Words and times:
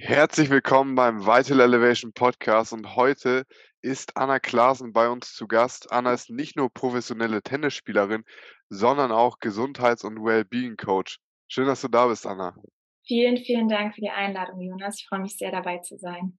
Herzlich 0.00 0.48
willkommen 0.48 0.94
beim 0.94 1.26
Vital 1.26 1.58
Elevation 1.58 2.12
Podcast 2.12 2.72
und 2.72 2.94
heute 2.94 3.44
ist 3.82 4.16
Anna 4.16 4.38
Klaasen 4.38 4.92
bei 4.92 5.08
uns 5.08 5.34
zu 5.34 5.48
Gast. 5.48 5.90
Anna 5.90 6.12
ist 6.12 6.30
nicht 6.30 6.54
nur 6.54 6.72
professionelle 6.72 7.42
Tennisspielerin, 7.42 8.22
sondern 8.68 9.10
auch 9.10 9.40
Gesundheits- 9.40 10.04
und 10.04 10.22
Wellbeing 10.22 10.76
Coach. 10.76 11.18
Schön, 11.48 11.66
dass 11.66 11.80
du 11.80 11.88
da 11.88 12.06
bist, 12.06 12.28
Anna. 12.28 12.54
Vielen, 13.08 13.38
vielen 13.38 13.68
Dank 13.68 13.96
für 13.96 14.00
die 14.00 14.10
Einladung, 14.10 14.60
Jonas. 14.60 15.00
Ich 15.00 15.08
freue 15.08 15.18
mich 15.18 15.36
sehr, 15.36 15.50
dabei 15.50 15.78
zu 15.78 15.98
sein. 15.98 16.38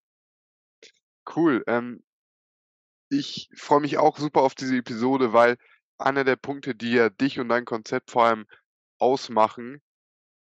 Cool. 1.35 1.61
Ähm, 1.67 2.01
ich 3.09 3.49
freue 3.57 3.81
mich 3.81 3.97
auch 3.97 4.17
super 4.17 4.41
auf 4.41 4.55
diese 4.55 4.77
Episode, 4.77 5.33
weil 5.33 5.57
einer 5.97 6.23
der 6.23 6.37
Punkte, 6.37 6.75
die 6.75 6.93
ja 6.93 7.09
dich 7.09 7.41
und 7.41 7.49
dein 7.49 7.65
Konzept 7.65 8.09
vor 8.09 8.23
allem 8.23 8.45
ausmachen, 8.99 9.81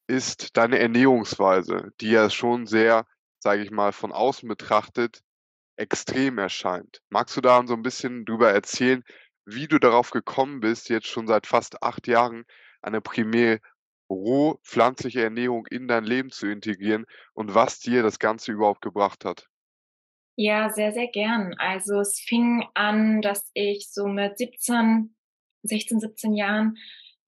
ist 0.07 0.57
deine 0.57 0.79
Ernährungsweise, 0.79 1.91
die 2.01 2.11
ja 2.11 2.29
schon 2.29 2.65
sehr, 2.65 3.05
sage 3.39 3.63
ich 3.63 3.71
mal, 3.71 3.91
von 3.91 4.11
außen 4.11 4.47
betrachtet 4.47 5.21
extrem 5.75 6.37
erscheint. 6.37 7.01
Magst 7.09 7.35
du 7.35 7.41
da 7.41 7.65
so 7.65 7.73
ein 7.73 7.81
bisschen 7.81 8.25
drüber 8.25 8.51
erzählen, 8.51 9.03
wie 9.45 9.67
du 9.67 9.79
darauf 9.79 10.11
gekommen 10.11 10.59
bist, 10.59 10.89
jetzt 10.89 11.07
schon 11.07 11.27
seit 11.27 11.47
fast 11.47 11.81
acht 11.83 12.07
Jahren 12.07 12.45
eine 12.81 13.01
primär 13.01 13.59
roh 14.09 14.59
pflanzliche 14.63 15.23
Ernährung 15.23 15.65
in 15.67 15.87
dein 15.87 16.03
Leben 16.03 16.29
zu 16.29 16.47
integrieren 16.47 17.05
und 17.33 17.55
was 17.55 17.79
dir 17.79 18.03
das 18.03 18.19
Ganze 18.19 18.51
überhaupt 18.51 18.81
gebracht 18.81 19.25
hat? 19.25 19.47
Ja, 20.35 20.69
sehr, 20.69 20.93
sehr 20.93 21.07
gern. 21.07 21.55
Also 21.57 21.99
es 21.99 22.19
fing 22.19 22.65
an, 22.73 23.21
dass 23.21 23.49
ich 23.53 23.89
so 23.91 24.07
mit 24.07 24.37
17, 24.37 25.15
16, 25.63 25.99
17 25.99 26.33
Jahren 26.33 26.77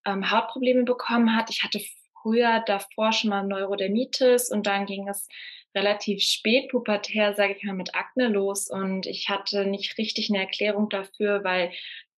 ähm, 0.05 0.31
Hautprobleme 0.31 0.83
bekommen 0.83 1.35
hat. 1.35 1.49
Ich 1.49 1.63
hatte 1.63 1.79
früher 2.25 2.63
davor 2.65 3.13
schon 3.13 3.29
mal 3.29 3.43
Neurodermitis 3.43 4.49
und 4.49 4.65
dann 4.65 4.87
ging 4.87 5.07
es 5.07 5.27
relativ 5.75 6.23
spät 6.23 6.71
pubertär, 6.71 7.35
sage 7.35 7.53
ich 7.55 7.63
mal, 7.63 7.75
mit 7.75 7.93
Akne 7.93 8.29
los. 8.29 8.67
Und 8.67 9.05
ich 9.05 9.29
hatte 9.29 9.65
nicht 9.65 9.97
richtig 9.99 10.29
eine 10.29 10.39
Erklärung 10.39 10.89
dafür, 10.89 11.43
weil 11.43 11.71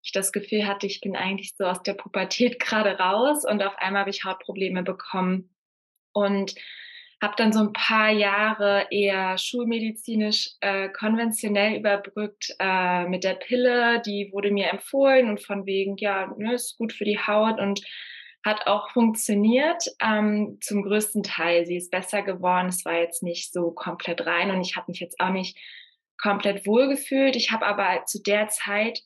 ich 0.03 0.13
das 0.13 0.31
Gefühl 0.31 0.65
hatte, 0.65 0.87
ich 0.87 1.01
bin 1.01 1.17
eigentlich 1.17 1.55
so 1.57 1.65
aus 1.65 1.83
der 1.83 1.95
Pubertät 1.95 2.59
gerade 2.61 2.97
raus 2.97 3.43
und 3.43 3.61
auf 3.61 3.77
einmal 3.79 4.01
habe 4.01 4.11
ich 4.11 4.23
Hautprobleme 4.23 4.83
bekommen. 4.83 5.53
Und 6.13 6.55
habe 7.21 7.33
dann 7.35 7.51
so 7.51 7.59
ein 7.59 7.73
paar 7.73 8.11
Jahre 8.11 8.87
eher 8.91 9.37
schulmedizinisch 9.39 10.51
äh, 10.61 10.89
konventionell 10.89 11.75
überbrückt 11.75 12.55
äh, 12.59 13.07
mit 13.07 13.23
der 13.23 13.33
Pille. 13.33 14.01
Die 14.05 14.29
wurde 14.31 14.51
mir 14.51 14.69
empfohlen 14.69 15.27
und 15.29 15.41
von 15.41 15.65
wegen, 15.65 15.97
ja, 15.97 16.33
ne, 16.37 16.53
ist 16.53 16.77
gut 16.77 16.93
für 16.93 17.05
die 17.05 17.19
Haut. 17.19 17.59
Und 17.59 17.81
hat 18.47 18.65
auch 18.65 18.89
funktioniert, 18.91 19.83
ähm, 20.01 20.57
zum 20.61 20.81
größten 20.83 21.21
Teil. 21.21 21.65
Sie 21.65 21.75
ist 21.75 21.91
besser 21.91 22.23
geworden. 22.23 22.69
Es 22.69 22.85
war 22.85 22.95
jetzt 22.95 23.21
nicht 23.21 23.51
so 23.53 23.71
komplett 23.71 24.25
rein 24.25 24.49
und 24.49 24.61
ich 24.61 24.75
habe 24.75 24.89
mich 24.89 24.99
jetzt 24.99 25.19
auch 25.19 25.29
nicht 25.29 25.57
komplett 26.19 26.65
wohlgefühlt. 26.65 27.35
Ich 27.35 27.51
habe 27.51 27.65
aber 27.65 28.05
zu 28.05 28.21
der 28.23 28.47
Zeit, 28.47 29.01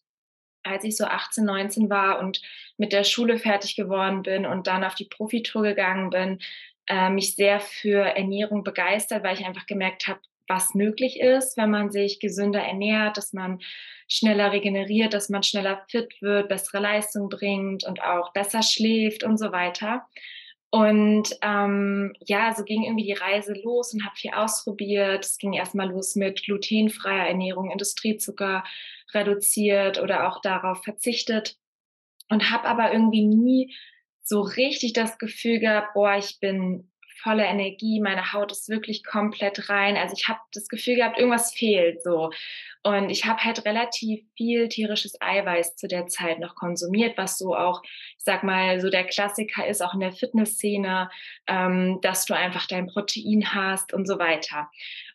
als 0.64 0.84
ich 0.84 0.95
so 0.95 1.06
18, 1.06 1.44
19 1.44 1.89
war 1.89 2.19
und 2.19 2.42
mit 2.78 2.94
der 2.94 3.03
Schule 3.03 3.38
fertig 3.39 3.75
geworden 3.75 4.22
bin 4.22 4.45
und 4.45 4.67
dann 4.67 4.84
auf 4.84 4.95
die 4.95 5.06
Profitour 5.09 5.64
gegangen 5.64 6.12
bin, 6.12 6.39
äh, 6.88 7.09
mich 7.09 7.36
sehr 7.36 7.59
für 7.59 8.16
Ernährung 8.16 8.64
begeistert, 8.64 9.23
weil 9.23 9.38
ich 9.38 9.45
einfach 9.45 9.66
gemerkt 9.66 10.08
habe, 10.08 10.22
was 10.47 10.73
möglich 10.73 11.20
ist, 11.20 11.58
wenn 11.58 11.70
man 11.70 11.92
sich 11.92 12.20
gesünder 12.20 12.61
ernährt, 12.61 13.17
dass 13.17 13.34
man 13.34 13.59
schneller 14.08 14.52
regeneriert, 14.52 15.14
dass 15.14 15.30
man 15.30 15.44
schneller 15.44 15.86
fit 15.89 16.22
wird, 16.22 16.50
bessere 16.50 16.81
Leistung 16.81 17.30
bringt 17.30 17.86
und 17.86 18.02
auch 18.02 18.34
besser 18.34 18.62
schläft 18.62 19.23
und 19.23 19.38
so 19.38 19.52
weiter. 19.52 20.06
Und 20.69 21.38
ähm, 21.42 22.14
ja, 22.25 22.53
so 22.53 22.64
ging 22.64 22.84
irgendwie 22.84 23.06
die 23.06 23.14
Reise 23.14 23.53
los 23.62 23.94
und 23.94 24.06
habe 24.06 24.16
viel 24.16 24.31
ausprobiert. 24.31 25.25
Es 25.25 25.38
ging 25.38 25.53
erstmal 25.53 25.89
los 25.89 26.16
mit 26.16 26.44
glutenfreier 26.44 27.28
Ernährung, 27.28 27.72
Industriezucker 27.72 28.64
reduziert 29.14 30.02
oder 30.02 30.30
auch 30.30 30.42
darauf 30.42 30.84
verzichtet 30.84 31.58
und 32.30 32.52
habe 32.52 32.68
aber 32.68 32.94
irgendwie 32.94 33.25
nie 33.25 33.75
so 34.23 34.41
richtig 34.41 34.94
das 34.94 35.18
Gefühl 35.18 35.59
gehabt, 35.59 35.94
boah, 35.94 36.16
ich 36.16 36.40
bin 36.40 36.91
voller 37.22 37.46
Energie, 37.46 38.00
meine 38.02 38.34
Haut 38.34 38.52
ist 38.52 38.70
wirklich 38.70 39.04
komplett 39.04 39.70
rein. 39.70 39.98
Also 39.98 40.16
ich 40.18 40.28
habe 40.28 40.40
das 40.54 40.68
Gefühl 40.68 40.96
gehabt, 40.96 41.18
irgendwas 41.18 41.54
fehlt 41.54 42.04
so. 42.04 42.32
Und 42.84 43.09
ich 43.09 43.26
habe 43.26 43.44
halt 43.44 43.66
relativ 43.66 44.24
viel 44.36 44.68
tierisches 44.68 45.20
Eiweiß 45.22 45.76
zu 45.76 45.88
der 45.88 46.08
Zeit 46.08 46.40
noch 46.40 46.56
konsumiert, 46.56 47.18
was 47.18 47.38
so 47.38 47.56
auch, 47.56 47.84
ich 47.84 48.24
sag 48.24 48.44
mal, 48.44 48.82
so 48.82 48.90
der 48.90 49.06
Klassiker 49.06 49.68
ist, 49.68 49.82
auch 49.82 49.94
in 49.94 50.00
der 50.00 50.14
Fitnessszene, 50.14 51.09
ähm, 51.48 52.00
dass 52.02 52.26
du 52.26 52.36
einfach 52.36 52.66
dein 52.66 52.88
Protein 52.88 53.53
hast 53.53 53.94
und 53.94 54.08
so 54.08 54.18
weiter. 54.18 54.70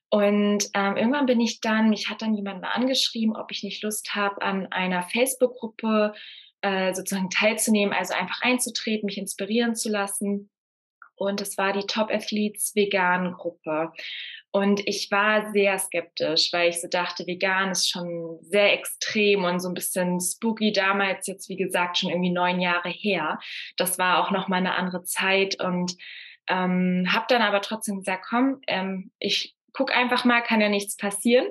Und 0.09 0.71
ähm, 0.75 0.97
irgendwann 0.97 1.27
bin 1.27 1.41
ich 1.41 1.61
dann, 1.61 1.91
mich 1.91 2.09
hat 2.09 2.23
dann 2.23 2.34
jemand 2.34 2.62
mal 2.62 2.71
angeschrieben, 2.71 3.37
ob 3.37 3.50
ich 3.50 3.65
nicht 3.65 3.83
Lust 3.83 4.15
habe, 4.15 4.41
an 4.41 4.67
einer 4.71 5.03
Facebook-Gruppe 5.03 6.15
äh, 6.61 6.94
sozusagen 6.94 7.31
teilzunehmen, 7.31 7.93
also 7.93 8.15
einfach 8.15 8.41
einzutreten, 8.43 9.06
mich 9.06 9.19
inspirieren 9.19 9.75
zu 9.75 9.88
lassen. 9.88 10.50
Und 11.16 11.41
es 11.41 11.56
war 11.59 11.72
die 11.72 11.87
Top 11.87 12.10
Athletes 12.10 12.75
Vegan 12.75 13.32
Gruppe. 13.32 13.93
Und 14.53 14.87
ich 14.87 15.10
war 15.10 15.53
sehr 15.53 15.78
skeptisch, 15.78 16.50
weil 16.53 16.71
ich 16.71 16.81
so 16.81 16.88
dachte, 16.88 17.27
vegan 17.27 17.72
ist 17.72 17.91
schon 17.91 18.38
sehr 18.41 18.72
extrem 18.72 19.44
und 19.44 19.60
so 19.60 19.69
ein 19.69 19.75
bisschen 19.75 20.19
spooky 20.19 20.72
damals, 20.72 21.26
jetzt 21.26 21.50
wie 21.50 21.56
gesagt 21.56 21.99
schon 21.99 22.09
irgendwie 22.09 22.31
neun 22.31 22.60
Jahre 22.60 22.88
her. 22.88 23.38
Das 23.76 23.99
war 23.99 24.19
auch 24.19 24.31
noch 24.31 24.49
mal 24.49 24.56
eine 24.56 24.75
andere 24.75 25.03
Zeit 25.03 25.62
und 25.62 25.97
ähm, 26.49 27.06
habe 27.10 27.26
dann 27.28 27.43
aber 27.43 27.60
trotzdem 27.60 27.99
gesagt, 27.99 28.25
komm, 28.31 28.60
ähm, 28.66 29.10
ich 29.19 29.56
guck 29.75 29.94
einfach 29.94 30.25
mal, 30.25 30.41
kann 30.41 30.62
ja 30.62 30.71
nichts 30.71 30.97
passieren. 30.97 31.47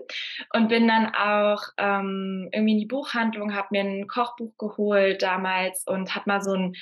Und 0.54 0.70
bin 0.70 0.88
dann 0.88 1.14
auch 1.14 1.62
ähm, 1.78 2.50
irgendwie 2.52 2.74
in 2.74 2.80
die 2.80 2.88
Buchhandlung, 2.88 3.54
habe 3.54 3.68
mir 3.70 3.81
ein 3.81 4.08
Kochbuch 4.08 4.58
geholt 4.58 5.22
damals 5.22 5.84
und 5.86 6.16
habe 6.16 6.28
mal 6.28 6.42
so 6.42 6.54
ein 6.54 6.75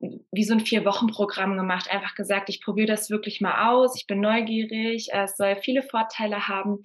wie 0.00 0.44
so 0.44 0.54
ein 0.54 0.60
Vier-Wochen-Programm 0.60 1.56
gemacht, 1.56 1.90
einfach 1.90 2.14
gesagt, 2.14 2.48
ich 2.48 2.62
probiere 2.62 2.86
das 2.86 3.10
wirklich 3.10 3.40
mal 3.40 3.70
aus, 3.70 3.96
ich 3.96 4.06
bin 4.06 4.20
neugierig, 4.20 5.08
es 5.12 5.36
soll 5.36 5.56
viele 5.56 5.82
Vorteile 5.82 6.48
haben. 6.48 6.82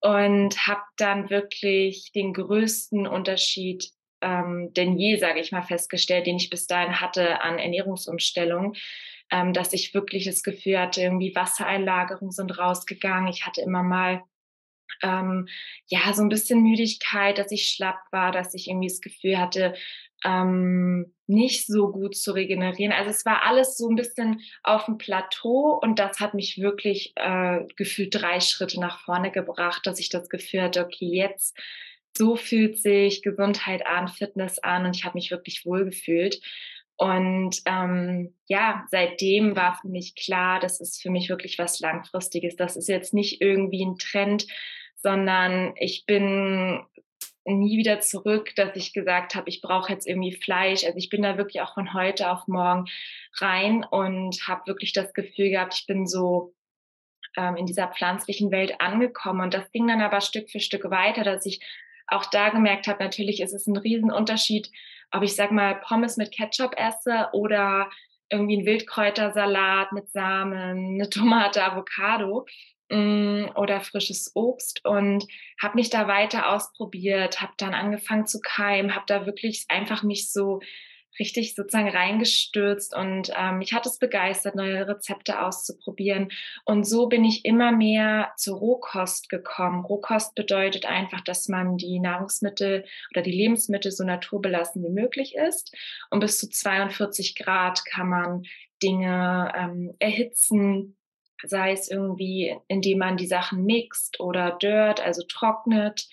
Und 0.00 0.68
habe 0.68 0.82
dann 0.96 1.28
wirklich 1.28 2.12
den 2.14 2.32
größten 2.32 3.08
Unterschied 3.08 3.90
ähm, 4.20 4.72
denn 4.74 4.98
je, 4.98 5.16
sage 5.16 5.40
ich 5.40 5.52
mal, 5.52 5.62
festgestellt, 5.62 6.26
den 6.26 6.36
ich 6.36 6.50
bis 6.50 6.66
dahin 6.66 7.00
hatte 7.00 7.40
an 7.42 7.58
Ernährungsumstellung, 7.58 8.74
ähm, 9.30 9.52
dass 9.52 9.72
ich 9.72 9.94
wirklich 9.94 10.24
das 10.24 10.42
Gefühl 10.42 10.78
hatte, 10.78 11.02
irgendwie 11.02 11.34
Wassereinlagerungen 11.34 12.32
sind 12.32 12.58
rausgegangen. 12.58 13.28
Ich 13.28 13.46
hatte 13.46 13.60
immer 13.60 13.82
mal 13.82 14.22
ähm, 15.02 15.48
ja 15.86 16.12
so 16.12 16.22
ein 16.22 16.28
bisschen 16.28 16.62
Müdigkeit, 16.62 17.38
dass 17.38 17.52
ich 17.52 17.68
schlapp 17.68 18.00
war, 18.10 18.32
dass 18.32 18.54
ich 18.54 18.68
irgendwie 18.68 18.88
das 18.88 19.00
Gefühl 19.00 19.38
hatte, 19.38 19.74
ähm, 20.24 21.12
nicht 21.26 21.66
so 21.66 21.92
gut 21.92 22.16
zu 22.16 22.32
regenerieren. 22.32 22.92
Also 22.92 23.10
es 23.10 23.24
war 23.24 23.46
alles 23.46 23.76
so 23.76 23.88
ein 23.88 23.96
bisschen 23.96 24.40
auf 24.62 24.86
dem 24.86 24.98
Plateau 24.98 25.78
und 25.80 25.98
das 25.98 26.20
hat 26.20 26.34
mich 26.34 26.58
wirklich 26.58 27.12
äh, 27.16 27.64
gefühlt 27.76 28.14
drei 28.14 28.40
Schritte 28.40 28.80
nach 28.80 29.00
vorne 29.00 29.30
gebracht, 29.30 29.86
dass 29.86 30.00
ich 30.00 30.08
das 30.08 30.28
Gefühl 30.28 30.62
hatte, 30.62 30.84
okay, 30.84 31.06
jetzt 31.06 31.56
so 32.16 32.34
fühlt 32.36 32.78
sich 32.78 33.22
Gesundheit 33.22 33.86
an, 33.86 34.08
Fitness 34.08 34.58
an 34.58 34.86
und 34.86 34.96
ich 34.96 35.04
habe 35.04 35.14
mich 35.14 35.30
wirklich 35.30 35.64
wohl 35.64 35.84
gefühlt. 35.84 36.40
Und 36.96 37.62
ähm, 37.64 38.34
ja, 38.48 38.84
seitdem 38.90 39.54
war 39.54 39.78
für 39.80 39.86
mich 39.86 40.16
klar, 40.16 40.58
das 40.58 40.80
ist 40.80 41.00
für 41.00 41.10
mich 41.10 41.28
wirklich 41.28 41.56
was 41.56 41.78
Langfristiges. 41.78 42.56
Das 42.56 42.76
ist 42.76 42.88
jetzt 42.88 43.14
nicht 43.14 43.40
irgendwie 43.40 43.84
ein 43.84 43.98
Trend, 43.98 44.48
sondern 44.96 45.74
ich 45.76 46.06
bin 46.06 46.80
nie 47.54 47.78
wieder 47.78 48.00
zurück, 48.00 48.54
dass 48.56 48.76
ich 48.76 48.92
gesagt 48.92 49.34
habe, 49.34 49.48
ich 49.48 49.60
brauche 49.60 49.92
jetzt 49.92 50.06
irgendwie 50.06 50.32
Fleisch. 50.32 50.84
Also 50.84 50.98
ich 50.98 51.08
bin 51.08 51.22
da 51.22 51.36
wirklich 51.36 51.60
auch 51.62 51.74
von 51.74 51.94
heute 51.94 52.30
auf 52.30 52.46
morgen 52.46 52.86
rein 53.38 53.84
und 53.84 54.46
habe 54.46 54.66
wirklich 54.66 54.92
das 54.92 55.12
Gefühl 55.14 55.50
gehabt, 55.50 55.74
ich 55.74 55.86
bin 55.86 56.06
so 56.06 56.54
ähm, 57.36 57.56
in 57.56 57.66
dieser 57.66 57.88
pflanzlichen 57.88 58.50
Welt 58.50 58.80
angekommen. 58.80 59.40
Und 59.40 59.54
das 59.54 59.70
ging 59.72 59.86
dann 59.88 60.00
aber 60.00 60.20
Stück 60.20 60.50
für 60.50 60.60
Stück 60.60 60.90
weiter, 60.90 61.24
dass 61.24 61.46
ich 61.46 61.60
auch 62.06 62.24
da 62.26 62.48
gemerkt 62.48 62.86
habe, 62.88 63.04
natürlich 63.04 63.40
ist 63.40 63.52
es 63.52 63.66
ein 63.66 63.76
Riesenunterschied, 63.76 64.70
ob 65.10 65.22
ich 65.22 65.36
sag 65.36 65.52
mal 65.52 65.74
Pommes 65.76 66.16
mit 66.16 66.32
Ketchup 66.32 66.74
esse 66.76 67.28
oder 67.32 67.90
irgendwie 68.30 68.58
ein 68.58 68.66
Wildkräutersalat 68.66 69.92
mit 69.92 70.10
Samen, 70.10 70.94
eine 70.94 71.08
Tomate, 71.10 71.62
Avocado. 71.62 72.46
Mm, 72.90 73.50
oder 73.54 73.80
frisches 73.82 74.32
Obst 74.34 74.82
und 74.86 75.26
habe 75.60 75.74
mich 75.74 75.90
da 75.90 76.08
weiter 76.08 76.54
ausprobiert, 76.54 77.42
habe 77.42 77.52
dann 77.58 77.74
angefangen 77.74 78.26
zu 78.26 78.40
keimen, 78.40 78.94
habe 78.94 79.04
da 79.06 79.26
wirklich 79.26 79.66
einfach 79.68 80.02
mich 80.02 80.32
so 80.32 80.60
richtig 81.18 81.54
sozusagen 81.54 81.88
reingestürzt 81.90 82.96
und 82.96 83.30
ähm, 83.36 83.58
mich 83.58 83.74
hat 83.74 83.84
es 83.84 83.98
begeistert, 83.98 84.54
neue 84.54 84.88
Rezepte 84.88 85.42
auszuprobieren. 85.42 86.30
Und 86.64 86.84
so 86.84 87.08
bin 87.08 87.24
ich 87.24 87.44
immer 87.44 87.72
mehr 87.72 88.32
zur 88.36 88.58
Rohkost 88.58 89.28
gekommen. 89.28 89.84
Rohkost 89.84 90.34
bedeutet 90.34 90.86
einfach, 90.86 91.20
dass 91.20 91.48
man 91.48 91.76
die 91.76 92.00
Nahrungsmittel 92.00 92.84
oder 93.10 93.22
die 93.22 93.32
Lebensmittel 93.32 93.90
so 93.92 94.04
naturbelassen 94.04 94.82
wie 94.82 94.92
möglich 94.92 95.34
ist. 95.34 95.76
Und 96.10 96.20
bis 96.20 96.38
zu 96.38 96.48
42 96.48 97.34
Grad 97.36 97.84
kann 97.84 98.08
man 98.08 98.42
Dinge 98.82 99.52
ähm, 99.56 99.94
erhitzen, 99.98 100.97
sei 101.44 101.72
es 101.72 101.90
irgendwie, 101.90 102.56
indem 102.68 102.98
man 102.98 103.16
die 103.16 103.26
Sachen 103.26 103.64
mixt 103.64 104.20
oder 104.20 104.52
dört, 104.52 105.00
also 105.00 105.22
trocknet. 105.28 106.08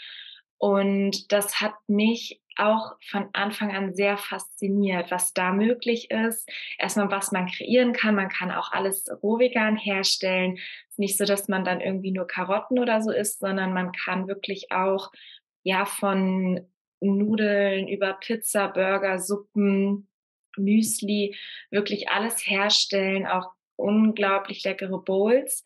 Und 0.57 1.31
das 1.31 1.61
hat 1.61 1.73
mich 1.87 2.41
auch 2.57 2.93
von 3.09 3.29
Anfang 3.33 3.75
an 3.75 3.93
sehr 3.93 4.17
fasziniert, 4.17 5.11
was 5.11 5.33
da 5.33 5.51
möglich 5.51 6.09
ist. 6.09 6.49
Erstmal, 6.77 7.11
was 7.11 7.31
man 7.31 7.47
kreieren 7.47 7.93
kann. 7.93 8.15
Man 8.15 8.29
kann 8.29 8.51
auch 8.51 8.71
alles 8.71 9.07
rohvegan 9.21 9.75
herstellen. 9.75 10.57
Es 10.57 10.93
ist 10.93 10.99
nicht 10.99 11.17
so, 11.17 11.25
dass 11.25 11.47
man 11.47 11.65
dann 11.65 11.81
irgendwie 11.81 12.11
nur 12.11 12.27
Karotten 12.27 12.79
oder 12.79 13.01
so 13.01 13.11
isst, 13.11 13.39
sondern 13.39 13.73
man 13.73 13.91
kann 13.91 14.27
wirklich 14.27 14.71
auch 14.71 15.11
ja 15.63 15.85
von 15.85 16.65
Nudeln 17.01 17.87
über 17.87 18.13
Pizza, 18.13 18.69
Burger, 18.69 19.19
Suppen, 19.19 20.07
Müsli, 20.57 21.35
wirklich 21.69 22.09
alles 22.09 22.47
herstellen, 22.47 23.25
auch 23.27 23.54
unglaublich 23.75 24.63
leckere 24.63 24.99
Bowls. 24.99 25.63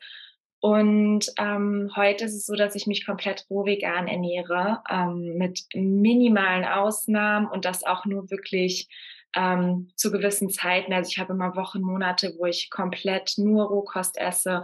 Und 0.62 1.32
ähm, 1.38 1.90
heute 1.96 2.26
ist 2.26 2.36
es 2.36 2.46
so, 2.46 2.56
dass 2.56 2.76
ich 2.76 2.86
mich 2.86 3.06
komplett 3.06 3.46
roh 3.50 3.66
vegan 3.66 4.08
ernähre, 4.08 4.84
ähm, 4.90 5.38
mit 5.38 5.62
minimalen 5.74 6.66
Ausnahmen 6.66 7.48
und 7.48 7.64
das 7.64 7.84
auch 7.86 8.06
nur 8.06 8.30
wirklich 8.30 8.90
ähm, 9.36 9.92
zu 9.96 10.12
gewissen 10.12 10.50
Zeiten. 10.50 10.92
Also 10.92 11.10
ich 11.10 11.18
habe 11.18 11.34
immer 11.34 11.56
Wochen, 11.56 11.82
Monate, 11.82 12.36
wo 12.38 12.46
ich 12.46 12.70
komplett 12.70 13.36
nur 13.38 13.68
Rohkost 13.68 14.18
esse. 14.18 14.64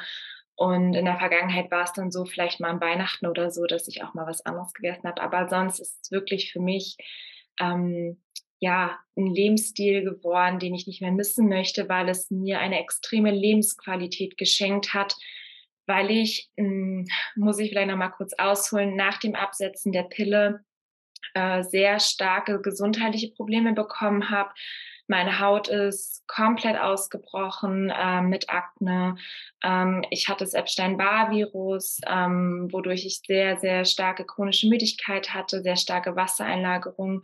Und 0.56 0.96
in 0.96 1.06
der 1.06 1.18
Vergangenheit 1.18 1.72
war 1.72 1.84
es 1.84 1.94
dann 1.94 2.12
so, 2.12 2.26
vielleicht 2.26 2.60
mal 2.60 2.70
an 2.70 2.82
Weihnachten 2.82 3.28
oder 3.28 3.52
so, 3.52 3.66
dass 3.66 3.88
ich 3.88 4.04
auch 4.04 4.14
mal 4.14 4.28
was 4.28 4.46
anderes 4.46 4.74
gegessen 4.74 5.08
habe. 5.08 5.22
Aber 5.22 5.48
sonst 5.48 5.80
ist 5.80 6.00
es 6.04 6.12
wirklich 6.12 6.52
für 6.52 6.62
mich 6.62 6.98
ähm, 7.60 8.22
ja, 8.66 8.98
ein 9.16 9.28
Lebensstil 9.28 10.04
geworden, 10.04 10.58
den 10.58 10.74
ich 10.74 10.88
nicht 10.88 11.00
mehr 11.00 11.12
missen 11.12 11.48
möchte, 11.48 11.88
weil 11.88 12.10
es 12.10 12.32
mir 12.32 12.60
eine 12.60 12.80
extreme 12.80 13.30
Lebensqualität 13.30 14.40
geschenkt 14.40 14.96
hat, 14.96 15.16
weil 15.86 16.10
ich, 16.10 16.50
hm, 16.58 17.06
muss 17.36 17.60
ich 17.60 17.70
vielleicht 17.70 17.90
noch 17.90 17.96
mal 17.96 18.10
kurz 18.10 18.34
ausholen, 18.40 18.96
nach 18.96 19.20
dem 19.20 19.36
Absetzen 19.36 19.92
der 19.92 20.02
Pille 20.02 20.66
äh, 21.36 21.62
sehr 21.62 22.00
starke 22.00 22.60
gesundheitliche 22.60 23.32
Probleme 23.36 23.74
bekommen 23.74 24.32
habe. 24.32 24.50
Meine 25.08 25.40
Haut 25.40 25.68
ist 25.68 26.28
komplett 26.28 26.80
ausgebrochen 26.80 27.92
äh, 27.92 28.24
mit 28.24 28.50
Akne. 28.50 29.18
Ähm, 29.64 30.04
ich 30.10 30.28
hatte 30.28 30.44
das 30.44 30.56
Epstein-Barr-Virus, 30.56 32.02
ähm, 32.08 32.68
wodurch 32.72 33.06
ich 33.06 33.22
sehr, 33.28 33.58
sehr 33.60 33.86
starke 33.86 34.26
chronische 34.26 34.68
Müdigkeit 34.68 35.36
hatte, 35.36 35.62
sehr 35.62 35.78
starke 35.78 36.16
Wassereinlagerung 36.16 37.22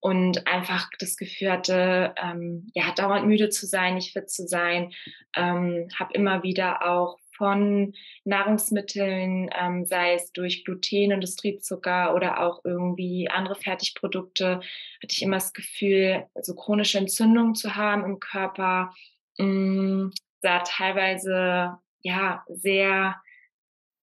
und 0.00 0.46
einfach 0.46 0.88
das 0.98 1.16
Gefühl 1.16 1.50
hatte, 1.50 2.14
ähm, 2.22 2.70
ja, 2.74 2.92
dauernd 2.94 3.26
müde 3.26 3.48
zu 3.48 3.66
sein, 3.66 3.94
nicht 3.94 4.12
fit 4.12 4.30
zu 4.30 4.46
sein. 4.46 4.92
Ähm, 5.34 5.88
habe 5.98 6.14
immer 6.14 6.42
wieder 6.42 6.86
auch 6.86 7.18
von 7.36 7.92
Nahrungsmitteln, 8.24 9.50
ähm, 9.58 9.84
sei 9.84 10.14
es 10.14 10.32
durch 10.32 10.64
Gluten, 10.64 11.10
Industriezucker 11.10 12.14
oder 12.14 12.40
auch 12.40 12.64
irgendwie 12.64 13.28
andere 13.30 13.56
Fertigprodukte, 13.56 14.56
hatte 14.56 15.12
ich 15.12 15.22
immer 15.22 15.36
das 15.36 15.52
Gefühl, 15.52 16.26
so 16.40 16.54
chronische 16.54 16.98
Entzündungen 16.98 17.54
zu 17.54 17.76
haben 17.76 18.04
im 18.04 18.20
Körper. 18.20 18.94
Mh, 19.38 20.10
sah 20.40 20.60
teilweise 20.60 21.78
ja 22.00 22.44
sehr 22.48 23.16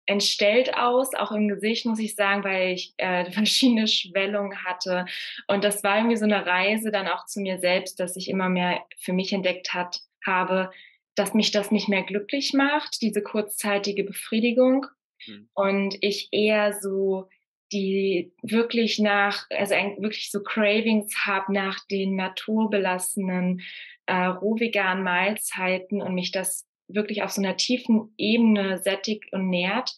entstellt 0.08 0.76
aus, 0.76 1.14
auch 1.14 1.32
im 1.32 1.48
Gesicht, 1.48 1.86
muss 1.86 2.00
ich 2.00 2.16
sagen, 2.16 2.44
weil 2.44 2.74
ich 2.74 2.94
äh, 2.98 3.30
verschiedene 3.32 3.88
Schwellungen 3.88 4.64
hatte. 4.64 5.06
Und 5.48 5.64
das 5.64 5.84
war 5.84 5.98
irgendwie 5.98 6.18
so 6.18 6.26
eine 6.26 6.46
Reise 6.46 6.92
dann 6.92 7.08
auch 7.08 7.26
zu 7.26 7.42
mir 7.42 7.60
selbst, 7.60 8.00
dass 8.00 8.16
ich 8.16 8.30
immer 8.30 8.50
mehr 8.50 8.82
für 9.00 9.14
mich 9.14 9.32
entdeckt 9.34 9.74
hat, 9.74 10.00
habe, 10.26 10.72
dass 11.16 11.34
mich 11.34 11.52
das 11.52 11.72
nicht 11.72 11.90
mehr 11.90 12.04
glücklich 12.04 12.54
macht, 12.54 13.02
diese 13.02 13.22
kurzzeitige 13.22 14.04
Befriedigung. 14.04 14.86
Mhm. 15.28 15.50
Und 15.54 15.98
ich 16.02 16.30
eher 16.32 16.74
so 16.74 17.28
die 17.74 18.32
wirklich 18.42 18.98
nach, 18.98 19.46
also 19.50 19.76
wirklich 19.98 20.32
so 20.32 20.42
Cravings 20.42 21.26
habe 21.26 21.52
nach 21.52 21.86
den 21.92 22.16
naturbelassenen, 22.16 23.62
äh, 24.06 24.26
rohveganen 24.26 25.04
Mahlzeiten 25.04 26.02
und 26.02 26.14
mich 26.14 26.32
das 26.32 26.66
wirklich 26.88 27.24
auf 27.24 27.32
so 27.32 27.42
einer 27.42 27.58
tiefen 27.58 28.14
Ebene 28.18 28.78
sättigt 28.78 29.32
und 29.34 29.50
nährt. 29.50 29.96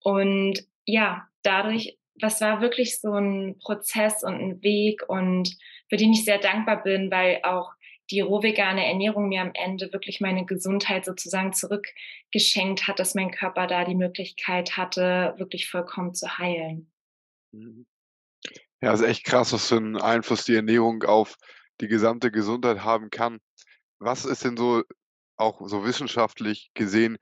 Und 0.00 0.66
ja, 0.84 1.28
dadurch, 1.42 1.98
das 2.16 2.40
war 2.40 2.60
wirklich 2.60 3.00
so 3.00 3.12
ein 3.12 3.58
Prozess 3.58 4.22
und 4.22 4.34
ein 4.34 4.62
Weg 4.62 5.08
und 5.08 5.56
für 5.88 5.96
den 5.96 6.12
ich 6.12 6.24
sehr 6.24 6.38
dankbar 6.38 6.82
bin, 6.82 7.10
weil 7.10 7.40
auch 7.42 7.72
die 8.10 8.20
rohvegane 8.20 8.84
Ernährung 8.86 9.28
mir 9.28 9.40
am 9.40 9.52
Ende 9.54 9.92
wirklich 9.92 10.20
meine 10.20 10.44
Gesundheit 10.44 11.04
sozusagen 11.04 11.52
zurückgeschenkt 11.52 12.86
hat, 12.86 12.98
dass 12.98 13.14
mein 13.14 13.30
Körper 13.30 13.66
da 13.66 13.84
die 13.84 13.94
Möglichkeit 13.94 14.76
hatte, 14.76 15.34
wirklich 15.38 15.68
vollkommen 15.68 16.14
zu 16.14 16.38
heilen. 16.38 16.90
Mhm. 17.52 17.86
Ja, 18.82 18.92
ist 18.92 19.02
echt 19.02 19.24
krass, 19.24 19.52
was 19.52 19.68
für 19.68 19.76
einen 19.76 19.96
Einfluss 19.96 20.44
die 20.44 20.56
Ernährung 20.56 21.04
auf 21.04 21.36
die 21.80 21.88
gesamte 21.88 22.30
Gesundheit 22.30 22.82
haben 22.82 23.10
kann. 23.10 23.38
Was 23.98 24.24
ist 24.24 24.44
denn 24.44 24.56
so, 24.56 24.82
auch 25.36 25.60
so 25.66 25.84
wissenschaftlich 25.84 26.70
gesehen, 26.74 27.18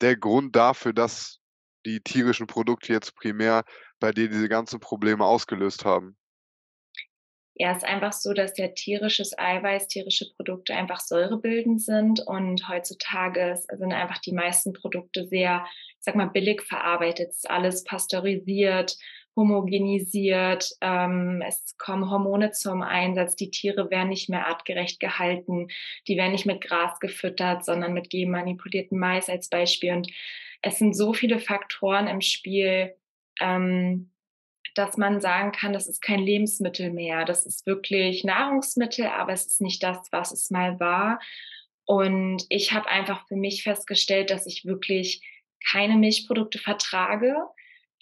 der 0.00 0.16
Grund 0.16 0.56
dafür, 0.56 0.92
dass 0.92 1.38
die 1.86 2.00
tierischen 2.00 2.46
Produkte 2.46 2.92
jetzt 2.92 3.14
primär 3.16 3.64
bei 3.98 4.12
dir 4.12 4.28
diese 4.28 4.48
ganzen 4.48 4.80
Probleme 4.80 5.24
ausgelöst 5.24 5.84
haben? 5.84 6.16
Ja, 7.54 7.72
es 7.72 7.78
ist 7.78 7.84
einfach 7.84 8.12
so, 8.12 8.32
dass 8.32 8.56
ja 8.56 8.68
tierisches 8.68 9.38
Eiweiß, 9.38 9.88
tierische 9.88 10.32
Produkte 10.36 10.74
einfach 10.74 11.00
säurebildend 11.00 11.82
sind 11.82 12.20
und 12.20 12.66
heutzutage 12.68 13.54
sind 13.56 13.92
einfach 13.92 14.18
die 14.18 14.32
meisten 14.32 14.72
Produkte 14.72 15.26
sehr, 15.26 15.64
ich 15.90 16.04
sag 16.04 16.14
mal, 16.14 16.30
billig 16.30 16.62
verarbeitet. 16.62 17.28
Es 17.30 17.36
ist 17.38 17.50
alles 17.50 17.84
pasteurisiert, 17.84 18.96
homogenisiert, 19.36 20.68
ähm, 20.80 21.42
es 21.46 21.76
kommen 21.78 22.10
Hormone 22.10 22.52
zum 22.52 22.82
Einsatz, 22.82 23.36
die 23.36 23.50
Tiere 23.50 23.90
werden 23.90 24.10
nicht 24.10 24.28
mehr 24.28 24.46
artgerecht 24.46 25.00
gehalten, 25.00 25.68
die 26.06 26.16
werden 26.16 26.32
nicht 26.32 26.46
mit 26.46 26.60
Gras 26.60 27.00
gefüttert, 27.00 27.64
sondern 27.64 27.94
mit 27.94 28.10
genmanipulierten 28.10 28.98
Mais 28.98 29.28
als 29.28 29.48
Beispiel. 29.48 29.92
Und 29.92 30.08
es 30.60 30.78
sind 30.78 30.94
so 30.94 31.12
viele 31.12 31.38
Faktoren 31.38 32.06
im 32.06 32.20
Spiel, 32.20 32.94
ähm, 33.40 34.10
dass 34.74 34.96
man 34.96 35.20
sagen 35.20 35.52
kann, 35.52 35.72
das 35.72 35.86
ist 35.86 36.00
kein 36.00 36.20
Lebensmittel 36.20 36.90
mehr. 36.92 37.24
Das 37.24 37.46
ist 37.46 37.66
wirklich 37.66 38.24
Nahrungsmittel, 38.24 39.06
aber 39.06 39.32
es 39.32 39.46
ist 39.46 39.60
nicht 39.60 39.82
das, 39.82 40.08
was 40.12 40.32
es 40.32 40.50
mal 40.50 40.80
war. 40.80 41.20
Und 41.84 42.46
ich 42.48 42.72
habe 42.72 42.88
einfach 42.88 43.26
für 43.26 43.36
mich 43.36 43.64
festgestellt, 43.64 44.30
dass 44.30 44.46
ich 44.46 44.64
wirklich 44.64 45.20
keine 45.70 45.96
Milchprodukte 45.96 46.58
vertrage. 46.58 47.34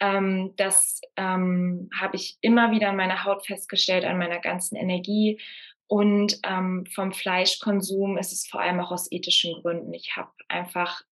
Ähm, 0.00 0.54
das 0.57 1.00
ähm, 1.16 1.90
habe 1.99 2.16
ich 2.16 2.38
immer 2.40 2.71
wieder 2.73 2.88
an 2.88 2.97
meiner 2.97 3.25
Haut 3.25 3.47
festgestellt, 3.47 4.04
an 4.04 4.19
meiner 4.19 4.38
ganzen 4.40 4.76
Energie. 4.76 5.40
Und 5.87 6.38
ähm, 6.45 6.87
vom 6.95 7.12
Fleischkonsum 7.12 8.16
ist 8.16 8.33
es 8.33 8.47
vor 8.47 8.61
allem 8.61 8.80
auch 8.80 8.92
aus 8.92 9.11
ethischen 9.11 9.61
Gründen. 9.61 9.92
Ich 9.92 10.16
habe 10.16 10.30
einfach 10.49 11.02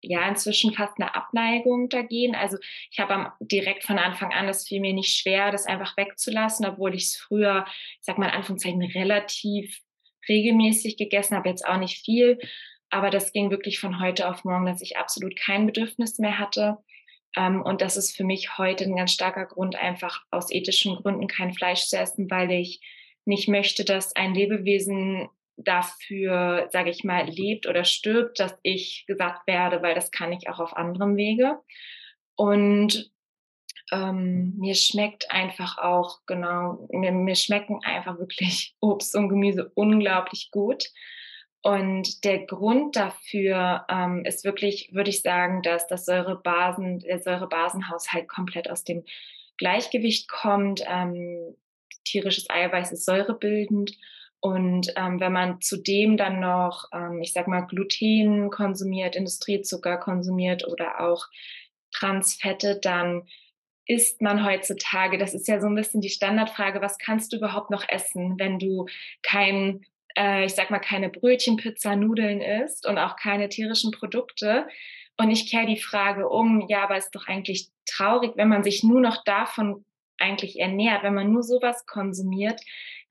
ja 0.00 0.28
inzwischen 0.28 0.72
fast 0.72 0.94
eine 0.96 1.14
Abneigung 1.14 1.88
dagegen. 1.88 2.34
Also 2.34 2.56
ich 2.90 3.00
habe 3.00 3.32
direkt 3.40 3.84
von 3.84 3.98
Anfang 3.98 4.32
an, 4.32 4.46
das 4.46 4.66
fiel 4.66 4.80
mir 4.80 4.92
nicht 4.92 5.16
schwer, 5.16 5.50
das 5.50 5.66
einfach 5.66 5.96
wegzulassen, 5.96 6.66
obwohl 6.66 6.94
ich 6.94 7.04
es 7.04 7.16
früher, 7.16 7.64
ich 7.66 7.98
sag 8.02 8.18
mal 8.18 8.28
in 8.28 8.34
Anführungszeichen, 8.34 8.82
relativ 8.82 9.80
regelmäßig 10.28 10.96
gegessen 10.96 11.36
habe, 11.36 11.48
jetzt 11.48 11.66
auch 11.66 11.78
nicht 11.78 12.04
viel. 12.04 12.38
Aber 12.90 13.10
das 13.10 13.32
ging 13.32 13.50
wirklich 13.50 13.80
von 13.80 14.00
heute 14.00 14.28
auf 14.28 14.44
morgen, 14.44 14.66
dass 14.66 14.82
ich 14.82 14.96
absolut 14.96 15.36
kein 15.36 15.66
Bedürfnis 15.66 16.18
mehr 16.18 16.38
hatte. 16.38 16.78
Ähm, 17.36 17.62
und 17.62 17.80
das 17.80 17.96
ist 17.96 18.16
für 18.16 18.24
mich 18.24 18.58
heute 18.58 18.84
ein 18.84 18.96
ganz 18.96 19.12
starker 19.12 19.46
Grund, 19.46 19.76
einfach 19.76 20.24
aus 20.30 20.50
ethischen 20.50 20.96
Gründen 20.96 21.26
kein 21.26 21.52
Fleisch 21.52 21.86
zu 21.86 21.98
essen, 21.98 22.30
weil 22.30 22.50
ich 22.50 22.80
nicht 23.24 23.48
möchte, 23.48 23.84
dass 23.84 24.16
ein 24.16 24.34
Lebewesen 24.34 25.28
dafür, 25.56 26.68
sage 26.70 26.90
ich 26.90 27.04
mal, 27.04 27.26
lebt 27.26 27.66
oder 27.66 27.84
stirbt, 27.84 28.40
dass 28.40 28.56
ich 28.62 29.04
gesagt 29.06 29.46
werde, 29.46 29.82
weil 29.82 29.94
das 29.94 30.10
kann 30.10 30.32
ich 30.32 30.48
auch 30.48 30.60
auf 30.60 30.76
anderem 30.76 31.16
Wege. 31.16 31.58
Und 32.36 33.10
ähm, 33.90 34.54
mir 34.56 34.74
schmeckt 34.74 35.30
einfach 35.30 35.78
auch, 35.78 36.20
genau, 36.26 36.88
mir, 36.92 37.12
mir 37.12 37.34
schmecken 37.34 37.80
einfach 37.82 38.18
wirklich 38.18 38.74
Obst 38.80 39.14
und 39.16 39.28
Gemüse 39.28 39.70
unglaublich 39.74 40.50
gut. 40.50 40.84
Und 41.68 42.24
der 42.24 42.46
Grund 42.46 42.96
dafür 42.96 43.84
ähm, 43.90 44.24
ist 44.24 44.42
wirklich, 44.42 44.88
würde 44.94 45.10
ich 45.10 45.20
sagen, 45.20 45.60
dass 45.60 45.86
das 45.86 46.06
Säurebasen, 46.06 47.00
der 47.00 47.20
Säurebasenhaushalt 47.20 48.26
komplett 48.26 48.70
aus 48.70 48.84
dem 48.84 49.04
Gleichgewicht 49.58 50.30
kommt. 50.30 50.82
Ähm, 50.88 51.56
tierisches 52.06 52.48
Eiweiß 52.48 52.92
ist 52.92 53.04
säurebildend 53.04 53.98
und 54.40 54.94
ähm, 54.96 55.20
wenn 55.20 55.32
man 55.32 55.60
zudem 55.60 56.16
dann 56.16 56.40
noch, 56.40 56.88
ähm, 56.90 57.20
ich 57.20 57.34
sag 57.34 57.48
mal, 57.48 57.66
Gluten 57.66 58.48
konsumiert, 58.48 59.14
Industriezucker 59.14 59.98
konsumiert 59.98 60.66
oder 60.66 61.00
auch 61.00 61.26
Transfette, 61.92 62.78
dann 62.80 63.28
isst 63.84 64.22
man 64.22 64.42
heutzutage, 64.46 65.18
das 65.18 65.34
ist 65.34 65.48
ja 65.48 65.60
so 65.60 65.66
ein 65.66 65.74
bisschen 65.74 66.00
die 66.00 66.08
Standardfrage, 66.08 66.80
was 66.80 66.96
kannst 66.96 67.34
du 67.34 67.36
überhaupt 67.36 67.68
noch 67.68 67.84
essen, 67.90 68.38
wenn 68.38 68.58
du 68.58 68.86
kein 69.20 69.84
äh, 70.18 70.44
ich 70.44 70.54
sag 70.54 70.70
mal, 70.70 70.80
keine 70.80 71.08
Brötchen, 71.08 71.56
Pizza, 71.56 71.96
Nudeln 71.96 72.40
isst 72.40 72.86
und 72.86 72.98
auch 72.98 73.16
keine 73.16 73.48
tierischen 73.48 73.92
Produkte. 73.92 74.66
Und 75.16 75.30
ich 75.30 75.50
kehre 75.50 75.66
die 75.66 75.80
Frage 75.80 76.28
um, 76.28 76.66
ja, 76.68 76.82
aber 76.84 76.96
ist 76.96 77.14
doch 77.14 77.26
eigentlich 77.26 77.68
traurig, 77.86 78.32
wenn 78.36 78.48
man 78.48 78.64
sich 78.64 78.82
nur 78.82 79.00
noch 79.00 79.24
davon 79.24 79.84
eigentlich 80.18 80.58
ernährt, 80.58 81.02
wenn 81.04 81.14
man 81.14 81.30
nur 81.30 81.42
sowas 81.42 81.86
konsumiert, 81.86 82.60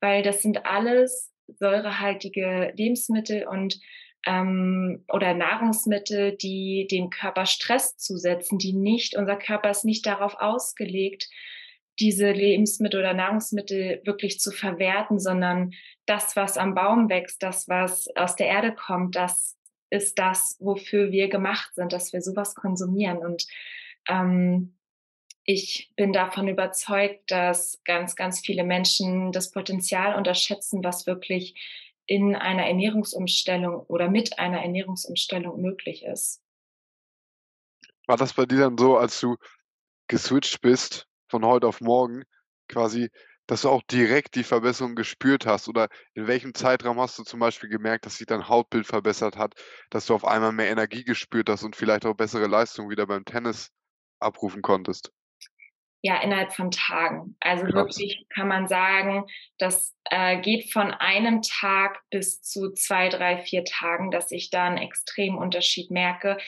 weil 0.00 0.22
das 0.22 0.42
sind 0.42 0.66
alles 0.66 1.32
säurehaltige 1.48 2.72
Lebensmittel 2.76 3.46
und 3.46 3.80
ähm, 4.26 5.04
oder 5.08 5.32
Nahrungsmittel, 5.32 6.36
die 6.36 6.86
dem 6.90 7.08
Körper 7.08 7.46
Stress 7.46 7.96
zusetzen, 7.96 8.58
die 8.58 8.74
nicht, 8.74 9.16
unser 9.16 9.36
Körper 9.36 9.70
ist 9.70 9.84
nicht 9.84 10.04
darauf 10.06 10.34
ausgelegt, 10.38 11.28
diese 12.00 12.30
Lebensmittel 12.30 13.00
oder 13.00 13.14
Nahrungsmittel 13.14 14.00
wirklich 14.04 14.40
zu 14.40 14.50
verwerten, 14.50 15.18
sondern 15.18 15.72
das, 16.06 16.36
was 16.36 16.56
am 16.56 16.74
Baum 16.74 17.08
wächst, 17.08 17.42
das, 17.42 17.68
was 17.68 18.08
aus 18.16 18.36
der 18.36 18.46
Erde 18.46 18.74
kommt, 18.74 19.16
das 19.16 19.56
ist 19.90 20.18
das, 20.18 20.56
wofür 20.60 21.10
wir 21.12 21.28
gemacht 21.28 21.74
sind, 21.74 21.92
dass 21.92 22.12
wir 22.12 22.22
sowas 22.22 22.54
konsumieren. 22.54 23.18
Und 23.18 23.46
ähm, 24.08 24.76
ich 25.44 25.92
bin 25.96 26.12
davon 26.12 26.46
überzeugt, 26.46 27.30
dass 27.30 27.80
ganz, 27.84 28.14
ganz 28.16 28.40
viele 28.40 28.64
Menschen 28.64 29.32
das 29.32 29.50
Potenzial 29.50 30.14
unterschätzen, 30.14 30.84
was 30.84 31.06
wirklich 31.06 31.54
in 32.06 32.36
einer 32.36 32.66
Ernährungsumstellung 32.66 33.80
oder 33.86 34.08
mit 34.08 34.38
einer 34.38 34.60
Ernährungsumstellung 34.60 35.60
möglich 35.60 36.04
ist. 36.04 36.42
War 38.06 38.16
das 38.16 38.34
bei 38.34 38.46
dir 38.46 38.58
dann 38.58 38.78
so, 38.78 38.96
als 38.96 39.20
du 39.20 39.36
geswitcht 40.06 40.60
bist 40.60 41.07
von 41.28 41.44
heute 41.44 41.66
auf 41.66 41.80
morgen, 41.80 42.24
quasi, 42.68 43.10
dass 43.46 43.62
du 43.62 43.70
auch 43.70 43.82
direkt 43.90 44.34
die 44.34 44.44
Verbesserung 44.44 44.94
gespürt 44.94 45.46
hast? 45.46 45.68
Oder 45.68 45.88
in 46.14 46.26
welchem 46.26 46.54
Zeitraum 46.54 47.00
hast 47.00 47.18
du 47.18 47.22
zum 47.22 47.40
Beispiel 47.40 47.70
gemerkt, 47.70 48.06
dass 48.06 48.18
sich 48.18 48.26
dein 48.26 48.48
Hautbild 48.48 48.86
verbessert 48.86 49.36
hat, 49.36 49.54
dass 49.90 50.06
du 50.06 50.14
auf 50.14 50.24
einmal 50.24 50.52
mehr 50.52 50.70
Energie 50.70 51.04
gespürt 51.04 51.48
hast 51.48 51.64
und 51.64 51.76
vielleicht 51.76 52.04
auch 52.06 52.14
bessere 52.14 52.46
Leistung 52.46 52.90
wieder 52.90 53.06
beim 53.06 53.24
Tennis 53.24 53.70
abrufen 54.20 54.62
konntest? 54.62 55.12
Ja, 56.00 56.22
innerhalb 56.22 56.52
von 56.52 56.70
Tagen. 56.70 57.36
Also 57.40 57.64
Krass. 57.64 57.74
wirklich 57.74 58.26
kann 58.32 58.46
man 58.46 58.68
sagen, 58.68 59.24
das 59.58 59.96
äh, 60.04 60.40
geht 60.40 60.72
von 60.72 60.92
einem 60.92 61.42
Tag 61.42 62.00
bis 62.10 62.40
zu 62.40 62.72
zwei, 62.72 63.08
drei, 63.08 63.38
vier 63.38 63.64
Tagen, 63.64 64.12
dass 64.12 64.30
ich 64.30 64.50
da 64.50 64.66
einen 64.66 64.78
extremen 64.78 65.38
Unterschied 65.38 65.90
merke. 65.90 66.38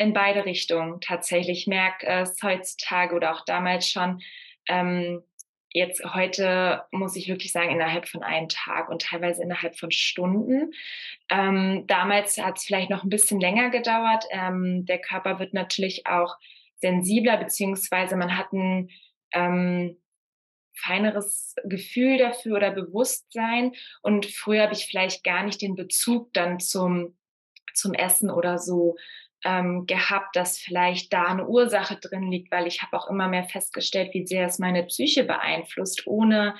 In 0.00 0.14
beide 0.14 0.46
Richtungen 0.46 1.02
tatsächlich. 1.02 1.58
Ich 1.58 1.66
merke 1.66 2.06
es 2.06 2.42
heutzutage 2.42 3.14
oder 3.14 3.34
auch 3.34 3.44
damals 3.44 3.86
schon. 3.86 4.22
Ähm, 4.66 5.22
jetzt 5.74 6.02
heute 6.14 6.84
muss 6.90 7.16
ich 7.16 7.28
wirklich 7.28 7.52
sagen, 7.52 7.70
innerhalb 7.70 8.08
von 8.08 8.22
einem 8.22 8.48
Tag 8.48 8.88
und 8.88 9.02
teilweise 9.02 9.42
innerhalb 9.42 9.78
von 9.78 9.90
Stunden. 9.90 10.72
Ähm, 11.28 11.84
damals 11.86 12.38
hat 12.38 12.56
es 12.56 12.64
vielleicht 12.64 12.88
noch 12.88 13.04
ein 13.04 13.10
bisschen 13.10 13.40
länger 13.40 13.68
gedauert. 13.68 14.24
Ähm, 14.30 14.86
der 14.86 15.02
Körper 15.02 15.38
wird 15.38 15.52
natürlich 15.52 16.06
auch 16.06 16.38
sensibler, 16.76 17.36
beziehungsweise 17.36 18.16
man 18.16 18.38
hat 18.38 18.54
ein 18.54 18.88
ähm, 19.34 19.98
feineres 20.76 21.56
Gefühl 21.64 22.16
dafür 22.16 22.56
oder 22.56 22.70
Bewusstsein. 22.70 23.72
Und 24.00 24.24
früher 24.24 24.62
habe 24.62 24.72
ich 24.72 24.86
vielleicht 24.86 25.24
gar 25.24 25.42
nicht 25.42 25.60
den 25.60 25.74
Bezug 25.74 26.32
dann 26.32 26.58
zum, 26.58 27.18
zum 27.74 27.92
Essen 27.92 28.30
oder 28.30 28.56
so 28.56 28.96
ähm, 29.44 29.86
gehabt, 29.86 30.36
dass 30.36 30.58
vielleicht 30.58 31.12
da 31.12 31.24
eine 31.24 31.46
Ursache 31.46 31.96
drin 31.96 32.30
liegt, 32.30 32.52
weil 32.52 32.66
ich 32.66 32.82
habe 32.82 32.96
auch 32.96 33.08
immer 33.08 33.28
mehr 33.28 33.44
festgestellt, 33.44 34.12
wie 34.12 34.26
sehr 34.26 34.46
es 34.46 34.58
meine 34.58 34.84
Psyche 34.84 35.24
beeinflusst, 35.24 36.06
ohne 36.06 36.56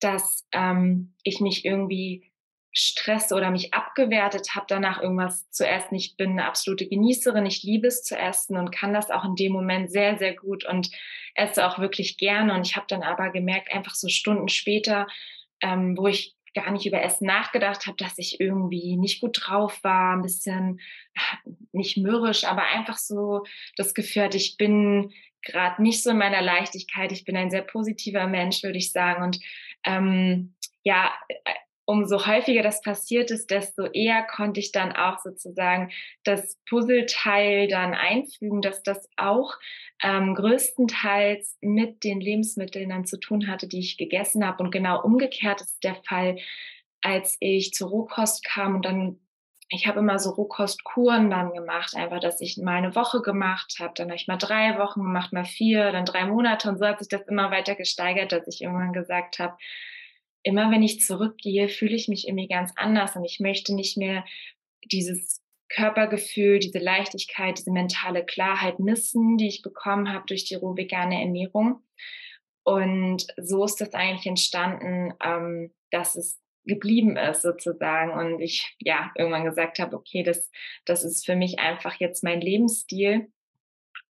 dass 0.00 0.46
ähm, 0.52 1.14
ich 1.22 1.40
mich 1.40 1.64
irgendwie 1.64 2.30
Stress 2.72 3.32
oder 3.32 3.50
mich 3.50 3.74
abgewertet 3.74 4.54
habe, 4.54 4.66
danach 4.68 5.02
irgendwas 5.02 5.50
zu 5.50 5.66
essen. 5.66 5.96
Ich 5.96 6.16
bin 6.16 6.32
eine 6.32 6.44
absolute 6.44 6.86
Genießerin, 6.86 7.46
ich 7.46 7.62
liebe 7.62 7.88
es 7.88 8.04
zu 8.04 8.16
essen 8.16 8.56
und 8.56 8.70
kann 8.70 8.92
das 8.92 9.10
auch 9.10 9.24
in 9.24 9.34
dem 9.34 9.52
Moment 9.52 9.90
sehr, 9.90 10.18
sehr 10.18 10.34
gut 10.36 10.64
und 10.64 10.90
esse 11.34 11.66
auch 11.66 11.78
wirklich 11.78 12.18
gerne. 12.18 12.54
Und 12.54 12.66
ich 12.66 12.76
habe 12.76 12.86
dann 12.88 13.02
aber 13.02 13.30
gemerkt, 13.30 13.72
einfach 13.72 13.94
so 13.94 14.08
Stunden 14.08 14.48
später, 14.48 15.06
ähm, 15.60 15.96
wo 15.96 16.06
ich 16.06 16.36
gar 16.54 16.70
nicht 16.70 16.86
über 16.86 17.02
Essen 17.02 17.26
nachgedacht 17.26 17.86
habe, 17.86 17.96
dass 17.96 18.18
ich 18.18 18.40
irgendwie 18.40 18.96
nicht 18.96 19.20
gut 19.20 19.38
drauf 19.40 19.78
war, 19.82 20.16
ein 20.16 20.22
bisschen 20.22 20.80
nicht 21.72 21.96
mürrisch, 21.96 22.44
aber 22.44 22.62
einfach 22.62 22.98
so 22.98 23.44
das 23.76 23.94
Gefühl 23.94 24.24
hatte, 24.24 24.36
ich 24.36 24.56
bin 24.56 25.12
gerade 25.42 25.82
nicht 25.82 26.02
so 26.02 26.10
in 26.10 26.18
meiner 26.18 26.42
Leichtigkeit. 26.42 27.12
Ich 27.12 27.24
bin 27.24 27.36
ein 27.36 27.50
sehr 27.50 27.62
positiver 27.62 28.26
Mensch, 28.26 28.62
würde 28.62 28.78
ich 28.78 28.92
sagen. 28.92 29.22
Und 29.22 29.38
ähm, 29.84 30.54
ja, 30.82 31.12
umso 31.88 32.26
häufiger 32.26 32.62
das 32.62 32.82
passiert 32.82 33.30
ist, 33.30 33.50
desto 33.50 33.86
eher 33.86 34.22
konnte 34.22 34.60
ich 34.60 34.72
dann 34.72 34.92
auch 34.92 35.20
sozusagen 35.20 35.90
das 36.22 36.58
Puzzleteil 36.68 37.66
dann 37.66 37.94
einfügen, 37.94 38.60
dass 38.60 38.82
das 38.82 39.08
auch 39.16 39.54
ähm, 40.02 40.34
größtenteils 40.34 41.56
mit 41.62 42.04
den 42.04 42.20
Lebensmitteln 42.20 42.90
dann 42.90 43.06
zu 43.06 43.18
tun 43.18 43.48
hatte, 43.48 43.66
die 43.68 43.78
ich 43.78 43.96
gegessen 43.96 44.46
habe. 44.46 44.62
Und 44.62 44.70
genau 44.70 45.02
umgekehrt 45.02 45.62
ist 45.62 45.82
der 45.82 45.94
Fall, 46.06 46.36
als 47.00 47.38
ich 47.40 47.72
zur 47.72 47.88
Rohkost 47.88 48.44
kam 48.44 48.76
und 48.76 48.84
dann 48.84 49.20
ich 49.70 49.86
habe 49.86 50.00
immer 50.00 50.18
so 50.18 50.30
Rohkostkuren 50.30 51.28
dann 51.28 51.52
gemacht, 51.52 51.94
einfach, 51.94 52.20
dass 52.20 52.40
ich 52.40 52.56
mal 52.56 52.76
eine 52.76 52.94
Woche 52.94 53.20
gemacht 53.20 53.76
habe, 53.78 53.92
dann 53.96 54.08
habe 54.08 54.16
ich 54.16 54.26
mal 54.26 54.38
drei 54.38 54.78
Wochen 54.78 55.02
gemacht, 55.02 55.34
mal 55.34 55.44
vier, 55.44 55.92
dann 55.92 56.06
drei 56.06 56.24
Monate 56.24 56.70
und 56.70 56.78
so 56.78 56.86
hat 56.86 57.00
sich 57.00 57.08
das 57.08 57.26
immer 57.28 57.50
weiter 57.50 57.74
gesteigert, 57.74 58.32
dass 58.32 58.46
ich 58.46 58.62
irgendwann 58.62 58.94
gesagt 58.94 59.38
habe, 59.38 59.56
immer 60.42 60.70
wenn 60.70 60.82
ich 60.82 61.00
zurückgehe, 61.00 61.68
fühle 61.68 61.94
ich 61.94 62.08
mich 62.08 62.26
irgendwie 62.26 62.48
ganz 62.48 62.72
anders 62.76 63.16
und 63.16 63.24
ich 63.24 63.40
möchte 63.40 63.74
nicht 63.74 63.96
mehr 63.96 64.24
dieses 64.84 65.42
Körpergefühl, 65.68 66.58
diese 66.58 66.78
Leichtigkeit, 66.78 67.58
diese 67.58 67.72
mentale 67.72 68.24
Klarheit 68.24 68.78
missen, 68.78 69.36
die 69.36 69.48
ich 69.48 69.62
bekommen 69.62 70.12
habe 70.12 70.24
durch 70.26 70.44
die 70.44 70.54
roh 70.54 70.76
vegane 70.76 71.20
Ernährung. 71.20 71.82
Und 72.64 73.26
so 73.36 73.64
ist 73.64 73.80
das 73.80 73.92
eigentlich 73.94 74.26
entstanden, 74.26 75.14
ähm, 75.22 75.74
dass 75.90 76.16
es 76.16 76.40
geblieben 76.64 77.16
ist 77.16 77.42
sozusagen 77.42 78.12
und 78.12 78.40
ich 78.40 78.76
ja 78.78 79.10
irgendwann 79.16 79.44
gesagt 79.44 79.78
habe, 79.78 79.96
okay, 79.96 80.22
das, 80.22 80.50
das 80.84 81.02
ist 81.02 81.24
für 81.24 81.34
mich 81.34 81.58
einfach 81.58 81.94
jetzt 81.98 82.22
mein 82.22 82.40
Lebensstil. 82.40 83.32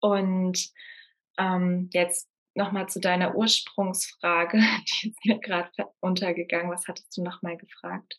Und 0.01 0.71
ähm, 1.39 1.91
jetzt 1.93 2.29
nochmal 2.57 2.89
zu 2.89 3.01
deiner 3.01 3.35
Ursprungsfrage, 3.35 4.59
die 5.03 5.11
ist 5.11 5.25
mir 5.25 5.39
gerade 5.39 5.71
untergegangen. 6.01 6.71
Was 6.71 6.87
hattest 6.89 7.17
du 7.17 7.23
nochmal 7.23 7.57
gefragt? 7.57 8.19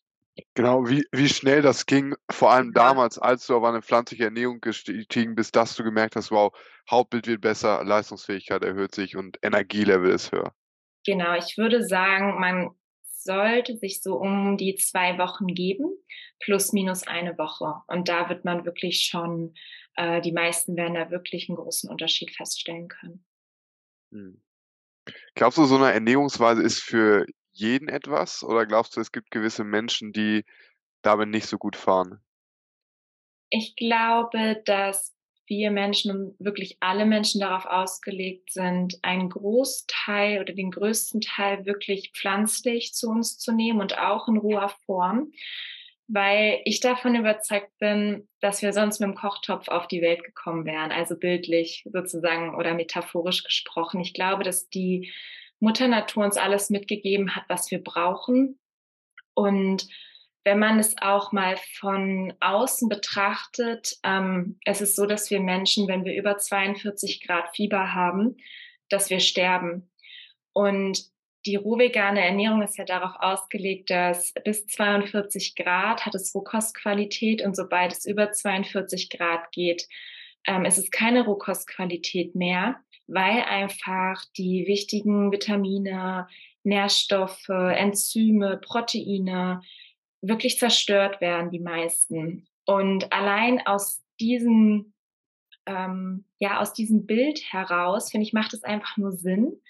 Genau, 0.53 0.88
wie, 0.88 1.03
wie 1.12 1.29
schnell 1.29 1.63
das 1.63 1.88
ging, 1.88 2.13
vor 2.29 2.51
allem 2.51 2.72
damals, 2.72 3.17
als 3.17 3.48
du 3.48 3.56
auf 3.56 3.63
eine 3.63 3.82
pflanzliche 3.82 4.25
Ernährung 4.25 4.62
gestiegen 4.62 5.34
bist, 5.34 5.56
dass 5.56 5.75
du 5.75 5.84
gemerkt 5.84 6.15
hast, 6.15 6.29
wow, 6.29 6.56
Hautbild 6.89 7.25
wird 7.25 7.41
besser, 7.41 7.84
Leistungsfähigkeit 7.84 8.63
erhöht 8.63 8.94
sich 8.94 9.15
und 9.15 9.39
Energielevel 9.41 10.12
ist 10.12 10.32
höher. 10.32 10.53
Genau, 11.06 11.36
ich 11.36 11.58
würde 11.58 11.84
sagen, 11.84 12.39
man 12.39 12.70
sollte 13.03 13.77
sich 13.77 14.01
so 14.01 14.15
um 14.15 14.58
die 14.58 14.75
zwei 14.75 15.17
Wochen 15.17 15.48
geben, 15.48 15.86
plus 16.39 16.72
minus 16.72 17.08
eine 17.08 17.38
Woche. 17.38 17.82
Und 17.88 18.08
da 18.08 18.29
wird 18.29 18.46
man 18.46 18.65
wirklich 18.65 19.06
schon, 19.06 19.53
äh, 19.96 20.22
die 20.22 20.32
meisten 20.32 20.75
werden 20.75 20.94
da 20.94 21.10
wirklich 21.10 21.50
einen 21.50 21.58
großen 21.58 21.89
Unterschied 21.89 22.32
feststellen 22.32 22.88
können. 22.88 23.25
Mhm. 24.12 24.42
Glaubst 25.36 25.58
du, 25.58 25.66
so 25.66 25.78
eine 25.78 25.94
Ernährungsweise 25.94 26.62
ist 26.62 26.82
für 26.82 27.26
jeden 27.52 27.88
etwas 27.88 28.44
oder 28.44 28.66
glaubst 28.66 28.96
du, 28.96 29.02
es 29.02 29.12
gibt 29.12 29.32
gewisse 29.32 29.64
Menschen, 29.64 30.12
die 30.12 30.46
damit 31.02 31.30
nicht 31.30 31.48
so 31.48 31.58
gut 31.58 31.76
fahren? 31.76 32.22
Ich 33.50 33.76
glaube, 33.76 34.62
dass 34.66 35.16
wir 35.48 35.72
Menschen 35.72 36.12
und 36.12 36.36
wirklich 36.40 36.78
alle 36.82 37.06
Menschen 37.06 37.40
darauf 37.40 37.66
ausgelegt 37.66 38.52
sind, 38.52 39.00
einen 39.02 39.30
Großteil 39.30 40.42
oder 40.42 40.54
den 40.54 40.72
größten 40.72 41.22
Teil 41.22 41.66
wirklich 41.66 42.12
pflanzlich 42.14 42.94
zu 42.94 43.10
uns 43.10 43.38
zu 43.38 43.54
nehmen 43.54 43.80
und 43.80 43.98
auch 43.98 44.28
in 44.28 44.38
roher 44.38 44.70
Form 44.86 45.32
weil 46.08 46.62
ich 46.64 46.80
davon 46.80 47.16
überzeugt 47.16 47.78
bin, 47.80 48.28
dass 48.40 48.62
wir 48.62 48.72
sonst 48.72 49.00
mit 49.00 49.10
dem 49.10 49.16
Kochtopf 49.16 49.68
auf 49.68 49.88
die 49.88 50.02
Welt 50.02 50.24
gekommen 50.24 50.66
wären, 50.66 50.92
also 50.92 51.18
bildlich 51.18 51.86
sozusagen 51.92 52.56
oder 52.56 52.74
metaphorisch 52.74 53.44
gesprochen. 53.44 54.00
Ich 54.00 54.14
glaube, 54.14 54.44
dass 54.44 54.70
die 54.70 55.12
Mutter 55.60 55.88
Natur 55.88 56.24
uns 56.24 56.38
alles 56.38 56.70
mitgegeben 56.70 57.36
hat, 57.36 57.44
was 57.50 57.72
wir 57.72 57.84
brauchen. 57.84 58.60
Und 59.34 59.88
wenn 60.46 60.60
man 60.60 60.80
es 60.80 60.96
auch 61.02 61.34
mal 61.34 61.58
von 61.78 62.34
außen 62.40 62.88
betrachtet, 62.88 63.98
ähm, 64.04 64.58
es 64.64 64.80
ist 64.80 64.96
so, 64.96 65.06
dass 65.06 65.30
wir 65.30 65.42
Menschen, 65.42 65.90
wenn 65.90 66.06
wir 66.06 66.16
über 66.16 66.38
42 66.38 67.26
Grad 67.26 67.54
Fieber 67.54 67.94
haben, 67.94 68.38
dass 68.90 69.10
wir 69.10 69.20
sterben. 69.20 69.90
Und 70.54 71.04
die 71.48 71.56
rohvegane 71.56 72.24
Ernährung 72.24 72.62
ist 72.62 72.77
ja 72.77 72.84
darauf 72.84 73.13
ausgelegt, 73.20 73.89
dass 73.89 74.34
bis 74.44 74.68
42 74.68 75.56
Grad 75.56 76.06
hat 76.06 76.13
es 76.13 76.36
Rohkostqualität 76.36 77.42
und 77.42 77.56
sobald 77.56 77.94
es 77.94 78.06
über 78.06 78.34
42 78.34 79.10
Grad 79.10 79.50
geht, 79.54 79.88
ähm, 80.46 80.66
ist 80.66 80.77
es 80.77 80.92
keine 80.92 81.24
Rohkostqualität 81.24 82.36
mehr, 82.36 82.75
weil 83.08 83.44
einfach 83.44 84.25
die 84.36 84.66
wichtigen 84.68 85.32
Vitamine, 85.32 86.27
Nährstoffe, 86.63 87.48
Enzyme, 87.48 88.58
Proteine 88.58 89.62
wirklich 90.22 90.60
zerstört 90.60 91.22
werden, 91.22 91.50
die 91.50 91.62
meisten. 91.62 92.46
Und 92.66 93.13
allein 93.13 93.66
aus 93.66 94.04
diesem, 94.20 94.94
ähm, 95.66 96.25
ja, 96.39 96.60
aus 96.60 96.74
diesem 96.74 97.06
Bild 97.06 97.42
heraus, 97.54 98.12
finde 98.12 98.27
ich, 98.27 98.34
macht 98.34 98.54
es 98.54 98.63
einfach 98.63 98.98
nur 98.98 99.13
Sinn, 99.13 99.62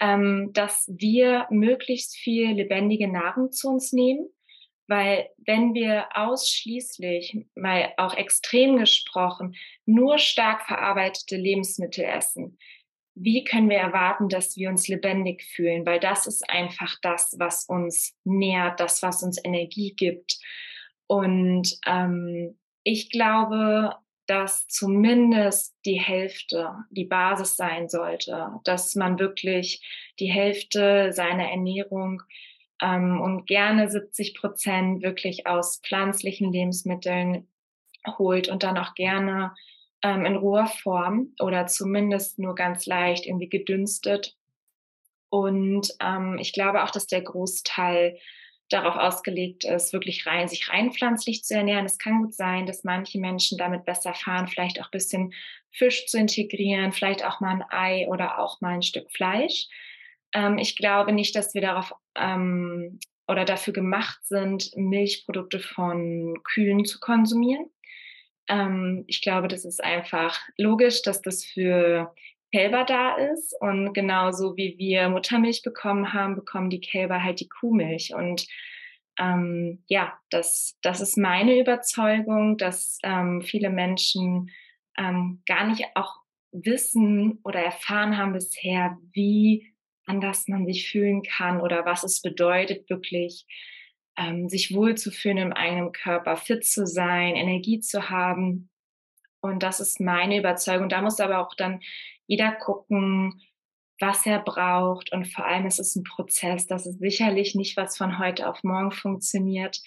ähm, 0.00 0.50
dass 0.52 0.88
wir 0.88 1.46
möglichst 1.50 2.16
viel 2.16 2.52
lebendige 2.52 3.08
Nahrung 3.08 3.52
zu 3.52 3.68
uns 3.68 3.92
nehmen. 3.92 4.28
Weil 4.86 5.28
wenn 5.36 5.74
wir 5.74 6.06
ausschließlich, 6.14 7.46
mal 7.54 7.92
auch 7.98 8.14
extrem 8.14 8.78
gesprochen, 8.78 9.54
nur 9.84 10.18
stark 10.18 10.62
verarbeitete 10.66 11.36
Lebensmittel 11.36 12.04
essen, 12.04 12.58
wie 13.14 13.44
können 13.44 13.68
wir 13.68 13.78
erwarten, 13.78 14.28
dass 14.28 14.56
wir 14.56 14.70
uns 14.70 14.88
lebendig 14.88 15.42
fühlen? 15.42 15.84
Weil 15.84 16.00
das 16.00 16.26
ist 16.26 16.48
einfach 16.48 16.96
das, 17.02 17.34
was 17.38 17.64
uns 17.64 18.16
nährt, 18.24 18.80
das, 18.80 19.02
was 19.02 19.22
uns 19.22 19.42
Energie 19.44 19.94
gibt. 19.94 20.38
Und 21.06 21.78
ähm, 21.86 22.56
ich 22.84 23.10
glaube, 23.10 23.96
dass 24.28 24.68
zumindest 24.68 25.74
die 25.86 25.98
Hälfte 25.98 26.74
die 26.90 27.06
Basis 27.06 27.56
sein 27.56 27.88
sollte, 27.88 28.50
dass 28.64 28.94
man 28.94 29.18
wirklich 29.18 29.82
die 30.20 30.30
Hälfte 30.30 31.12
seiner 31.12 31.50
Ernährung 31.50 32.22
ähm, 32.82 33.20
und 33.22 33.46
gerne 33.46 33.90
70 33.90 34.34
Prozent 34.34 35.02
wirklich 35.02 35.46
aus 35.46 35.80
pflanzlichen 35.82 36.52
Lebensmitteln 36.52 37.48
holt 38.18 38.48
und 38.48 38.62
dann 38.62 38.76
auch 38.76 38.94
gerne 38.94 39.54
ähm, 40.02 40.26
in 40.26 40.36
roher 40.36 40.66
Form 40.66 41.34
oder 41.40 41.66
zumindest 41.66 42.38
nur 42.38 42.54
ganz 42.54 42.84
leicht 42.84 43.26
irgendwie 43.26 43.48
gedünstet. 43.48 44.36
Und 45.30 45.94
ähm, 46.00 46.36
ich 46.38 46.52
glaube 46.52 46.84
auch, 46.84 46.90
dass 46.90 47.06
der 47.06 47.22
Großteil 47.22 48.18
darauf 48.70 48.96
ausgelegt 48.96 49.64
ist, 49.64 49.92
wirklich 49.92 50.26
rein, 50.26 50.48
sich 50.48 50.68
rein 50.68 50.92
pflanzlich 50.92 51.42
zu 51.42 51.54
ernähren. 51.54 51.86
Es 51.86 51.98
kann 51.98 52.22
gut 52.22 52.34
sein, 52.34 52.66
dass 52.66 52.84
manche 52.84 53.18
Menschen 53.18 53.58
damit 53.58 53.84
besser 53.84 54.14
fahren, 54.14 54.48
vielleicht 54.48 54.80
auch 54.80 54.86
ein 54.86 54.92
bisschen 54.92 55.32
Fisch 55.70 56.06
zu 56.06 56.18
integrieren, 56.18 56.92
vielleicht 56.92 57.24
auch 57.24 57.40
mal 57.40 57.54
ein 57.54 57.64
Ei 57.70 58.08
oder 58.08 58.38
auch 58.38 58.60
mal 58.60 58.74
ein 58.74 58.82
Stück 58.82 59.10
Fleisch. 59.10 59.66
Ähm, 60.34 60.58
ich 60.58 60.76
glaube 60.76 61.12
nicht, 61.12 61.34
dass 61.34 61.54
wir 61.54 61.62
darauf 61.62 61.92
ähm, 62.14 62.98
oder 63.26 63.44
dafür 63.44 63.72
gemacht 63.72 64.18
sind, 64.24 64.70
Milchprodukte 64.76 65.60
von 65.60 66.38
Kühen 66.44 66.84
zu 66.84 66.98
konsumieren. 66.98 67.70
Ähm, 68.48 69.04
ich 69.06 69.22
glaube, 69.22 69.48
das 69.48 69.64
ist 69.64 69.82
einfach 69.82 70.38
logisch, 70.56 71.02
dass 71.02 71.22
das 71.22 71.44
für 71.44 72.14
Kälber 72.52 72.84
da 72.84 73.16
ist. 73.16 73.54
Und 73.60 73.92
genauso 73.92 74.56
wie 74.56 74.76
wir 74.78 75.08
Muttermilch 75.08 75.62
bekommen 75.62 76.12
haben, 76.12 76.34
bekommen 76.34 76.70
die 76.70 76.80
Kälber 76.80 77.22
halt 77.22 77.40
die 77.40 77.48
Kuhmilch. 77.48 78.14
Und 78.14 78.46
ähm, 79.18 79.82
ja, 79.88 80.18
das, 80.30 80.78
das 80.82 81.00
ist 81.00 81.18
meine 81.18 81.58
Überzeugung, 81.58 82.56
dass 82.56 82.98
ähm, 83.02 83.42
viele 83.42 83.70
Menschen 83.70 84.50
ähm, 84.96 85.42
gar 85.46 85.66
nicht 85.66 85.84
auch 85.94 86.14
wissen 86.52 87.40
oder 87.44 87.60
erfahren 87.60 88.16
haben 88.16 88.32
bisher, 88.32 88.96
wie 89.12 89.74
anders 90.06 90.48
man 90.48 90.66
sich 90.66 90.90
fühlen 90.90 91.22
kann 91.22 91.60
oder 91.60 91.84
was 91.84 92.02
es 92.04 92.22
bedeutet, 92.22 92.88
wirklich 92.88 93.46
ähm, 94.16 94.48
sich 94.48 94.74
wohlzufühlen 94.74 95.38
im 95.38 95.52
eigenen 95.52 95.92
Körper, 95.92 96.36
fit 96.36 96.64
zu 96.64 96.86
sein, 96.86 97.36
Energie 97.36 97.80
zu 97.80 98.08
haben. 98.10 98.70
Und 99.40 99.62
das 99.62 99.80
ist 99.80 100.00
meine 100.00 100.38
Überzeugung. 100.38 100.88
Da 100.88 101.02
muss 101.02 101.20
aber 101.20 101.38
auch 101.38 101.54
dann 101.54 101.80
jeder 102.28 102.52
gucken, 102.52 103.42
was 103.98 104.24
er 104.26 104.38
braucht. 104.38 105.10
Und 105.12 105.26
vor 105.26 105.44
allem 105.44 105.66
ist 105.66 105.80
es 105.80 105.96
ein 105.96 106.04
Prozess. 106.04 106.68
Das 106.68 106.86
ist 106.86 107.00
sicherlich 107.00 107.56
nicht, 107.56 107.76
was 107.76 107.96
von 107.96 108.20
heute 108.20 108.48
auf 108.48 108.62
morgen 108.62 108.92
funktioniert. 108.92 109.80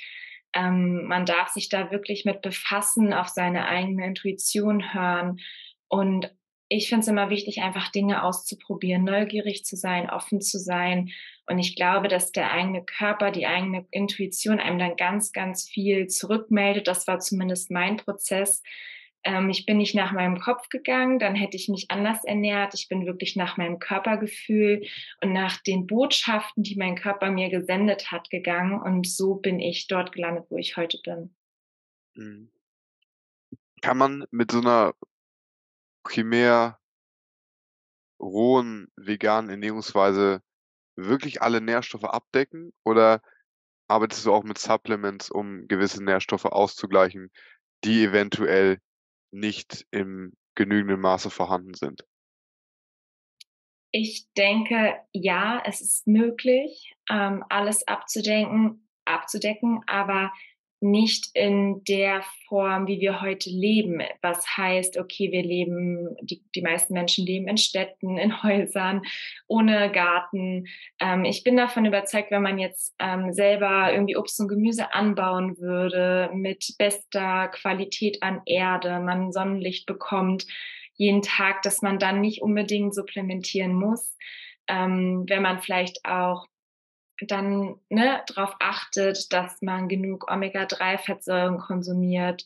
Ähm, 0.54 1.06
man 1.06 1.26
darf 1.26 1.48
sich 1.48 1.70
da 1.70 1.92
wirklich 1.92 2.26
mit 2.26 2.42
befassen, 2.42 3.14
auf 3.14 3.30
seine 3.30 3.68
eigene 3.68 4.06
Intuition 4.06 4.94
hören 4.94 5.40
und 5.88 6.30
ich 6.74 6.88
finde 6.88 7.02
es 7.02 7.10
immer 7.10 7.30
wichtig, 7.30 7.62
einfach 7.62 7.90
Dinge 7.92 8.24
auszuprobieren, 8.24 9.04
neugierig 9.04 9.66
zu 9.66 9.76
sein, 9.76 10.10
offen 10.10 10.40
zu 10.40 10.58
sein. 10.58 11.10
Und 11.46 11.60
ich 11.60 11.76
glaube, 11.76 12.08
dass 12.08 12.32
der 12.32 12.50
eigene 12.50 12.86
Körper, 12.86 13.30
die 13.30 13.46
eigene 13.46 13.86
Intuition 13.92 14.58
einem 14.58 14.80
dann 14.80 14.96
ganz, 14.96 15.34
ganz 15.34 15.68
viel 15.68 16.08
zurückmeldet. 16.08 16.88
Das 16.88 17.08
war 17.08 17.20
zumindest 17.20 17.72
mein 17.72 17.98
Prozess. 17.98 18.64
Ähm, 19.24 19.50
ich 19.50 19.66
bin 19.66 19.78
nicht 19.78 19.96
nach 19.96 20.12
meinem 20.12 20.40
Kopf 20.40 20.70
gegangen, 20.70 21.20
dann 21.20 21.36
hätte 21.36 21.56
ich 21.56 21.70
mich 21.70 21.92
anders 21.92 22.24
ernährt. 22.24 22.74
Ich 22.74 22.88
bin 22.88 23.06
wirklich 23.06 23.36
nach 23.36 23.58
meinem 23.58 23.80
Körpergefühl 23.80 24.86
und 25.22 25.34
nach 25.34 25.58
den 25.62 25.88
Botschaften, 25.88 26.64
die 26.64 26.76
mein 26.76 26.96
Körper 26.96 27.30
mir 27.30 27.50
gesendet 27.50 28.12
hat, 28.12 28.30
gegangen. 28.30 28.82
Und 28.82 29.08
so 29.08 29.36
bin 29.36 29.60
ich 29.60 29.88
dort 29.88 30.12
gelandet, 30.12 30.46
wo 30.50 30.58
ich 30.58 30.78
heute 30.78 31.00
bin. 31.04 31.36
Mhm. 32.16 32.52
Kann 33.82 33.98
man 33.98 34.26
mit 34.32 34.52
so 34.52 34.60
einer 34.60 34.94
primär 36.04 36.80
rohen 38.20 38.88
veganen 38.96 39.50
Ernährungsweise 39.50 40.42
wirklich 40.96 41.42
alle 41.42 41.62
Nährstoffe 41.62 42.04
abdecken 42.04 42.74
oder 42.84 43.22
arbeitest 43.88 44.26
du 44.26 44.34
auch 44.34 44.44
mit 44.44 44.58
Supplements, 44.58 45.30
um 45.30 45.68
gewisse 45.68 46.04
Nährstoffe 46.04 46.46
auszugleichen, 46.46 47.32
die 47.84 48.04
eventuell 48.04 48.80
nicht 49.32 49.86
im 49.92 50.34
genügenden 50.56 51.00
Maße 51.00 51.30
vorhanden 51.30 51.74
sind? 51.74 52.06
Ich 53.92 54.32
denke, 54.38 54.96
ja, 55.12 55.62
es 55.66 55.82
ist 55.82 56.08
möglich, 56.08 56.96
ähm, 57.10 57.44
alles 57.50 57.88
abzudenken, 57.88 58.88
abzudecken, 59.06 59.82
aber 59.88 60.32
nicht 60.82 61.30
in 61.36 61.84
der 61.88 62.24
Form, 62.48 62.88
wie 62.88 63.00
wir 63.00 63.22
heute 63.22 63.50
leben. 63.50 64.02
Was 64.22 64.58
heißt, 64.58 64.98
okay, 64.98 65.32
wir 65.32 65.44
leben, 65.44 66.16
die, 66.22 66.44
die 66.56 66.62
meisten 66.62 66.94
Menschen 66.94 67.26
leben 67.26 67.48
in 67.48 67.58
Städten, 67.58 68.18
in 68.18 68.44
Häusern, 68.44 69.04
ohne 69.48 69.92
Garten. 69.92 70.68
Ähm, 71.00 71.24
ich 71.24 71.44
bin 71.44 71.56
davon 71.56 71.86
überzeugt, 71.86 72.32
wenn 72.32 72.42
man 72.42 72.58
jetzt 72.58 72.96
ähm, 73.00 73.32
selber 73.32 73.94
irgendwie 73.94 74.18
Obst 74.18 74.40
und 74.40 74.48
Gemüse 74.48 74.94
anbauen 74.94 75.58
würde, 75.60 76.32
mit 76.34 76.74
bester 76.78 77.48
Qualität 77.50 78.24
an 78.24 78.42
Erde, 78.46 79.00
man 79.00 79.32
Sonnenlicht 79.32 79.86
bekommt 79.86 80.46
jeden 80.96 81.22
Tag, 81.22 81.62
dass 81.64 81.82
man 81.82 82.00
dann 82.00 82.22
nicht 82.22 82.42
unbedingt 82.42 82.94
supplementieren 82.94 83.74
muss. 83.74 84.16
Ähm, 84.68 85.26
wenn 85.28 85.42
man 85.42 85.60
vielleicht 85.62 86.06
auch 86.06 86.46
dann 87.28 87.76
ne, 87.90 88.22
darauf 88.28 88.56
achtet, 88.60 89.32
dass 89.34 89.62
man 89.62 89.88
genug 89.88 90.32
Omega-3-Fettsäuren 90.32 91.58
konsumiert, 91.60 92.46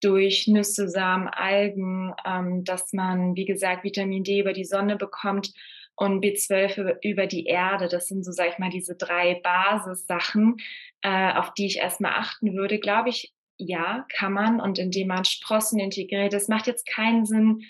durch 0.00 0.46
Nüsse, 0.48 0.88
Samen, 0.88 1.28
Algen, 1.28 2.14
ähm, 2.24 2.64
dass 2.64 2.92
man, 2.92 3.36
wie 3.36 3.44
gesagt, 3.44 3.84
Vitamin 3.84 4.24
D 4.24 4.40
über 4.40 4.52
die 4.52 4.64
Sonne 4.64 4.96
bekommt 4.96 5.52
und 5.94 6.24
B12 6.24 6.96
über 7.02 7.26
die 7.26 7.44
Erde. 7.44 7.88
Das 7.88 8.06
sind 8.06 8.24
so, 8.24 8.32
sag 8.32 8.48
ich 8.48 8.58
mal, 8.58 8.70
diese 8.70 8.96
drei 8.96 9.38
Basissachen, 9.42 10.56
äh, 11.02 11.34
auf 11.34 11.52
die 11.52 11.66
ich 11.66 11.78
erstmal 11.78 12.12
achten 12.12 12.54
würde. 12.54 12.78
Glaube 12.78 13.10
ich, 13.10 13.34
ja, 13.58 14.06
kann 14.16 14.32
man. 14.32 14.60
Und 14.60 14.78
indem 14.78 15.08
man 15.08 15.26
Sprossen 15.26 15.78
integriert, 15.78 16.32
das 16.32 16.48
macht 16.48 16.66
jetzt 16.66 16.86
keinen 16.86 17.26
Sinn. 17.26 17.62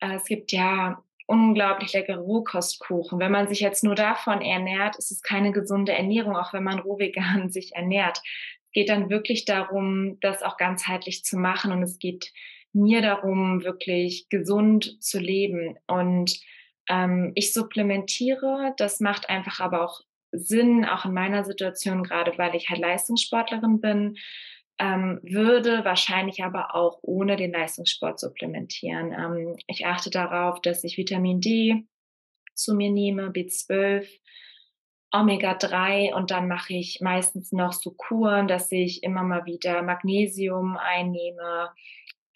Äh, 0.00 0.16
es 0.16 0.24
gibt 0.24 0.52
ja 0.52 1.02
unglaublich 1.30 1.92
leckere 1.92 2.18
Rohkostkuchen. 2.18 3.20
Wenn 3.20 3.30
man 3.30 3.46
sich 3.46 3.60
jetzt 3.60 3.84
nur 3.84 3.94
davon 3.94 4.42
ernährt, 4.42 4.96
ist 4.96 5.12
es 5.12 5.22
keine 5.22 5.52
gesunde 5.52 5.92
Ernährung, 5.92 6.34
auch 6.36 6.52
wenn 6.52 6.64
man 6.64 6.80
roh 6.80 6.98
vegan 6.98 7.48
sich 7.50 7.72
ernährt. 7.74 8.20
Es 8.66 8.72
geht 8.72 8.88
dann 8.88 9.10
wirklich 9.10 9.44
darum, 9.44 10.18
das 10.20 10.42
auch 10.42 10.56
ganzheitlich 10.56 11.24
zu 11.24 11.38
machen 11.38 11.70
und 11.70 11.82
es 11.84 11.98
geht 11.98 12.32
mir 12.72 13.00
darum, 13.00 13.62
wirklich 13.62 14.28
gesund 14.28 15.00
zu 15.00 15.20
leben. 15.20 15.78
Und 15.86 16.40
ähm, 16.88 17.30
ich 17.36 17.52
supplementiere, 17.52 18.74
das 18.76 18.98
macht 18.98 19.30
einfach 19.30 19.60
aber 19.60 19.84
auch 19.84 20.00
Sinn, 20.32 20.84
auch 20.84 21.04
in 21.04 21.14
meiner 21.14 21.44
Situation, 21.44 22.02
gerade 22.02 22.36
weil 22.38 22.56
ich 22.56 22.70
halt 22.70 22.80
Leistungssportlerin 22.80 23.80
bin 23.80 24.16
ähm, 24.80 25.20
würde 25.22 25.84
wahrscheinlich 25.84 26.42
aber 26.42 26.74
auch 26.74 26.98
ohne 27.02 27.36
den 27.36 27.52
Leistungssport 27.52 28.18
supplementieren. 28.18 29.12
Ähm, 29.12 29.56
ich 29.66 29.86
achte 29.86 30.08
darauf, 30.10 30.60
dass 30.62 30.82
ich 30.84 30.96
Vitamin 30.96 31.40
D 31.40 31.84
zu 32.54 32.74
mir 32.74 32.90
nehme, 32.90 33.28
B12, 33.28 34.08
Omega-3 35.12 36.14
und 36.14 36.30
dann 36.30 36.48
mache 36.48 36.72
ich 36.74 37.00
meistens 37.02 37.52
noch 37.52 37.74
so 37.74 37.90
Kuren, 37.90 38.48
dass 38.48 38.72
ich 38.72 39.02
immer 39.02 39.22
mal 39.22 39.44
wieder 39.44 39.82
Magnesium 39.82 40.76
einnehme, 40.78 41.70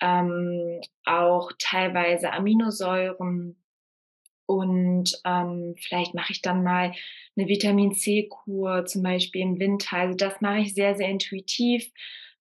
ähm, 0.00 0.80
auch 1.04 1.50
teilweise 1.58 2.32
Aminosäuren 2.32 3.56
und 4.46 5.18
ähm, 5.24 5.74
vielleicht 5.78 6.14
mache 6.14 6.32
ich 6.32 6.42
dann 6.42 6.62
mal 6.62 6.92
eine 7.36 7.48
Vitamin 7.48 7.94
C-Kur, 7.94 8.84
zum 8.84 9.02
Beispiel 9.02 9.40
im 9.40 9.58
Winter. 9.58 9.96
Also 9.96 10.16
das 10.16 10.40
mache 10.42 10.60
ich 10.60 10.74
sehr, 10.74 10.94
sehr 10.94 11.08
intuitiv 11.08 11.90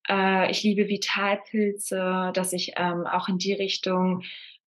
äh, 0.08 0.50
ich 0.50 0.62
liebe 0.62 0.88
Vitalpilze, 0.88 2.30
dass 2.34 2.52
ich 2.52 2.72
ähm, 2.76 3.06
auch 3.06 3.28
in 3.28 3.38
die 3.38 3.52
Richtung 3.52 4.22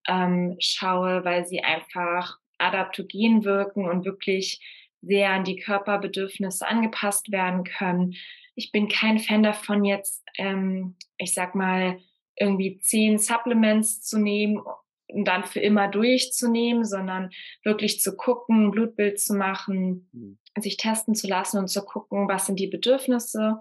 ähm, 0.07 0.55
schaue, 0.59 1.23
weil 1.25 1.45
sie 1.45 1.61
einfach 1.61 2.37
adaptogen 2.57 3.43
wirken 3.43 3.87
und 3.87 4.05
wirklich 4.05 4.59
sehr 5.01 5.31
an 5.31 5.43
die 5.43 5.57
Körperbedürfnisse 5.57 6.67
angepasst 6.67 7.31
werden 7.31 7.63
können. 7.63 8.15
ich 8.55 8.71
bin 8.71 8.87
kein 8.87 9.19
Fan 9.19 9.43
davon, 9.43 9.85
jetzt, 9.85 10.23
ähm, 10.39 10.95
ich 11.17 11.35
sag 11.35 11.53
mal, 11.53 11.99
irgendwie 12.35 12.79
zehn 12.79 13.19
Supplements 13.19 14.01
zu 14.01 14.17
nehmen 14.17 14.59
und 15.07 15.27
dann 15.27 15.43
für 15.43 15.59
immer 15.59 15.87
durchzunehmen, 15.87 16.83
sondern 16.83 17.29
wirklich 17.63 18.01
zu 18.01 18.15
gucken, 18.15 18.71
Blutbild 18.71 19.19
zu 19.19 19.35
machen, 19.35 20.09
mhm. 20.11 20.37
sich 20.59 20.77
testen 20.77 21.15
zu 21.15 21.27
lassen 21.27 21.59
und 21.59 21.67
zu 21.67 21.83
gucken, 21.83 22.27
was 22.27 22.47
sind 22.47 22.59
die 22.59 22.67
Bedürfnisse. 22.67 23.59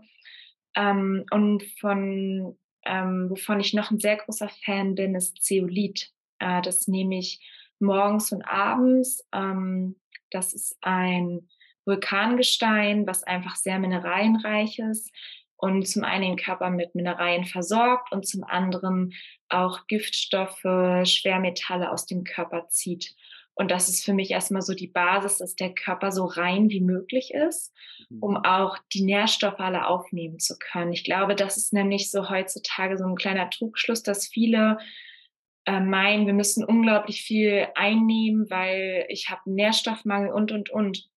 Ähm, 0.76 1.24
und 1.30 1.64
von, 1.80 2.56
ähm, 2.84 3.30
wovon 3.30 3.60
ich 3.60 3.74
noch 3.74 3.90
ein 3.90 3.98
sehr 3.98 4.16
großer 4.16 4.50
Fan 4.64 4.94
bin, 4.94 5.14
ist 5.14 5.42
Zeolit. 5.42 6.12
Äh, 6.38 6.62
das 6.62 6.86
nehme 6.86 7.18
ich 7.18 7.40
morgens 7.80 8.30
und 8.30 8.42
abends. 8.42 9.26
Ähm, 9.32 9.96
das 10.30 10.54
ist 10.54 10.76
ein 10.82 11.48
Vulkangestein, 11.84 13.06
was 13.06 13.24
einfach 13.24 13.56
sehr 13.56 13.78
mineralienreich 13.78 14.78
ist 14.78 15.12
und 15.56 15.88
zum 15.88 16.04
einen 16.04 16.22
den 16.22 16.36
Körper 16.36 16.70
mit 16.70 16.94
Mineralien 16.94 17.44
versorgt 17.44 18.12
und 18.12 18.26
zum 18.26 18.44
anderen 18.44 19.14
auch 19.48 19.86
Giftstoffe, 19.86 20.62
Schwermetalle 21.04 21.90
aus 21.90 22.06
dem 22.06 22.24
Körper 22.24 22.68
zieht. 22.68 23.14
Und 23.58 23.70
das 23.70 23.88
ist 23.88 24.04
für 24.04 24.12
mich 24.12 24.30
erstmal 24.30 24.60
so 24.60 24.74
die 24.74 24.86
Basis, 24.86 25.38
dass 25.38 25.56
der 25.56 25.74
Körper 25.74 26.12
so 26.12 26.26
rein 26.26 26.68
wie 26.68 26.82
möglich 26.82 27.32
ist, 27.32 27.72
um 28.20 28.32
mhm. 28.32 28.44
auch 28.44 28.76
die 28.92 29.02
Nährstoffe 29.02 29.60
alle 29.60 29.86
aufnehmen 29.86 30.38
zu 30.38 30.58
können. 30.58 30.92
Ich 30.92 31.04
glaube, 31.04 31.34
das 31.34 31.56
ist 31.56 31.72
nämlich 31.72 32.10
so 32.10 32.28
heutzutage 32.28 32.98
so 32.98 33.06
ein 33.06 33.16
kleiner 33.16 33.48
Trugschluss, 33.48 34.02
dass 34.02 34.28
viele 34.28 34.76
äh, 35.64 35.80
meinen, 35.80 36.26
wir 36.26 36.34
müssen 36.34 36.64
unglaublich 36.64 37.22
viel 37.22 37.66
einnehmen, 37.74 38.50
weil 38.50 39.06
ich 39.08 39.30
habe 39.30 39.40
Nährstoffmangel 39.46 40.32
und, 40.32 40.52
und, 40.52 40.68
und. 40.70 41.08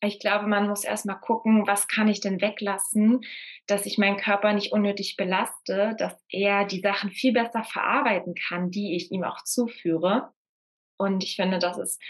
Ich 0.00 0.20
glaube, 0.20 0.46
man 0.46 0.68
muss 0.68 0.84
erstmal 0.84 1.18
gucken, 1.18 1.66
was 1.66 1.88
kann 1.88 2.06
ich 2.06 2.20
denn 2.20 2.40
weglassen, 2.40 3.22
dass 3.66 3.86
ich 3.86 3.98
meinen 3.98 4.18
Körper 4.18 4.52
nicht 4.52 4.72
unnötig 4.72 5.16
belaste, 5.16 5.96
dass 5.98 6.14
er 6.28 6.66
die 6.66 6.80
Sachen 6.80 7.10
viel 7.10 7.32
besser 7.32 7.64
verarbeiten 7.64 8.34
kann, 8.34 8.70
die 8.70 8.94
ich 8.94 9.10
ihm 9.10 9.24
auch 9.24 9.42
zuführe. 9.42 10.32
Und 10.98 11.24
ich 11.24 11.36
finde, 11.36 11.58
das 11.58 11.78
ist 11.78 12.02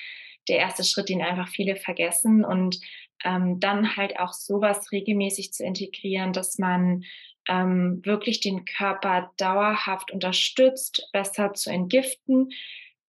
der 0.48 0.58
erste 0.58 0.82
Schritt, 0.82 1.08
den 1.08 1.22
einfach 1.22 1.48
viele 1.48 1.76
vergessen. 1.76 2.44
Und 2.44 2.80
ähm, 3.24 3.60
dann 3.60 3.96
halt 3.96 4.18
auch 4.18 4.32
sowas 4.32 4.92
regelmäßig 4.92 5.52
zu 5.52 5.64
integrieren, 5.64 6.32
dass 6.32 6.58
man 6.58 7.04
ähm, 7.48 8.00
wirklich 8.04 8.40
den 8.40 8.64
Körper 8.64 9.30
dauerhaft 9.36 10.10
unterstützt, 10.12 11.08
besser 11.12 11.54
zu 11.54 11.70
entgiften, 11.70 12.50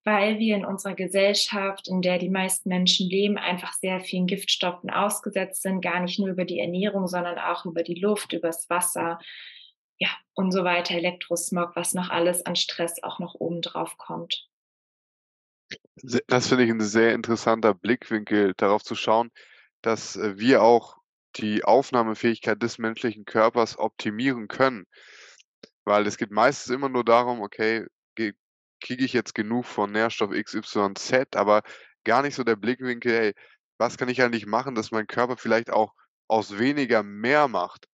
weil 0.06 0.39
wir 0.39 0.56
in 0.56 0.65
unserer 0.65 0.96
Gesellschaft, 0.96 1.88
in 1.88 2.02
der 2.02 2.18
die 2.18 2.30
meisten 2.30 2.70
Menschen 2.70 3.10
leben, 3.10 3.38
einfach 3.38 3.74
sehr 3.74 4.00
vielen 4.00 4.28
Giftstoffen 4.28 4.89
ausgesetzt 4.89 5.62
sind, 5.62 5.82
gar 5.82 6.00
nicht 6.00 6.20
nur 6.20 6.30
über 6.30 6.46
die 6.46 6.60
Ernährung, 6.60 7.08
sondern 7.08 7.38
auch 7.38 7.65
über 7.65 7.84
die 7.84 8.00
Luft, 8.00 8.34
übers 8.34 8.70
Wasser, 8.70 9.20
ja, 10.00 10.10
und 10.34 10.52
so 10.52 10.63
weiter, 10.63 10.96
Elektrosmog, 10.96 11.76
was 11.76 11.94
noch 11.94 12.10
alles 12.10 12.46
an 12.46 12.56
Stress 12.56 13.04
auch 13.04 13.20
noch 13.20 13.36
oben 13.36 13.62
drauf 13.62 13.98
kommt. 13.98 14.49
Das 16.28 16.48
finde 16.48 16.64
ich 16.64 16.70
ein 16.70 16.82
sehr 16.82 17.14
interessanter 17.14 17.74
Blickwinkel, 17.74 18.54
darauf 18.58 18.84
zu 18.84 18.96
schauen, 18.96 19.32
dass 19.82 20.16
äh, 20.16 20.38
wir 20.38 20.62
auch 20.62 20.98
die 21.36 21.64
Aufnahmefähigkeit 21.64 22.62
des 22.62 22.78
menschlichen 22.78 23.26
Körpers 23.26 23.78
optimieren 23.78 24.48
können. 24.48 24.86
Weil 25.86 26.08
es 26.08 26.18
geht 26.18 26.32
meistens 26.32 26.74
immer 26.74 26.90
nur 26.90 27.04
darum, 27.04 27.42
okay, 27.42 27.86
kriege 28.82 29.04
ich 29.04 29.14
jetzt 29.14 29.36
genug 29.36 29.66
von 29.66 29.92
Nährstoff 29.92 30.32
XYZ, 30.32 31.36
aber 31.36 31.64
gar 32.04 32.22
nicht 32.22 32.36
so 32.36 32.44
der 32.44 32.56
Blickwinkel, 32.56 33.12
hey, 33.12 33.34
was 33.78 33.98
kann 33.98 34.10
ich 34.10 34.22
eigentlich 34.22 34.46
machen, 34.46 34.76
dass 34.76 34.92
mein 34.92 35.08
Körper 35.08 35.38
vielleicht 35.38 35.70
auch 35.70 35.94
aus 36.28 36.58
weniger 36.58 37.04
mehr 37.04 37.48
macht? 37.48 37.88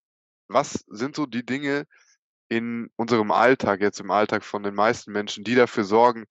Was 0.47 0.85
sind 0.87 1.15
so 1.15 1.25
die 1.25 1.45
Dinge 1.45 1.85
in 2.49 2.89
unserem 2.95 3.31
Alltag, 3.31 3.81
jetzt 3.81 3.99
im 3.99 4.11
Alltag 4.11 4.43
von 4.43 4.63
den 4.63 4.75
meisten 4.75 5.11
Menschen, 5.11 5.43
die 5.43 5.55
dafür 5.55 5.83
sorgen, 5.83 6.25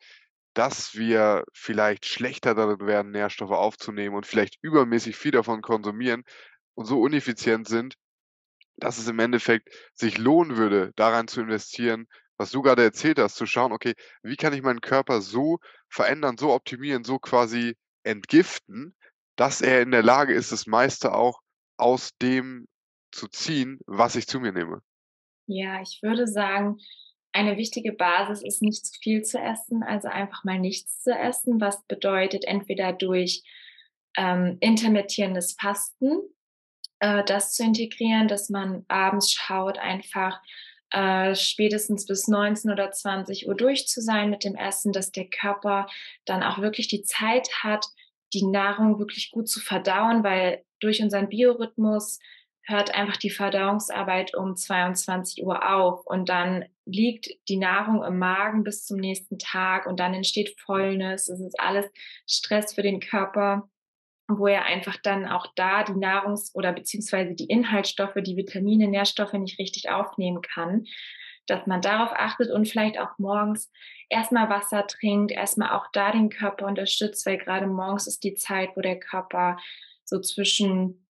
dass 0.54 0.94
wir 0.94 1.44
vielleicht 1.52 2.06
schlechter 2.06 2.54
darin 2.54 2.86
werden, 2.86 3.10
Nährstoffe 3.12 3.50
aufzunehmen 3.50 4.16
und 4.16 4.26
vielleicht 4.26 4.56
übermäßig 4.62 5.16
viel 5.16 5.32
davon 5.32 5.62
konsumieren 5.62 6.22
und 6.74 6.86
so 6.86 7.06
ineffizient 7.06 7.68
sind, 7.68 7.94
dass 8.76 8.98
es 8.98 9.08
im 9.08 9.18
Endeffekt 9.18 9.68
sich 9.92 10.18
lohnen 10.18 10.56
würde, 10.56 10.92
daran 10.96 11.28
zu 11.28 11.40
investieren, 11.40 12.06
was 12.36 12.50
du 12.50 12.62
gerade 12.62 12.82
erzählt 12.82 13.18
hast, 13.18 13.36
zu 13.36 13.46
schauen, 13.46 13.72
okay, 13.72 13.94
wie 14.22 14.36
kann 14.36 14.52
ich 14.52 14.62
meinen 14.62 14.80
Körper 14.80 15.20
so 15.20 15.58
verändern, 15.88 16.36
so 16.36 16.52
optimieren, 16.52 17.04
so 17.04 17.18
quasi 17.18 17.76
entgiften, 18.02 18.96
dass 19.36 19.60
er 19.60 19.82
in 19.82 19.90
der 19.90 20.02
Lage 20.02 20.34
ist, 20.34 20.52
das 20.52 20.66
meiste 20.66 21.14
auch 21.14 21.40
aus 21.76 22.10
dem 22.20 22.66
zu 23.12 23.28
ziehen, 23.28 23.78
was 23.86 24.16
ich 24.16 24.26
zu 24.26 24.40
mir 24.40 24.52
nehme? 24.52 24.80
Ja, 25.46 25.80
ich 25.80 26.00
würde 26.02 26.26
sagen, 26.26 26.78
eine 27.34 27.56
wichtige 27.56 27.92
Basis 27.92 28.42
ist 28.42 28.62
nicht 28.62 28.86
zu 28.86 28.98
viel 29.00 29.22
zu 29.22 29.38
essen, 29.38 29.82
also 29.82 30.08
einfach 30.08 30.44
mal 30.44 30.58
nichts 30.58 31.02
zu 31.02 31.10
essen, 31.10 31.60
was 31.60 31.84
bedeutet 31.86 32.44
entweder 32.44 32.92
durch 32.92 33.42
ähm, 34.16 34.56
intermittierendes 34.60 35.56
Fasten, 35.60 36.20
äh, 37.00 37.24
das 37.24 37.52
zu 37.52 37.64
integrieren, 37.64 38.28
dass 38.28 38.50
man 38.50 38.84
abends 38.86 39.32
schaut, 39.32 39.78
einfach 39.78 40.40
äh, 40.90 41.34
spätestens 41.34 42.06
bis 42.06 42.28
19 42.28 42.70
oder 42.70 42.92
20 42.92 43.48
Uhr 43.48 43.56
durch 43.56 43.88
zu 43.88 44.00
sein 44.00 44.30
mit 44.30 44.44
dem 44.44 44.54
Essen, 44.54 44.92
dass 44.92 45.10
der 45.10 45.28
Körper 45.28 45.88
dann 46.24 46.44
auch 46.44 46.58
wirklich 46.58 46.86
die 46.86 47.02
Zeit 47.02 47.48
hat, 47.64 47.84
die 48.32 48.46
Nahrung 48.46 49.00
wirklich 49.00 49.32
gut 49.32 49.48
zu 49.48 49.58
verdauen, 49.58 50.22
weil 50.22 50.64
durch 50.78 51.02
unseren 51.02 51.28
Biorhythmus 51.28 52.20
hört 52.66 52.94
einfach 52.94 53.16
die 53.16 53.30
Verdauungsarbeit 53.30 54.34
um 54.34 54.56
22 54.56 55.44
Uhr 55.44 55.70
auf 55.70 56.06
und 56.06 56.28
dann 56.28 56.64
liegt 56.86 57.28
die 57.48 57.56
Nahrung 57.56 58.02
im 58.02 58.18
Magen 58.18 58.64
bis 58.64 58.84
zum 58.84 58.98
nächsten 58.98 59.38
Tag 59.38 59.86
und 59.86 60.00
dann 60.00 60.14
entsteht 60.14 60.58
Fäulnis. 60.60 61.28
Es 61.28 61.40
ist 61.40 61.58
alles 61.60 61.86
Stress 62.26 62.74
für 62.74 62.82
den 62.82 63.00
Körper 63.00 63.68
wo 64.28 64.46
er 64.46 64.64
einfach 64.64 64.96
dann 64.96 65.26
auch 65.26 65.46
da 65.54 65.84
die 65.84 65.92
Nahrungs- 65.92 66.54
oder 66.54 66.72
beziehungsweise 66.72 67.34
die 67.34 67.46
Inhaltsstoffe, 67.46 68.16
die 68.16 68.36
Vitamine, 68.36 68.88
Nährstoffe 68.88 69.34
nicht 69.34 69.58
richtig 69.58 69.90
aufnehmen 69.90 70.40
kann, 70.40 70.86
dass 71.46 71.66
man 71.66 71.82
darauf 71.82 72.12
achtet 72.12 72.50
und 72.50 72.66
vielleicht 72.66 72.98
auch 72.98 73.18
morgens 73.18 73.70
erstmal 74.08 74.48
Wasser 74.48 74.86
trinkt, 74.86 75.30
erstmal 75.30 75.72
auch 75.72 75.88
da 75.92 76.10
den 76.10 76.30
Körper 76.30 76.66
unterstützt, 76.66 77.26
weil 77.26 77.36
gerade 77.36 77.66
morgens 77.66 78.06
ist 78.06 78.24
die 78.24 78.34
Zeit, 78.34 78.70
wo 78.76 78.80
der 78.80 78.98
Körper 78.98 79.58
so 80.04 80.20
zwischen 80.20 81.03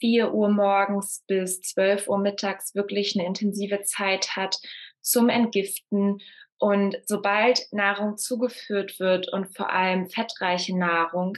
4 0.00 0.32
Uhr 0.32 0.48
morgens 0.48 1.24
bis 1.26 1.60
12 1.60 2.08
Uhr 2.08 2.18
mittags 2.18 2.74
wirklich 2.74 3.16
eine 3.16 3.26
intensive 3.26 3.82
Zeit 3.82 4.36
hat 4.36 4.58
zum 5.00 5.28
Entgiften. 5.28 6.18
Und 6.58 6.96
sobald 7.04 7.66
Nahrung 7.72 8.16
zugeführt 8.16 8.98
wird 8.98 9.32
und 9.32 9.54
vor 9.54 9.70
allem 9.70 10.08
fettreiche 10.08 10.76
Nahrung, 10.76 11.36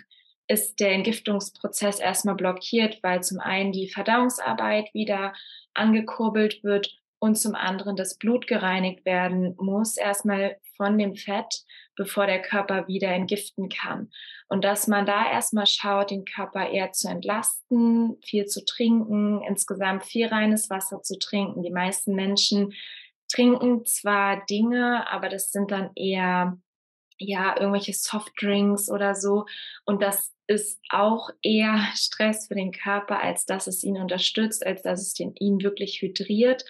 ist 0.49 0.81
der 0.81 0.92
Entgiftungsprozess 0.92 2.01
erstmal 2.01 2.35
blockiert, 2.35 2.99
weil 3.03 3.23
zum 3.23 3.38
einen 3.38 3.71
die 3.71 3.90
Verdauungsarbeit 3.90 4.92
wieder 4.94 5.35
angekurbelt 5.75 6.64
wird 6.64 6.97
und 7.18 7.37
zum 7.37 7.55
anderen 7.55 7.97
das 7.97 8.16
Blut 8.16 8.47
gereinigt 8.47 9.05
werden 9.05 9.55
muss, 9.59 9.97
erstmal 9.97 10.57
von 10.77 10.97
dem 10.97 11.16
Fett, 11.16 11.64
bevor 11.98 12.26
der 12.26 12.40
Körper 12.40 12.87
wieder 12.87 13.08
entgiften 13.08 13.68
kann. 13.68 14.11
Und 14.48 14.64
dass 14.64 14.87
man 14.87 15.04
da 15.04 15.30
erstmal 15.30 15.66
schaut, 15.66 16.11
den 16.11 16.24
Körper 16.24 16.70
eher 16.70 16.92
zu 16.92 17.08
entlasten, 17.08 18.16
viel 18.24 18.46
zu 18.46 18.64
trinken, 18.64 19.42
insgesamt 19.42 20.04
viel 20.04 20.28
reines 20.28 20.70
Wasser 20.70 21.02
zu 21.02 21.18
trinken. 21.18 21.62
Die 21.62 21.72
meisten 21.72 22.14
Menschen 22.14 22.72
trinken 23.30 23.84
zwar 23.84 24.46
Dinge, 24.46 25.11
aber 25.11 25.28
das 25.28 25.50
sind 25.50 25.70
dann 25.72 25.90
eher 25.96 26.56
ja, 27.18 27.58
irgendwelche 27.58 27.92
Softdrinks 27.92 28.88
oder 28.88 29.14
so. 29.14 29.44
Und 29.84 30.00
das 30.00 30.32
ist 30.46 30.80
auch 30.88 31.30
eher 31.42 31.84
Stress 31.94 32.46
für 32.46 32.54
den 32.54 32.72
Körper, 32.72 33.20
als 33.20 33.44
dass 33.44 33.66
es 33.66 33.82
ihn 33.82 33.98
unterstützt, 33.98 34.64
als 34.64 34.82
dass 34.82 35.02
es 35.02 35.14
den, 35.14 35.34
ihn 35.37 35.62
wirklich 35.62 36.00
hydriert. 36.00 36.64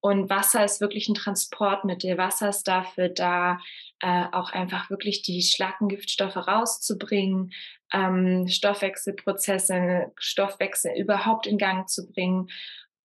Und 0.00 0.30
Wasser 0.30 0.64
ist 0.64 0.80
wirklich 0.80 1.08
ein 1.08 1.14
Transportmittel. 1.14 2.18
Wasser 2.18 2.50
ist 2.50 2.68
dafür 2.68 3.08
da, 3.08 3.58
äh, 4.00 4.24
auch 4.32 4.52
einfach 4.52 4.90
wirklich 4.90 5.22
die 5.22 5.42
Schlackengiftstoffe 5.42 6.36
rauszubringen, 6.36 7.52
ähm, 7.92 8.46
Stoffwechselprozesse, 8.48 10.12
Stoffwechsel 10.18 10.92
überhaupt 10.98 11.46
in 11.46 11.58
Gang 11.58 11.88
zu 11.88 12.10
bringen. 12.10 12.48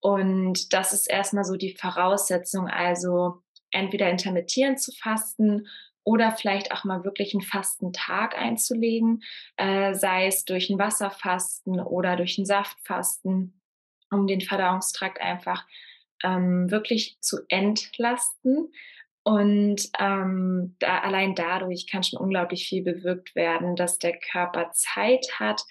Und 0.00 0.72
das 0.72 0.92
ist 0.92 1.08
erstmal 1.08 1.44
so 1.44 1.56
die 1.56 1.74
Voraussetzung, 1.74 2.68
also 2.68 3.42
entweder 3.70 4.10
intermittierend 4.10 4.80
zu 4.80 4.92
fasten 4.92 5.66
oder 6.04 6.32
vielleicht 6.32 6.72
auch 6.72 6.84
mal 6.84 7.04
wirklich 7.04 7.32
einen 7.32 7.42
Fastentag 7.42 8.36
einzulegen, 8.36 9.22
äh, 9.56 9.94
sei 9.94 10.26
es 10.26 10.44
durch 10.44 10.68
ein 10.68 10.78
Wasserfasten 10.78 11.80
oder 11.80 12.16
durch 12.16 12.38
ein 12.38 12.44
Saftfasten, 12.44 13.60
um 14.10 14.26
den 14.26 14.40
Verdauungstrakt 14.40 15.20
einfach 15.20 15.64
ähm, 16.22 16.70
wirklich 16.70 17.18
zu 17.20 17.38
entlasten. 17.48 18.72
Und 19.24 19.88
ähm, 20.00 20.74
da, 20.80 20.98
allein 20.98 21.34
dadurch 21.34 21.86
kann 21.86 22.02
schon 22.02 22.18
unglaublich 22.18 22.66
viel 22.66 22.82
bewirkt 22.82 23.34
werden, 23.36 23.76
dass 23.76 23.98
der 23.98 24.18
Körper 24.18 24.70
Zeit 24.72 25.26
hat, 25.38 25.62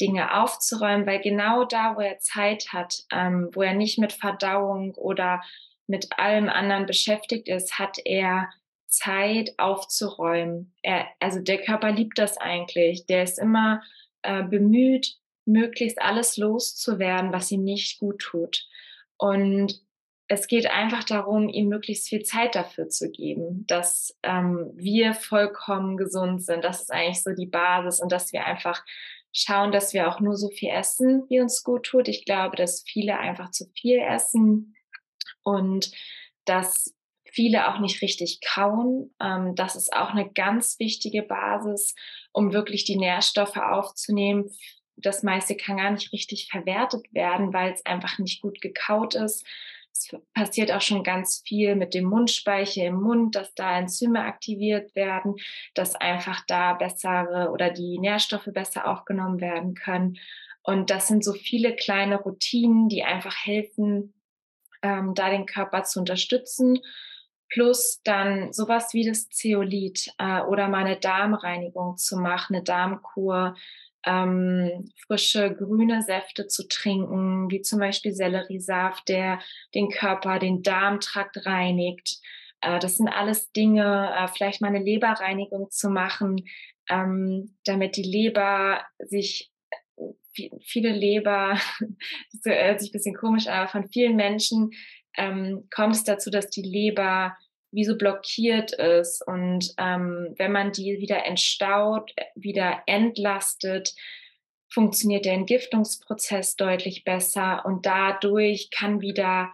Dinge 0.00 0.42
aufzuräumen, 0.42 1.06
weil 1.06 1.20
genau 1.20 1.64
da, 1.64 1.96
wo 1.96 2.00
er 2.00 2.18
Zeit 2.18 2.72
hat, 2.72 3.04
ähm, 3.12 3.50
wo 3.54 3.62
er 3.62 3.74
nicht 3.74 3.98
mit 3.98 4.12
Verdauung 4.12 4.94
oder 4.94 5.40
mit 5.86 6.18
allem 6.18 6.48
anderen 6.48 6.86
beschäftigt 6.86 7.48
ist, 7.48 7.78
hat 7.78 7.98
er 8.04 8.50
Zeit 8.88 9.54
aufzuräumen. 9.58 10.74
Er, 10.82 11.06
also 11.20 11.40
der 11.40 11.58
Körper 11.58 11.92
liebt 11.92 12.18
das 12.18 12.36
eigentlich. 12.38 13.06
Der 13.06 13.22
ist 13.22 13.38
immer 13.38 13.82
äh, 14.22 14.42
bemüht, 14.42 15.16
möglichst 15.44 16.00
alles 16.00 16.36
loszuwerden, 16.36 17.32
was 17.32 17.50
ihm 17.50 17.62
nicht 17.62 17.98
gut 17.98 18.18
tut. 18.20 18.66
Und 19.16 19.80
es 20.28 20.48
geht 20.48 20.66
einfach 20.66 21.04
darum, 21.04 21.48
ihm 21.48 21.68
möglichst 21.68 22.08
viel 22.08 22.22
Zeit 22.22 22.54
dafür 22.54 22.88
zu 22.88 23.10
geben, 23.10 23.64
dass 23.68 24.16
ähm, 24.22 24.72
wir 24.74 25.14
vollkommen 25.14 25.96
gesund 25.96 26.44
sind. 26.44 26.64
Das 26.64 26.80
ist 26.80 26.92
eigentlich 26.92 27.22
so 27.22 27.30
die 27.32 27.46
Basis 27.46 28.00
und 28.00 28.10
dass 28.10 28.32
wir 28.32 28.44
einfach 28.44 28.84
schauen, 29.32 29.70
dass 29.70 29.92
wir 29.92 30.08
auch 30.08 30.20
nur 30.20 30.36
so 30.36 30.48
viel 30.48 30.70
essen, 30.70 31.24
wie 31.28 31.40
uns 31.40 31.62
gut 31.62 31.84
tut. 31.84 32.08
Ich 32.08 32.24
glaube, 32.24 32.56
dass 32.56 32.82
viele 32.86 33.18
einfach 33.18 33.50
zu 33.50 33.66
viel 33.76 33.98
essen 33.98 34.74
und 35.42 35.92
dass 36.44 36.94
viele 37.30 37.68
auch 37.68 37.78
nicht 37.78 38.02
richtig 38.02 38.40
kauen. 38.40 39.14
Ähm, 39.20 39.54
das 39.54 39.76
ist 39.76 39.92
auch 39.92 40.10
eine 40.10 40.28
ganz 40.32 40.78
wichtige 40.80 41.22
Basis, 41.22 41.94
um 42.32 42.52
wirklich 42.52 42.84
die 42.84 42.96
Nährstoffe 42.96 43.58
aufzunehmen. 43.58 44.50
Das 44.96 45.22
meiste 45.22 45.56
kann 45.56 45.76
gar 45.76 45.90
nicht 45.90 46.12
richtig 46.12 46.48
verwertet 46.50 47.04
werden, 47.12 47.52
weil 47.52 47.72
es 47.72 47.84
einfach 47.84 48.18
nicht 48.18 48.42
gut 48.42 48.60
gekaut 48.60 49.14
ist. 49.14 49.46
Es 49.96 50.20
passiert 50.34 50.72
auch 50.72 50.80
schon 50.80 51.02
ganz 51.02 51.42
viel 51.46 51.74
mit 51.74 51.94
dem 51.94 52.04
Mundspeicher 52.04 52.84
im 52.84 53.00
Mund, 53.00 53.34
dass 53.34 53.54
da 53.54 53.78
Enzyme 53.78 54.24
aktiviert 54.24 54.94
werden, 54.94 55.36
dass 55.74 55.94
einfach 55.94 56.44
da 56.46 56.74
bessere 56.74 57.50
oder 57.50 57.70
die 57.70 57.98
Nährstoffe 57.98 58.48
besser 58.52 58.88
aufgenommen 58.88 59.40
werden 59.40 59.74
können. 59.74 60.18
Und 60.62 60.90
das 60.90 61.08
sind 61.08 61.24
so 61.24 61.32
viele 61.32 61.74
kleine 61.76 62.16
Routinen, 62.20 62.88
die 62.88 63.04
einfach 63.04 63.34
helfen, 63.44 64.14
ähm, 64.82 65.14
da 65.14 65.30
den 65.30 65.46
Körper 65.46 65.84
zu 65.84 66.00
unterstützen. 66.00 66.80
Plus 67.48 68.00
dann 68.02 68.52
sowas 68.52 68.92
wie 68.92 69.06
das 69.06 69.28
Zeolit 69.28 70.12
äh, 70.18 70.40
oder 70.40 70.68
mal 70.68 70.84
eine 70.84 70.98
Darmreinigung 70.98 71.96
zu 71.96 72.16
machen, 72.16 72.56
eine 72.56 72.64
Darmkur, 72.64 73.54
ähm, 74.06 74.88
frische 75.06 75.52
grüne 75.54 76.02
Säfte 76.02 76.46
zu 76.46 76.66
trinken, 76.68 77.50
wie 77.50 77.60
zum 77.60 77.80
Beispiel 77.80 78.12
Selleriesaft, 78.12 79.08
der 79.08 79.40
den 79.74 79.88
Körper, 79.90 80.38
den 80.38 80.62
Darmtrakt 80.62 81.44
reinigt. 81.44 82.20
Äh, 82.60 82.78
das 82.78 82.96
sind 82.96 83.08
alles 83.08 83.50
Dinge, 83.52 84.14
äh, 84.16 84.28
vielleicht 84.28 84.60
mal 84.60 84.68
eine 84.68 84.82
Leberreinigung 84.82 85.70
zu 85.70 85.90
machen, 85.90 86.36
ähm, 86.88 87.56
damit 87.64 87.96
die 87.96 88.02
Leber 88.02 88.82
sich 88.98 89.50
äh, 89.96 90.50
viele 90.62 90.92
Leber, 90.92 91.58
das 92.32 92.40
hört 92.44 92.80
sich 92.80 92.90
ein 92.90 92.92
bisschen 92.92 93.16
komisch, 93.16 93.48
aber 93.48 93.68
von 93.68 93.88
vielen 93.88 94.14
Menschen 94.14 94.70
ähm, 95.16 95.66
kommt 95.74 95.96
es 95.96 96.04
dazu, 96.04 96.30
dass 96.30 96.48
die 96.48 96.62
Leber 96.62 97.36
wie 97.76 97.84
so 97.84 97.96
blockiert 97.96 98.72
ist. 98.72 99.24
Und 99.24 99.74
ähm, 99.76 100.34
wenn 100.38 100.50
man 100.50 100.72
die 100.72 100.98
wieder 100.98 101.26
entstaut, 101.26 102.10
wieder 102.34 102.82
entlastet, 102.86 103.94
funktioniert 104.72 105.26
der 105.26 105.34
Entgiftungsprozess 105.34 106.56
deutlich 106.56 107.04
besser 107.04 107.64
und 107.66 107.84
dadurch 107.84 108.70
kann 108.70 109.02
wieder 109.02 109.50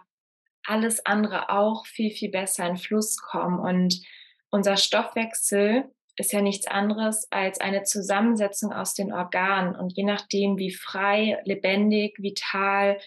alles 0.65 1.05
andere 1.05 1.49
auch 1.49 1.85
viel, 1.85 2.11
viel 2.11 2.31
besser 2.31 2.65
in 2.65 2.77
Fluss 2.77 3.17
kommen. 3.17 3.59
Und 3.59 4.01
unser 4.49 4.77
Stoffwechsel 4.77 5.91
ist 6.15 6.31
ja 6.31 6.41
nichts 6.41 6.65
anderes 6.67 7.29
als 7.29 7.59
eine 7.59 7.83
Zusammensetzung 7.83 8.71
aus 8.71 8.93
den 8.93 9.11
Organen. 9.11 9.75
Und 9.75 9.97
je 9.97 10.03
nachdem, 10.03 10.57
wie 10.57 10.71
frei, 10.71 11.41
lebendig, 11.43 12.15
vital 12.19 12.99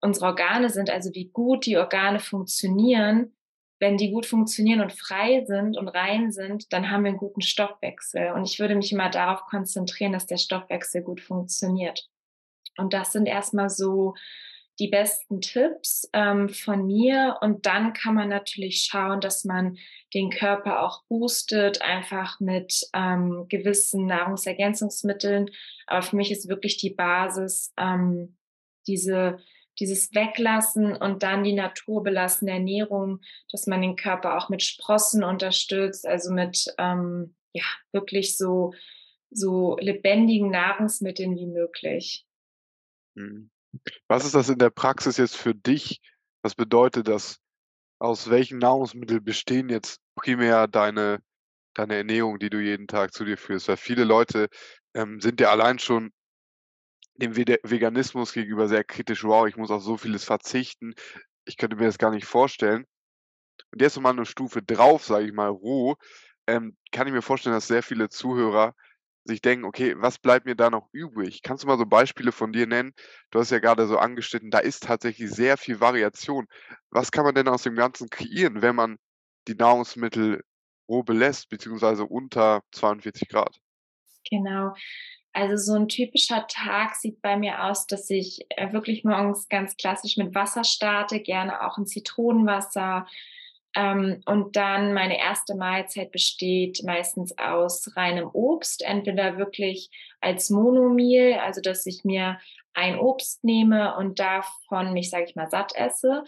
unsere 0.00 0.26
Organe 0.26 0.70
sind, 0.70 0.90
also 0.90 1.12
wie 1.12 1.30
gut 1.30 1.66
die 1.66 1.76
Organe 1.76 2.20
funktionieren, 2.20 3.34
wenn 3.84 3.98
die 3.98 4.10
gut 4.10 4.24
funktionieren 4.24 4.80
und 4.80 4.94
frei 4.94 5.44
sind 5.44 5.76
und 5.76 5.88
rein 5.88 6.32
sind, 6.32 6.72
dann 6.72 6.90
haben 6.90 7.04
wir 7.04 7.10
einen 7.10 7.18
guten 7.18 7.42
Stoffwechsel. 7.42 8.32
Und 8.32 8.48
ich 8.48 8.58
würde 8.58 8.76
mich 8.76 8.90
immer 8.90 9.10
darauf 9.10 9.42
konzentrieren, 9.42 10.12
dass 10.14 10.24
der 10.24 10.38
Stoffwechsel 10.38 11.02
gut 11.02 11.20
funktioniert. 11.20 12.08
Und 12.78 12.94
das 12.94 13.12
sind 13.12 13.26
erstmal 13.26 13.68
so 13.68 14.14
die 14.78 14.88
besten 14.88 15.42
Tipps 15.42 16.08
ähm, 16.14 16.48
von 16.48 16.86
mir. 16.86 17.36
Und 17.42 17.66
dann 17.66 17.92
kann 17.92 18.14
man 18.14 18.30
natürlich 18.30 18.88
schauen, 18.90 19.20
dass 19.20 19.44
man 19.44 19.76
den 20.14 20.30
Körper 20.30 20.80
auch 20.82 21.04
boostet, 21.10 21.82
einfach 21.82 22.40
mit 22.40 22.88
ähm, 22.94 23.44
gewissen 23.50 24.06
Nahrungsergänzungsmitteln. 24.06 25.50
Aber 25.86 26.00
für 26.00 26.16
mich 26.16 26.30
ist 26.32 26.48
wirklich 26.48 26.78
die 26.78 26.94
Basis 26.94 27.74
ähm, 27.78 28.38
diese 28.86 29.40
dieses 29.80 30.14
Weglassen 30.14 30.96
und 30.96 31.22
dann 31.22 31.44
die 31.44 31.52
naturbelassene 31.52 32.52
Ernährung, 32.52 33.20
dass 33.50 33.66
man 33.66 33.82
den 33.82 33.96
Körper 33.96 34.36
auch 34.36 34.48
mit 34.48 34.62
Sprossen 34.62 35.24
unterstützt, 35.24 36.06
also 36.06 36.32
mit 36.32 36.72
ähm, 36.78 37.34
ja 37.52 37.64
wirklich 37.92 38.36
so 38.36 38.72
so 39.30 39.76
lebendigen 39.80 40.50
Nahrungsmitteln 40.50 41.34
wie 41.36 41.46
möglich. 41.46 42.24
Mhm. 43.14 43.50
Was 44.06 44.24
ist 44.24 44.34
das 44.34 44.48
in 44.48 44.58
der 44.58 44.70
Praxis 44.70 45.16
jetzt 45.16 45.36
für 45.36 45.54
dich? 45.54 46.00
Was 46.42 46.54
bedeutet 46.54 47.08
das? 47.08 47.40
Aus 47.98 48.30
welchen 48.30 48.58
Nahrungsmitteln 48.58 49.24
bestehen 49.24 49.68
jetzt 49.68 50.00
primär 50.14 50.68
deine, 50.68 51.20
deine 51.74 51.96
Ernährung, 51.96 52.38
die 52.38 52.50
du 52.50 52.60
jeden 52.60 52.86
Tag 52.86 53.12
zu 53.12 53.24
dir 53.24 53.36
führst? 53.36 53.68
Weil 53.68 53.76
viele 53.76 54.04
Leute 54.04 54.48
ähm, 54.94 55.20
sind 55.20 55.40
ja 55.40 55.50
allein 55.50 55.78
schon 55.78 56.12
dem 57.16 57.36
Veganismus 57.36 58.32
gegenüber 58.32 58.68
sehr 58.68 58.84
kritisch: 58.84 59.24
„Wow, 59.24 59.46
ich 59.48 59.56
muss 59.56 59.70
auf 59.70 59.82
so 59.82 59.96
vieles 59.96 60.24
verzichten. 60.24 60.94
Ich 61.46 61.56
könnte 61.58 61.76
mir 61.76 61.86
das 61.86 61.98
gar 61.98 62.10
nicht 62.12 62.26
vorstellen.“ 62.26 62.86
Und 63.72 63.82
jetzt 63.82 63.96
noch 63.96 64.02
mal 64.04 64.14
'ne 64.14 64.26
Stufe 64.26 64.62
drauf, 64.62 65.04
sage 65.04 65.26
ich 65.26 65.32
mal, 65.32 65.48
roh, 65.50 65.96
ähm, 66.48 66.76
kann 66.92 67.06
ich 67.08 67.12
mir 67.14 67.22
vorstellen, 67.22 67.54
dass 67.54 67.68
sehr 67.68 67.82
viele 67.84 68.08
Zuhörer 68.10 68.74
sich 69.24 69.42
denken: 69.42 69.64
„Okay, 69.66 69.94
was 69.98 70.18
bleibt 70.18 70.46
mir 70.46 70.56
da 70.56 70.70
noch 70.70 70.88
übrig?“ 70.92 71.42
Kannst 71.42 71.64
du 71.64 71.68
mal 71.68 71.78
so 71.78 71.86
Beispiele 71.86 72.32
von 72.32 72.52
dir 72.52 72.66
nennen? 72.68 72.92
Du 73.30 73.40
hast 73.40 73.50
ja 73.52 73.58
gerade 73.60 73.86
so 73.88 73.98
angeschnitten, 73.98 74.50
da 74.50 74.58
ist 74.60 74.84
tatsächlich 74.84 75.30
sehr 75.32 75.56
viel 75.58 75.80
Variation. 75.80 76.46
Was 76.90 77.12
kann 77.12 77.24
man 77.24 77.34
denn 77.36 77.48
aus 77.48 77.62
dem 77.64 77.76
Ganzen 77.76 78.10
kreieren, 78.10 78.62
wenn 78.62 78.76
man 78.76 78.98
die 79.48 79.54
Nahrungsmittel 79.56 80.42
roh 80.88 81.02
belässt, 81.04 81.48
beziehungsweise 81.50 82.04
unter 82.06 82.62
42 82.72 83.28
Grad? 83.28 83.58
Genau. 84.30 84.74
Also 85.34 85.56
so 85.56 85.74
ein 85.76 85.88
typischer 85.88 86.46
Tag 86.46 86.94
sieht 86.94 87.20
bei 87.20 87.36
mir 87.36 87.64
aus, 87.64 87.88
dass 87.88 88.08
ich 88.08 88.46
äh, 88.50 88.72
wirklich 88.72 89.02
morgens 89.02 89.48
ganz 89.48 89.76
klassisch 89.76 90.16
mit 90.16 90.32
Wasser 90.32 90.62
starte, 90.62 91.18
gerne 91.18 91.66
auch 91.66 91.76
ein 91.76 91.86
Zitronenwasser. 91.86 93.06
Ähm, 93.74 94.22
und 94.26 94.54
dann 94.54 94.94
meine 94.94 95.18
erste 95.18 95.56
Mahlzeit 95.56 96.12
besteht 96.12 96.82
meistens 96.84 97.36
aus 97.36 97.96
reinem 97.96 98.30
Obst, 98.32 98.82
entweder 98.82 99.36
wirklich 99.36 99.90
als 100.20 100.50
Monomeal, 100.50 101.40
also 101.40 101.60
dass 101.60 101.84
ich 101.84 102.04
mir 102.04 102.38
ein 102.72 102.96
Obst 102.96 103.42
nehme 103.42 103.96
und 103.96 104.20
davon 104.20 104.92
mich, 104.92 105.10
sage 105.10 105.24
ich 105.28 105.34
mal, 105.34 105.50
satt 105.50 105.74
esse. 105.74 106.22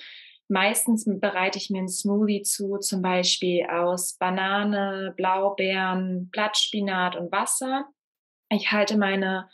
Meistens 0.48 1.04
bereite 1.06 1.58
ich 1.58 1.70
mir 1.70 1.78
einen 1.78 1.88
Smoothie 1.88 2.42
zu, 2.42 2.78
zum 2.78 3.02
Beispiel 3.02 3.66
aus 3.66 4.14
Banane, 4.14 5.14
Blaubeeren, 5.16 6.28
Blattspinat 6.30 7.14
und 7.14 7.30
Wasser. 7.30 7.86
Ich 8.50 8.72
halte 8.72 8.96
meine 8.96 9.48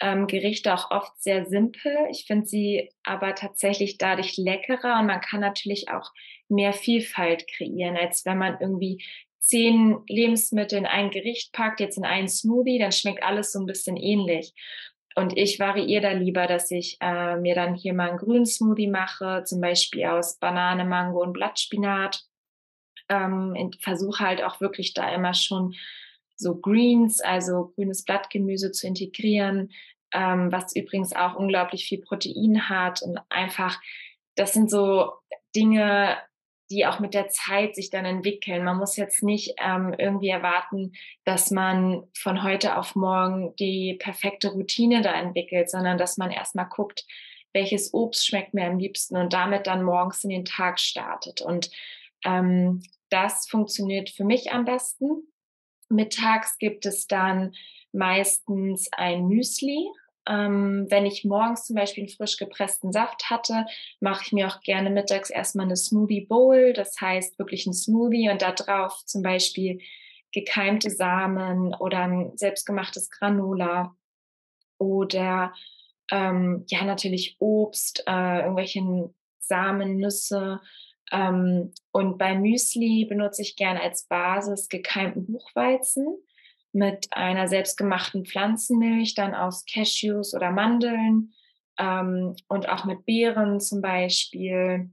ähm, 0.00 0.26
Gerichte 0.26 0.74
auch 0.74 0.90
oft 0.90 1.20
sehr 1.22 1.46
simpel. 1.46 1.92
Ich 2.10 2.24
finde 2.26 2.46
sie 2.46 2.90
aber 3.02 3.34
tatsächlich 3.34 3.98
dadurch 3.98 4.36
leckerer 4.36 5.00
und 5.00 5.06
man 5.06 5.20
kann 5.20 5.40
natürlich 5.40 5.88
auch 5.90 6.12
mehr 6.48 6.72
Vielfalt 6.72 7.48
kreieren, 7.48 7.96
als 7.96 8.24
wenn 8.24 8.38
man 8.38 8.58
irgendwie 8.60 9.02
zehn 9.38 9.98
Lebensmittel 10.08 10.78
in 10.78 10.86
ein 10.86 11.10
Gericht 11.10 11.52
packt, 11.52 11.80
jetzt 11.80 11.96
in 11.96 12.04
einen 12.04 12.28
Smoothie, 12.28 12.78
dann 12.78 12.92
schmeckt 12.92 13.22
alles 13.22 13.52
so 13.52 13.60
ein 13.60 13.66
bisschen 13.66 13.96
ähnlich. 13.96 14.52
Und 15.14 15.36
ich 15.38 15.58
variiere 15.58 16.02
da 16.02 16.12
lieber, 16.12 16.46
dass 16.46 16.70
ich 16.70 16.98
äh, 17.00 17.36
mir 17.36 17.54
dann 17.54 17.74
hier 17.74 17.94
mal 17.94 18.10
einen 18.10 18.18
grünen 18.18 18.44
Smoothie 18.44 18.88
mache, 18.88 19.44
zum 19.44 19.62
Beispiel 19.62 20.04
aus 20.04 20.38
Banane, 20.38 20.84
Mango 20.84 21.22
und 21.22 21.32
Blattspinat. 21.32 22.22
Ähm, 23.08 23.70
Versuche 23.80 24.22
halt 24.22 24.42
auch 24.42 24.60
wirklich 24.60 24.92
da 24.92 25.14
immer 25.14 25.32
schon 25.32 25.74
so 26.36 26.56
Greens, 26.56 27.20
also 27.20 27.72
grünes 27.74 28.04
Blattgemüse 28.04 28.72
zu 28.72 28.86
integrieren, 28.86 29.70
ähm, 30.12 30.52
was 30.52 30.74
übrigens 30.76 31.14
auch 31.14 31.34
unglaublich 31.34 31.86
viel 31.86 32.00
Protein 32.00 32.68
hat 32.68 33.02
und 33.02 33.18
einfach, 33.28 33.80
das 34.36 34.52
sind 34.52 34.70
so 34.70 35.12
Dinge, 35.54 36.16
die 36.70 36.86
auch 36.86 36.98
mit 36.98 37.14
der 37.14 37.28
Zeit 37.28 37.76
sich 37.76 37.90
dann 37.90 38.04
entwickeln. 38.04 38.64
Man 38.64 38.78
muss 38.78 38.96
jetzt 38.96 39.22
nicht 39.22 39.54
ähm, 39.58 39.94
irgendwie 39.96 40.28
erwarten, 40.28 40.92
dass 41.24 41.50
man 41.50 42.04
von 42.16 42.42
heute 42.42 42.76
auf 42.76 42.96
morgen 42.96 43.54
die 43.56 43.94
perfekte 43.94 44.48
Routine 44.48 45.02
da 45.02 45.12
entwickelt, 45.14 45.70
sondern 45.70 45.96
dass 45.96 46.16
man 46.16 46.30
erstmal 46.30 46.68
guckt, 46.68 47.04
welches 47.52 47.94
Obst 47.94 48.26
schmeckt 48.26 48.52
mir 48.52 48.66
am 48.66 48.78
liebsten 48.78 49.16
und 49.16 49.32
damit 49.32 49.66
dann 49.66 49.82
morgens 49.82 50.24
in 50.24 50.30
den 50.30 50.44
Tag 50.44 50.80
startet. 50.80 51.40
Und 51.40 51.70
ähm, 52.24 52.82
das 53.10 53.48
funktioniert 53.48 54.10
für 54.10 54.24
mich 54.24 54.52
am 54.52 54.64
besten. 54.64 55.22
Mittags 55.88 56.58
gibt 56.58 56.86
es 56.86 57.06
dann 57.06 57.54
meistens 57.92 58.88
ein 58.92 59.26
Müsli. 59.26 59.88
Ähm, 60.28 60.86
wenn 60.88 61.06
ich 61.06 61.24
morgens 61.24 61.66
zum 61.66 61.76
Beispiel 61.76 62.02
einen 62.02 62.12
frisch 62.12 62.36
gepressten 62.36 62.92
Saft 62.92 63.30
hatte, 63.30 63.66
mache 64.00 64.24
ich 64.24 64.32
mir 64.32 64.48
auch 64.48 64.60
gerne 64.60 64.90
mittags 64.90 65.30
erstmal 65.30 65.66
eine 65.66 65.76
Smoothie 65.76 66.26
Bowl. 66.26 66.72
Das 66.72 67.00
heißt 67.00 67.38
wirklich 67.38 67.66
ein 67.66 67.74
Smoothie 67.74 68.28
und 68.30 68.42
da 68.42 68.52
drauf 68.52 69.04
zum 69.04 69.22
Beispiel 69.22 69.80
gekeimte 70.32 70.90
Samen 70.90 71.74
oder 71.74 72.00
ein 72.00 72.36
selbstgemachtes 72.36 73.10
Granola 73.10 73.96
oder 74.78 75.54
ähm, 76.10 76.64
ja 76.68 76.84
natürlich 76.84 77.36
Obst, 77.38 78.02
äh, 78.06 78.40
irgendwelchen 78.40 79.14
Samen, 79.38 79.96
Nüsse. 79.96 80.60
Ähm, 81.12 81.72
und 81.92 82.18
bei 82.18 82.34
Müsli 82.34 83.06
benutze 83.08 83.42
ich 83.42 83.56
gerne 83.56 83.80
als 83.80 84.06
Basis 84.06 84.68
gekeimten 84.68 85.26
Buchweizen 85.26 86.06
mit 86.72 87.06
einer 87.10 87.48
selbstgemachten 87.48 88.26
Pflanzenmilch, 88.26 89.14
dann 89.14 89.34
aus 89.34 89.64
Cashews 89.64 90.34
oder 90.34 90.50
Mandeln 90.50 91.32
ähm, 91.78 92.36
und 92.48 92.68
auch 92.68 92.84
mit 92.84 93.06
Beeren 93.06 93.60
zum 93.60 93.80
Beispiel, 93.80 94.90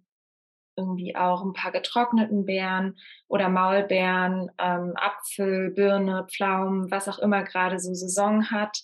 irgendwie 0.75 1.15
auch 1.15 1.43
ein 1.43 1.53
paar 1.53 1.71
getrockneten 1.71 2.45
Beeren 2.45 2.97
oder 3.27 3.49
Maulbeeren, 3.49 4.49
ähm, 4.57 4.93
Apfel, 4.95 5.71
Birne, 5.71 6.25
Pflaumen, 6.31 6.89
was 6.89 7.07
auch 7.07 7.19
immer 7.19 7.43
gerade 7.43 7.79
so 7.79 7.93
Saison 7.93 8.49
hat. 8.49 8.79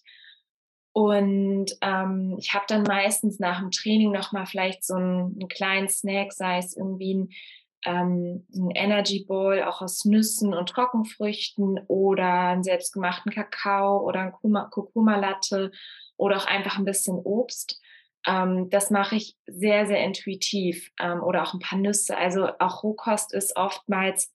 Und 0.92 1.72
ähm, 1.82 2.36
ich 2.40 2.54
habe 2.54 2.66
dann 2.68 2.84
meistens 2.84 3.40
nach 3.40 3.60
dem 3.60 3.72
Training 3.72 4.12
noch 4.12 4.32
mal 4.32 4.46
vielleicht 4.46 4.84
so 4.84 4.96
einen, 4.96 5.38
einen 5.40 5.48
kleinen 5.48 5.88
Snack, 5.88 6.34
sei 6.34 6.58
es 6.58 6.76
irgendwie 6.76 7.14
ein, 7.14 7.30
ähm, 7.86 8.48
ein 8.54 8.72
Energy 8.72 9.24
Bowl, 9.26 9.62
auch 9.64 9.82
aus 9.82 10.04
Nüssen 10.06 10.54
und 10.54 10.70
Trockenfrüchten 10.70 11.80
oder 11.88 12.50
einen 12.50 12.64
selbstgemachten 12.64 13.32
Kakao 13.32 14.04
oder 14.04 14.22
ein 14.22 14.34
Kurkuma 14.72 15.18
Latte 15.18 15.72
oder 16.18 16.38
auch 16.38 16.46
einfach 16.46 16.78
ein 16.78 16.86
bisschen 16.86 17.18
Obst. 17.18 17.80
Ähm, 18.28 18.70
das 18.70 18.90
mache 18.90 19.16
ich 19.16 19.38
sehr, 19.46 19.86
sehr 19.86 20.04
intuitiv 20.04 20.92
ähm, 21.00 21.22
oder 21.22 21.44
auch 21.44 21.54
ein 21.54 21.60
paar 21.60 21.80
Nüsse. 21.80 22.18
Also 22.18 22.50
auch 22.60 22.84
Rohkost 22.84 23.34
ist 23.34 23.56
oftmals 23.56 24.34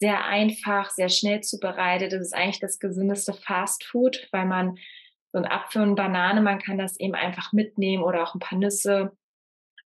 sehr 0.00 0.24
einfach, 0.26 0.90
sehr 0.90 1.08
schnell 1.08 1.40
zubereitet. 1.40 2.12
Das 2.12 2.20
ist 2.20 2.34
eigentlich 2.34 2.60
das 2.60 2.78
gesündeste 2.78 3.32
Fast 3.32 3.84
Food, 3.84 4.28
weil 4.32 4.46
man 4.46 4.76
so 5.34 5.38
ein 5.38 5.50
Apfel 5.50 5.82
und 5.82 5.96
Banane, 5.96 6.40
man 6.40 6.60
kann 6.60 6.78
das 6.78 6.98
eben 7.00 7.16
einfach 7.16 7.52
mitnehmen 7.52 8.04
oder 8.04 8.22
auch 8.22 8.36
ein 8.36 8.38
paar 8.38 8.56
Nüsse. 8.56 9.16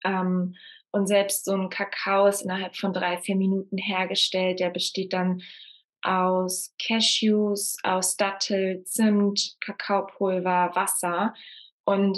Ähm, 0.04 0.56
und 0.92 1.06
selbst 1.06 1.46
so 1.46 1.54
ein 1.54 1.70
Kakao 1.70 2.26
ist 2.26 2.42
innerhalb 2.42 2.76
von 2.76 2.94
drei, 2.94 3.18
vier 3.18 3.36
Minuten 3.36 3.78
hergestellt. 3.78 4.60
Der 4.60 4.72
besteht 4.72 5.14
dann 5.14 5.44
aus 6.02 6.74
Cashews, 6.84 7.78
aus 7.84 8.18
Dattel, 8.18 8.84
Zimt, 8.86 9.58
Kakaopulver, 9.60 10.72
Wasser 10.74 11.36
und 11.84 12.18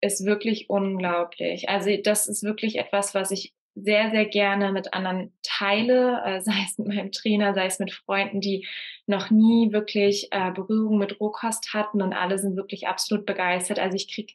ist 0.00 0.26
wirklich 0.26 0.68
unglaublich. 0.68 1.68
Also 1.68 1.90
das 2.02 2.26
ist 2.26 2.42
wirklich 2.42 2.78
etwas, 2.78 3.14
was 3.14 3.30
ich 3.30 3.54
sehr, 3.76 4.10
sehr 4.10 4.24
gerne 4.24 4.72
mit 4.72 4.94
anderen 4.94 5.32
teile, 5.42 6.22
äh, 6.24 6.40
sei 6.42 6.64
es 6.64 6.78
mit 6.78 6.88
meinem 6.88 7.12
Trainer, 7.12 7.54
sei 7.54 7.66
es 7.66 7.78
mit 7.78 7.92
Freunden, 7.92 8.40
die 8.40 8.66
noch 9.06 9.30
nie 9.30 9.72
wirklich 9.72 10.28
äh, 10.32 10.50
Berührung 10.50 10.98
mit 10.98 11.20
Rohkost 11.20 11.72
hatten 11.72 12.02
und 12.02 12.12
alle 12.12 12.38
sind 12.38 12.56
wirklich 12.56 12.88
absolut 12.88 13.26
begeistert. 13.26 13.78
Also 13.78 13.94
ich 13.94 14.12
kriege 14.12 14.32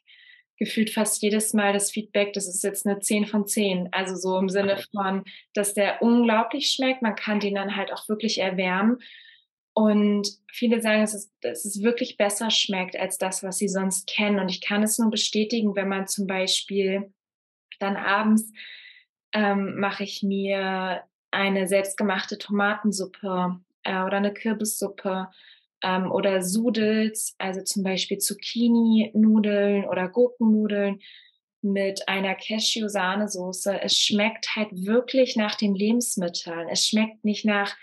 gefühlt 0.58 0.90
fast 0.90 1.20
jedes 1.22 1.54
Mal 1.54 1.72
das 1.72 1.90
Feedback, 1.90 2.32
das 2.34 2.46
ist 2.46 2.62
jetzt 2.62 2.86
eine 2.86 3.00
10 3.00 3.26
von 3.26 3.46
10. 3.46 3.88
Also 3.90 4.14
so 4.14 4.38
im 4.38 4.48
Sinne 4.48 4.78
von, 4.94 5.24
dass 5.54 5.74
der 5.74 6.00
unglaublich 6.02 6.70
schmeckt. 6.70 7.02
Man 7.02 7.16
kann 7.16 7.40
den 7.40 7.56
dann 7.56 7.76
halt 7.76 7.92
auch 7.92 8.08
wirklich 8.08 8.38
erwärmen. 8.38 8.98
Und 9.74 10.28
viele 10.52 10.80
sagen, 10.80 11.00
dass 11.00 11.14
es, 11.14 11.32
dass 11.40 11.64
es 11.64 11.82
wirklich 11.82 12.16
besser 12.16 12.50
schmeckt 12.50 12.94
als 12.96 13.18
das, 13.18 13.42
was 13.42 13.58
sie 13.58 13.68
sonst 13.68 14.06
kennen. 14.06 14.38
Und 14.38 14.50
ich 14.50 14.60
kann 14.60 14.82
es 14.82 14.98
nur 14.98 15.10
bestätigen, 15.10 15.74
wenn 15.74 15.88
man 15.88 16.06
zum 16.06 16.26
Beispiel 16.26 17.12
dann 17.80 17.96
abends 17.96 18.52
ähm, 19.32 19.78
mache 19.78 20.04
ich 20.04 20.22
mir 20.22 21.02
eine 21.30 21.66
selbstgemachte 21.66 22.38
Tomatensuppe 22.38 23.60
äh, 23.84 24.02
oder 24.02 24.18
eine 24.18 24.32
Kürbissuppe 24.32 25.28
ähm, 25.82 26.10
oder 26.10 26.42
Sudels, 26.42 27.34
also 27.38 27.62
zum 27.62 27.82
Beispiel 27.82 28.18
Zucchini-Nudeln 28.18 29.84
oder 29.84 30.08
Gurkennudeln 30.08 31.00
mit 31.62 32.08
einer 32.08 32.34
Cashew-Sahnesoße. 32.34 33.80
Es 33.80 33.96
schmeckt 33.96 34.56
halt 34.56 34.68
wirklich 34.72 35.36
nach 35.36 35.54
den 35.54 35.74
Lebensmitteln. 35.74 36.68
Es 36.68 36.86
schmeckt 36.86 37.24
nicht 37.24 37.44
nach 37.44 37.76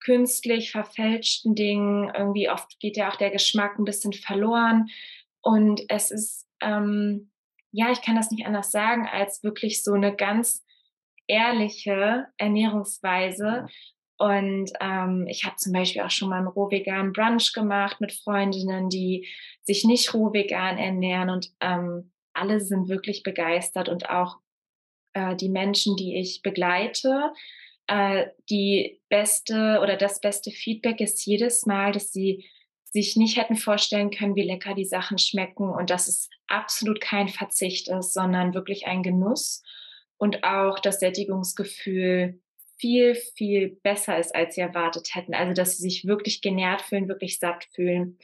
künstlich 0.00 0.72
verfälschten 0.72 1.54
Dingen. 1.54 2.10
Irgendwie 2.16 2.48
oft 2.50 2.80
geht 2.80 2.96
ja 2.96 3.10
auch 3.10 3.16
der 3.16 3.30
Geschmack 3.30 3.78
ein 3.78 3.84
bisschen 3.84 4.12
verloren. 4.12 4.88
Und 5.40 5.82
es 5.88 6.10
ist, 6.10 6.48
ähm, 6.60 7.30
ja, 7.70 7.90
ich 7.92 8.02
kann 8.02 8.16
das 8.16 8.30
nicht 8.30 8.46
anders 8.46 8.70
sagen, 8.70 9.06
als 9.10 9.42
wirklich 9.42 9.82
so 9.84 9.92
eine 9.92 10.14
ganz 10.14 10.64
ehrliche 11.26 12.26
Ernährungsweise. 12.36 13.66
Und 14.18 14.70
ähm, 14.80 15.26
ich 15.28 15.44
habe 15.44 15.56
zum 15.56 15.72
Beispiel 15.72 16.02
auch 16.02 16.10
schon 16.10 16.28
mal 16.28 16.38
einen 16.38 16.46
rohveganen 16.46 17.12
Brunch 17.12 17.52
gemacht 17.52 18.00
mit 18.00 18.12
Freundinnen, 18.12 18.88
die 18.88 19.28
sich 19.62 19.84
nicht 19.84 20.14
rohvegan 20.14 20.78
ernähren. 20.78 21.30
Und 21.30 21.50
ähm, 21.60 22.12
alle 22.32 22.60
sind 22.60 22.88
wirklich 22.88 23.22
begeistert 23.22 23.88
und 23.88 24.08
auch 24.10 24.38
äh, 25.14 25.34
die 25.36 25.48
Menschen, 25.48 25.96
die 25.96 26.18
ich 26.18 26.42
begleite. 26.42 27.32
Äh, 27.88 28.26
die 28.48 29.00
beste 29.08 29.80
oder 29.82 29.96
das 29.96 30.20
beste 30.20 30.50
Feedback 30.50 31.00
ist 31.00 31.26
jedes 31.26 31.66
Mal, 31.66 31.92
dass 31.92 32.12
sie 32.12 32.44
sich 32.84 33.16
nicht 33.16 33.38
hätten 33.38 33.56
vorstellen 33.56 34.10
können, 34.10 34.36
wie 34.36 34.42
lecker 34.42 34.74
die 34.74 34.84
Sachen 34.84 35.18
schmecken 35.18 35.68
und 35.70 35.90
dass 35.90 36.08
es 36.08 36.28
absolut 36.46 37.00
kein 37.00 37.28
Verzicht 37.28 37.88
ist, 37.88 38.12
sondern 38.12 38.54
wirklich 38.54 38.86
ein 38.86 39.02
Genuss 39.02 39.62
und 40.22 40.44
auch 40.44 40.78
das 40.78 41.00
Sättigungsgefühl 41.00 42.40
viel, 42.78 43.16
viel 43.16 43.80
besser 43.82 44.20
ist, 44.20 44.32
als 44.32 44.54
sie 44.54 44.60
erwartet 44.60 45.16
hätten. 45.16 45.34
Also, 45.34 45.52
dass 45.52 45.76
sie 45.76 45.82
sich 45.82 46.04
wirklich 46.06 46.42
genährt 46.42 46.80
fühlen, 46.82 47.08
wirklich 47.08 47.40
satt 47.40 47.64
fühlen. 47.74 48.18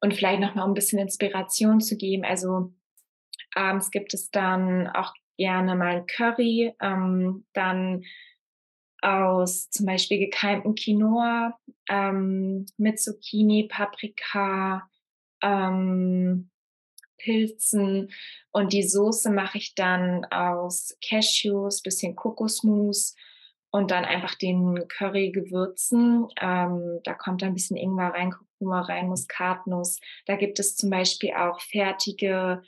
Und 0.00 0.14
vielleicht 0.14 0.38
nochmal, 0.38 0.66
um 0.66 0.70
ein 0.70 0.74
bisschen 0.74 1.00
Inspiration 1.00 1.80
zu 1.80 1.96
geben. 1.96 2.24
Also, 2.24 2.72
abends 3.56 3.90
gibt 3.90 4.14
es 4.14 4.30
dann 4.30 4.86
auch 4.86 5.14
gerne 5.36 5.74
mal 5.74 5.96
ein 5.96 6.06
Curry, 6.06 6.74
ähm, 6.80 7.44
dann 7.54 8.04
aus 9.00 9.68
zum 9.68 9.86
Beispiel 9.86 10.20
gekeimtem 10.20 10.76
Quinoa 10.76 11.58
ähm, 11.88 12.66
mit 12.76 13.00
Zucchini, 13.00 13.66
Paprika, 13.66 14.88
ähm, 15.42 16.51
Pilzen 17.22 18.10
und 18.50 18.72
die 18.72 18.82
Soße 18.82 19.30
mache 19.30 19.58
ich 19.58 19.74
dann 19.74 20.24
aus 20.26 20.96
Cashews, 21.06 21.82
bisschen 21.82 22.16
Kokosmus 22.16 23.14
und 23.70 23.90
dann 23.90 24.04
einfach 24.04 24.34
den 24.34 24.86
Curry 24.88 25.30
gewürzen. 25.30 26.28
Ähm, 26.40 27.00
da 27.04 27.14
kommt 27.14 27.42
ein 27.42 27.54
bisschen 27.54 27.76
Ingwer 27.76 28.12
rein, 28.14 28.30
Kurkuma 28.30 28.82
rein, 28.82 29.08
Muskatnuss. 29.08 29.98
Da 30.26 30.36
gibt 30.36 30.58
es 30.60 30.76
zum 30.76 30.90
Beispiel 30.90 31.32
auch 31.32 31.60
fertige 31.60 32.62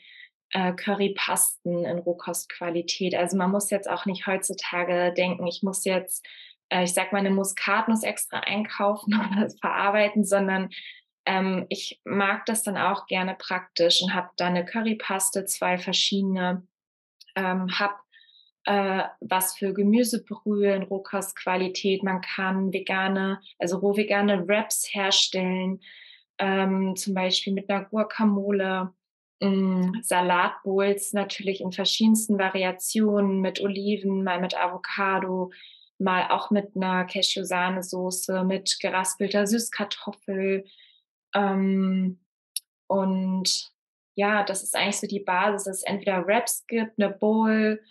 äh, 0.50 0.72
Currypasten 0.72 1.84
in 1.84 1.98
Rohkostqualität. 1.98 3.14
Also 3.14 3.36
man 3.36 3.50
muss 3.50 3.70
jetzt 3.70 3.88
auch 3.88 4.06
nicht 4.06 4.26
heutzutage 4.26 5.12
denken, 5.12 5.46
ich 5.46 5.62
muss 5.62 5.84
jetzt, 5.84 6.26
äh, 6.70 6.84
ich 6.84 6.94
sag 6.94 7.12
mal, 7.12 7.18
eine 7.18 7.30
Muskatnuss 7.30 8.02
extra 8.02 8.38
einkaufen 8.38 9.14
oder 9.30 9.50
verarbeiten, 9.60 10.24
sondern 10.24 10.70
ähm, 11.26 11.66
ich 11.68 12.00
mag 12.04 12.46
das 12.46 12.62
dann 12.62 12.76
auch 12.76 13.06
gerne 13.06 13.34
praktisch 13.38 14.02
und 14.02 14.14
habe 14.14 14.30
da 14.36 14.46
eine 14.46 14.64
Currypaste, 14.64 15.44
zwei 15.46 15.78
verschiedene, 15.78 16.66
ähm, 17.34 17.68
habe 17.78 17.94
äh, 18.64 19.04
was 19.20 19.56
für 19.56 19.72
Gemüsebrühe 19.72 20.74
in 20.74 20.82
Rohkostqualität. 20.82 22.02
Man 22.02 22.20
kann 22.20 22.72
vegane, 22.72 23.40
also 23.58 23.78
rohvegane 23.78 24.46
Wraps 24.48 24.88
herstellen, 24.92 25.80
ähm, 26.38 26.96
zum 26.96 27.14
Beispiel 27.14 27.52
mit 27.52 27.70
einer 27.70 27.84
Guacamole. 27.84 28.92
Mm, 29.40 30.00
Salatbowls 30.02 31.12
natürlich 31.12 31.60
in 31.60 31.72
verschiedensten 31.72 32.38
Variationen 32.38 33.40
mit 33.40 33.60
Oliven, 33.60 34.22
mal 34.24 34.40
mit 34.40 34.56
Avocado, 34.56 35.50
mal 35.98 36.30
auch 36.30 36.50
mit 36.50 36.76
einer 36.76 37.04
Cashew-Sahnesoße, 37.04 38.44
mit 38.44 38.78
geraspelter 38.80 39.46
Süßkartoffel, 39.46 40.64
ähm, 41.34 42.20
und 42.86 43.72
ja, 44.16 44.44
das 44.44 44.62
ist 44.62 44.76
eigentlich 44.76 45.00
so 45.00 45.06
die 45.06 45.20
Basis, 45.20 45.64
dass 45.64 45.76
es 45.78 45.82
entweder 45.82 46.26
Wraps 46.26 46.64
gibt, 46.66 47.00
eine 47.00 47.10
Bowl 47.10 47.82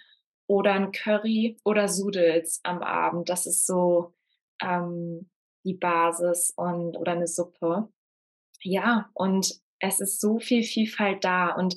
oder 0.48 0.74
ein 0.74 0.92
Curry 0.92 1.58
oder 1.64 1.88
Sudels 1.88 2.62
am 2.64 2.82
Abend. 2.82 3.30
Das 3.30 3.46
ist 3.46 3.66
so 3.66 4.14
ähm, 4.62 5.30
die 5.66 5.74
Basis 5.74 6.54
und 6.56 6.98
oder 6.98 7.14
eine 7.14 7.28
Suppe. 7.28 7.90
Ja, 8.62 9.10
und 9.14 9.60
es 9.80 10.00
ist 10.00 10.22
so 10.22 10.40
viel 10.40 10.64
Vielfalt 10.64 11.24
da 11.24 11.50
und 11.50 11.76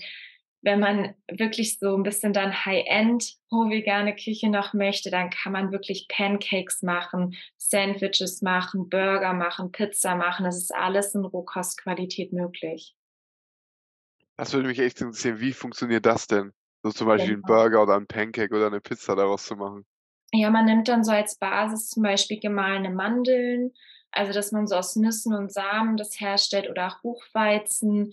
wenn 0.67 0.81
man 0.81 1.14
wirklich 1.31 1.79
so 1.79 1.97
ein 1.97 2.05
bisschen 2.05 2.35
dann 2.35 2.67
High-End 2.67 3.37
vegane 3.53 4.17
Küche 4.17 4.51
noch 4.51 4.75
möchte, 4.75 5.11
dann 5.11 5.31
kann 5.31 5.53
man 5.53 5.73
wirklich 5.73 6.09
Pancakes 6.09 6.83
machen, 6.83 7.37
Sandwiches 7.57 8.43
machen, 8.43 8.91
Burger 8.91 9.33
machen, 9.35 9.73
Pizza 9.73 10.17
machen. 10.17 10.45
Das 10.45 10.59
ist 10.59 10.75
alles 10.75 11.14
in 11.14 11.25
Rohkostqualität 11.25 12.35
möglich. 12.35 12.93
Das 14.39 14.53
würde 14.53 14.69
mich 14.69 14.79
echt 14.79 15.01
interessieren. 15.01 15.41
Wie 15.41 15.53
funktioniert 15.55 16.05
das 16.05 16.27
denn? 16.27 16.53
So 16.83 16.91
zum 16.93 17.07
Beispiel 17.07 17.39
Genau. 17.43 17.43
Burger 17.43 17.83
oder 17.83 17.97
'n 17.97 18.07
Pancake 18.07 18.55
oder 18.55 18.69
'ne 18.71 18.81
Pizza 18.83 19.17
daraus 19.17 19.45
zu 19.47 19.57
machen? 19.57 19.85
Ja, 20.33 20.51
man 20.51 20.64
nimmt 20.64 20.89
dann 20.89 21.05
so 21.05 21.12
als 21.12 21.37
Basis 21.39 21.89
zum 21.91 22.03
Beispiel 22.03 22.41
gemahlene 22.41 22.91
Mandeln, 22.91 23.73
also, 24.11 24.33
dass 24.33 24.51
man 24.53 24.67
so 24.67 24.75
aus 24.77 24.97
Nüssen 24.97 25.35
und 25.35 25.53
Samen 25.53 25.97
das 25.97 26.19
herstellt 26.21 26.69
oder 26.71 26.89
auch 26.89 27.01
Buchweizen. 27.03 28.12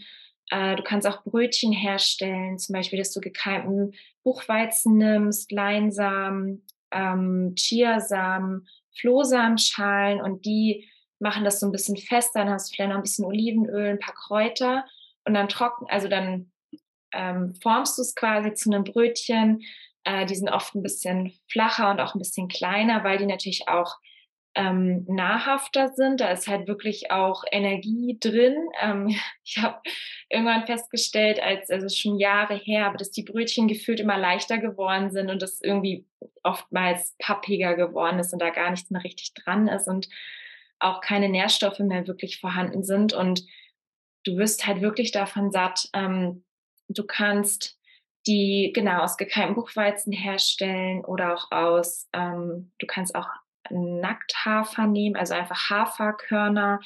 Äh, 0.54 0.76
du 0.76 0.84
kannst 0.84 1.08
auch 1.08 1.24
Brötchen 1.24 1.72
herstellen, 1.74 2.60
zum 2.60 2.74
Beispiel, 2.74 2.99
dass 2.99 3.12
du 3.12 3.22
gekeimten 3.22 3.93
Buchweizen 4.24 4.97
nimmst, 4.97 5.51
Leinsamen, 5.51 6.64
ähm, 6.91 7.56
Chiasamen, 7.58 8.68
Flohsamenschalen 8.99 10.22
und 10.22 10.45
die 10.45 10.88
machen 11.20 11.43
das 11.43 11.60
so 11.60 11.66
'n 11.66 11.72
bisschen 11.72 11.97
fester. 11.97 12.41
Dann 12.45 12.51
hast 12.54 12.70
du 12.72 12.76
vielleicht 12.76 12.91
noch 12.91 12.97
'n 12.99 13.01
bisschen 13.01 13.26
Olivenöl, 13.26 13.89
'n 13.93 13.99
paar 13.99 14.14
Kräuter 14.14 14.86
und 15.26 15.34
dann 15.34 15.49
trocken 15.49 15.88
also, 15.89 16.08
dann, 16.08 16.51
ähm, 17.14 17.56
formst 17.62 17.97
du's 17.99 18.16
quasi 18.16 18.54
zu 18.54 18.70
'nem 18.72 18.84
Brötchen. 18.86 19.62
Äh, 20.06 20.26
die 20.28 20.36
sind 20.36 20.49
oft 20.49 20.76
'n 20.76 20.84
bisschen 20.84 21.34
flacher 21.51 21.91
und 21.91 21.99
auch 22.01 22.16
'n 22.16 22.20
bisschen 22.20 22.47
kleiner, 22.49 23.04
weil 23.04 23.18
die 23.20 23.26
natürlich 23.28 23.68
auch, 23.70 23.97
ähm, 24.56 25.06
nahrhafter 25.08 25.89
sind. 25.89 26.22
Da 26.22 26.32
ist 26.32 26.47
halt 26.47 26.68
wirklich 26.68 27.12
auch 27.12 27.43
Energie 27.51 28.18
drin. 28.20 28.56
Ähm, 28.82 29.08
ich 29.43 29.58
habe 29.58 29.82
irgendwann 30.30 30.66
festgestellt, 30.66 31.41
als 31.41 31.70
also, 31.70 31.89
schon 31.89 32.20
Jahre 32.20 32.56
her, 32.56 32.88
aber 32.88 32.97
dass 32.97 33.12
die 33.12 33.24
Brötchen 33.24 33.68
gefühlt 33.68 33.99
immer 33.99 34.18
leichter 34.18 34.58
geworden 34.58 35.12
sind 35.12 35.30
und 35.30 35.41
das 35.41 35.62
irgendwie 35.62 36.06
oftmals 36.43 37.16
pappiger 37.20 37.76
geworden 37.76 38.20
ist 38.20 38.34
und 38.34 38.41
da 38.41 38.49
gar 38.49 38.72
nichts 38.72 38.89
mehr 38.89 39.04
richtig 39.04 39.34
dran 39.34 39.68
ist 39.68 39.88
und 39.88 40.10
auch 40.80 41.01
keine 41.01 41.30
Nährstoffe 41.30 41.80
mehr 41.80 42.08
wirklich 42.08 42.39
vorhanden 42.39 42.84
sind 42.84 43.14
und 43.14 43.45
du 44.26 44.38
wirst 44.38 44.68
halt 44.68 44.82
wirklich 44.82 45.12
davon 45.12 45.51
satt. 45.51 45.89
Ähm, 45.93 46.43
du 46.89 47.06
kannst 47.06 47.80
die 48.28 48.72
genau, 48.74 49.01
aus 49.01 49.18
gekeimtem 49.18 49.56
Buchweizen 49.56 50.14
herstellen 50.14 51.04
oder 51.04 51.34
auch 51.34 51.51
aus 51.51 52.08
ähm, 52.14 52.72
du 52.80 52.88
kannst 52.88 53.16
auch 53.16 53.28
Nackthafer 53.72 54.88
nehmen, 54.88 55.16
also, 55.18 55.34
einfach 55.36 55.70
Haferkörner 55.70 56.80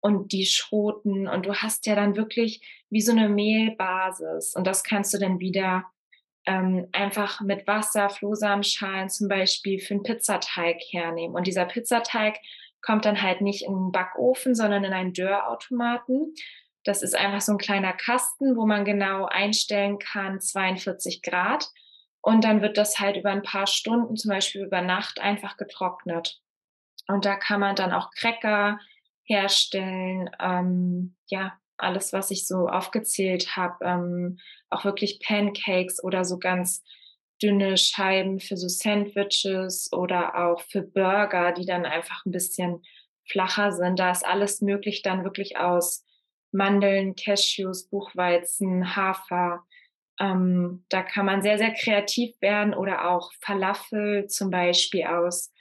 und 0.00 0.32
die 0.32 0.46
schroten 0.46 1.28
und 1.28 1.46
du 1.46 1.54
hast 1.56 1.86
ja 1.86 1.94
dann 1.96 2.16
wirklich 2.16 2.62
wie 2.90 3.00
so 3.02 3.12
'ne 3.14 3.28
Mehlbasis 3.28 4.54
und 4.56 4.66
das 4.66 4.84
kannst 4.84 5.14
du 5.14 5.18
dann 5.18 5.40
wieder, 5.40 5.84
ähm, 6.46 6.88
einfach 6.92 7.40
mit 7.42 7.66
Wasser, 7.68 8.10
Flohsamenschalen 8.10 9.08
zum 9.10 9.28
Beispiel 9.28 9.80
für 9.80 9.94
'n 9.94 10.02
Pizzateig 10.04 10.78
hernehmen. 10.92 11.36
Und 11.36 11.46
dieser 11.48 11.66
Pizzateig 11.66 12.38
kommt 12.82 13.04
dann 13.06 13.22
halt 13.22 13.42
nicht 13.42 13.64
in 13.66 13.74
'n 13.74 13.92
Backofen, 13.92 14.54
sondern 14.56 14.84
in 14.84 14.92
einen 14.94 15.12
Rührautomaten. 15.18 16.34
Das 16.84 17.02
ist 17.02 17.16
einfach 17.16 17.40
so 17.42 17.52
'n 17.52 17.58
kleiner 17.58 17.92
Kasten, 17.94 18.56
wo 18.56 18.66
man 18.66 18.84
genau 18.86 19.26
einstellen 19.26 19.98
kann, 20.00 20.40
42 20.40 21.22
Grad 21.22 21.68
und 22.22 22.44
dann 22.44 22.62
wird 22.62 22.78
das 22.78 22.98
halt 23.00 23.16
über 23.16 23.30
'n 23.32 23.42
paar 23.42 23.66
Stunden, 23.66 24.16
zum 24.16 24.30
Beispiel 24.30 24.62
über 24.64 24.82
Nacht, 24.82 25.20
einfach 25.20 25.56
getrocknet. 25.56 26.40
Und 27.08 27.24
da 27.26 27.36
kann 27.36 27.60
man 27.60 27.76
dann 27.76 27.92
auch 27.92 28.10
Cracker 28.12 28.78
herstellen, 29.24 30.30
ähm, 30.40 31.16
ja, 31.28 31.54
alles, 31.78 32.12
was 32.12 32.30
ich 32.32 32.46
so 32.46 32.68
aufgezählt 32.68 33.56
habe, 33.56 33.84
ähm, 33.84 34.38
auch 34.70 34.84
wirklich 34.84 35.20
Pancakes 35.26 36.02
oder 36.04 36.24
so 36.24 36.38
ganz 36.38 36.82
dünne 37.42 37.76
Scheiben 37.78 38.40
für 38.40 38.56
so 38.58 38.68
Sandwiches 38.68 39.90
oder 39.92 40.36
auch 40.48 40.62
für 40.62 40.82
Burger, 40.82 41.52
die 41.52 41.66
dann 41.66 41.86
einfach 41.86 42.24
'n 42.26 42.32
bisschen 42.32 42.82
flacher 43.30 43.72
sind. 43.72 43.98
Da 44.00 44.10
ist 44.12 44.26
alles 44.26 44.60
möglich 44.62 45.02
dann 45.02 45.24
wirklich 45.24 45.58
aus 45.58 46.04
Mandeln, 46.52 47.14
Cashews, 47.16 47.88
Buchweizen, 47.90 48.96
Hafer. 48.96 49.64
Ähm, 50.20 50.84
da 50.90 51.02
kann 51.02 51.26
man 51.26 51.42
sehr, 51.42 51.58
sehr 51.58 51.72
kreativ 51.74 52.34
werden 52.42 52.74
oder 52.74 53.10
auch 53.10 53.32
Falafel 53.40 54.26
zum 54.28 54.50
Beispiel 54.50 55.04
aus 55.06 55.52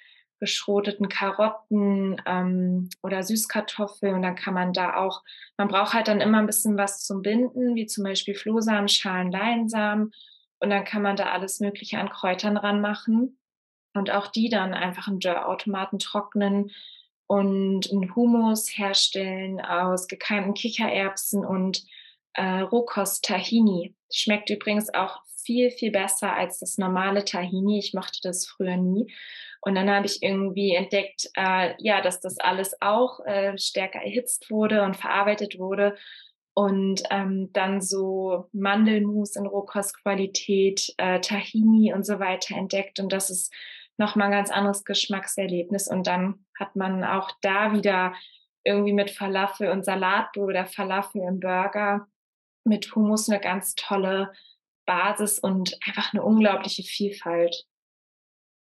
geschroteten 0.42 1.10
Karotten, 1.10 2.22
ähm, 2.26 2.90
oder 3.04 3.24
Süßkartoffeln. 3.24 4.16
Und 4.16 4.22
dann 4.24 4.36
kann 4.36 4.54
man 4.54 4.74
da 4.74 4.96
auch 4.98 5.24
man 5.58 5.68
braucht 5.70 5.94
halt 5.94 6.08
dann 6.10 6.22
immer 6.22 6.40
'n 6.40 6.46
bisschen 6.48 6.78
was 6.78 7.04
zum 7.06 7.22
Binden, 7.22 7.76
wie 7.76 7.86
zum 7.88 8.04
Beispiel 8.06 8.36
Flohsamenschalen, 8.36 9.32
Leinsamen. 9.32 10.12
Und 10.60 10.70
dann 10.72 10.86
kann 10.86 11.02
man 11.04 11.16
da 11.18 11.28
alles 11.32 11.60
Mögliche 11.62 11.98
an 12.00 12.10
Kräutern 12.10 12.58
ranmachen 12.58 13.38
und 13.96 14.12
auch 14.12 14.28
die 14.28 14.50
dann 14.50 14.74
einfach 14.74 15.08
im 15.10 15.20
Rührautomaten 15.24 16.00
trocknen 16.00 16.72
und 17.28 17.88
'n 17.92 18.16
Hummus 18.16 18.70
herstellen 18.78 19.62
aus 19.62 20.08
gekeimten 20.08 20.54
Kichererbsen 20.56 21.46
und, 21.46 21.84
äh, 22.34 22.62
Rohkost-Tahini. 22.62 23.96
Schmeckt 24.12 24.50
übrigens 24.50 24.94
auch 24.94 25.22
viel, 25.44 25.72
viel 25.72 25.92
besser 25.92 26.34
als 26.36 26.60
das 26.60 26.78
normale 26.78 27.26
Tahini. 27.26 27.80
Ich 27.80 27.94
mochte 27.94 28.20
das 28.24 28.48
früher 28.48 28.78
nie. 28.78 29.12
Und 29.62 29.76
dann 29.76 29.90
habe 29.90 30.06
ich 30.06 30.22
irgendwie 30.24 30.74
entdeckt, 30.76 31.30
äh, 31.36 31.74
ja, 31.80 32.02
dass 32.02 32.22
das 32.22 32.40
alles 32.40 32.76
auch, 32.82 33.20
äh, 33.26 33.58
stärker 33.58 34.00
erhitzt 34.02 34.50
wurde 34.52 34.84
und 34.84 34.96
verarbeitet 34.96 35.60
wurde 35.60 35.96
und, 36.54 37.02
ähm, 37.12 37.50
dann 37.54 37.82
so 37.82 38.48
Mandelmus 38.54 39.36
in 39.36 39.46
Rohkostqualität, 39.48 40.94
äh, 40.98 41.20
Tahini 41.22 41.94
und 41.94 42.06
so 42.06 42.20
weiter 42.20 42.56
entdeckt 42.58 43.00
und 43.00 43.12
das 43.14 43.30
ist 43.30 43.54
noch 43.98 44.16
mal 44.16 44.26
'n 44.28 44.32
ganz 44.32 44.50
anderes 44.52 44.86
Geschmackserlebnis 44.86 45.88
und 45.90 46.08
dann 46.08 46.46
hat 46.58 46.76
man 46.76 47.04
auch 47.04 47.32
da 47.42 47.74
wieder 47.74 48.14
irgendwie 48.64 48.94
mit 48.94 49.12
Falafel 49.12 49.70
und 49.72 49.84
Salatbu 49.86 50.44
oder 50.44 50.66
Falafel 50.68 51.22
im 51.22 51.40
Burger 51.40 52.08
mit 52.66 52.96
Hummus 52.96 53.28
'ne 53.28 53.40
ganz 53.40 53.76
tolle 53.76 54.34
Basis 54.86 55.40
und 55.40 55.78
einfach 55.88 56.14
'ne 56.14 56.24
unglaubliche 56.24 56.84
Vielfalt. 56.84 57.66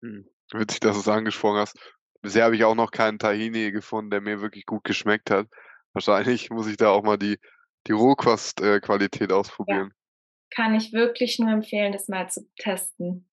Mhm. 0.03 0.27
Witzig, 0.53 0.81
dass 0.81 0.97
du's 0.97 1.09
angesprochen 1.09 1.59
hast. 1.59 1.77
Bisher 2.23 2.45
habe 2.45 2.57
ich 2.57 2.65
auch 2.65 2.75
noch 2.75 2.91
keinen 2.91 3.19
Tahini 3.19 3.71
gefunden, 3.73 4.11
der 4.11 4.21
mir 4.21 4.41
wirklich 4.41 4.67
gut 4.67 4.85
geschmeckt 4.85 5.31
hat. 5.31 5.49
Wahrscheinlich 5.93 6.51
muss 6.51 6.67
ich 6.67 6.77
da 6.77 6.91
auch 6.91 7.03
mal 7.03 7.19
die 7.19 7.39
die 7.87 7.93
Rohkost 7.93 8.61
äh, 8.63 8.81
Qualität 8.81 9.31
Ja, 9.67 9.79
ausprobieren. 9.79 9.93
kann 10.51 10.75
ich 10.75 10.93
wirklich 10.93 11.39
nur 11.41 11.51
empfehlen, 11.51 11.93
das 11.93 12.09
mal 12.09 12.29
zu 12.31 12.49
testen. 12.59 13.29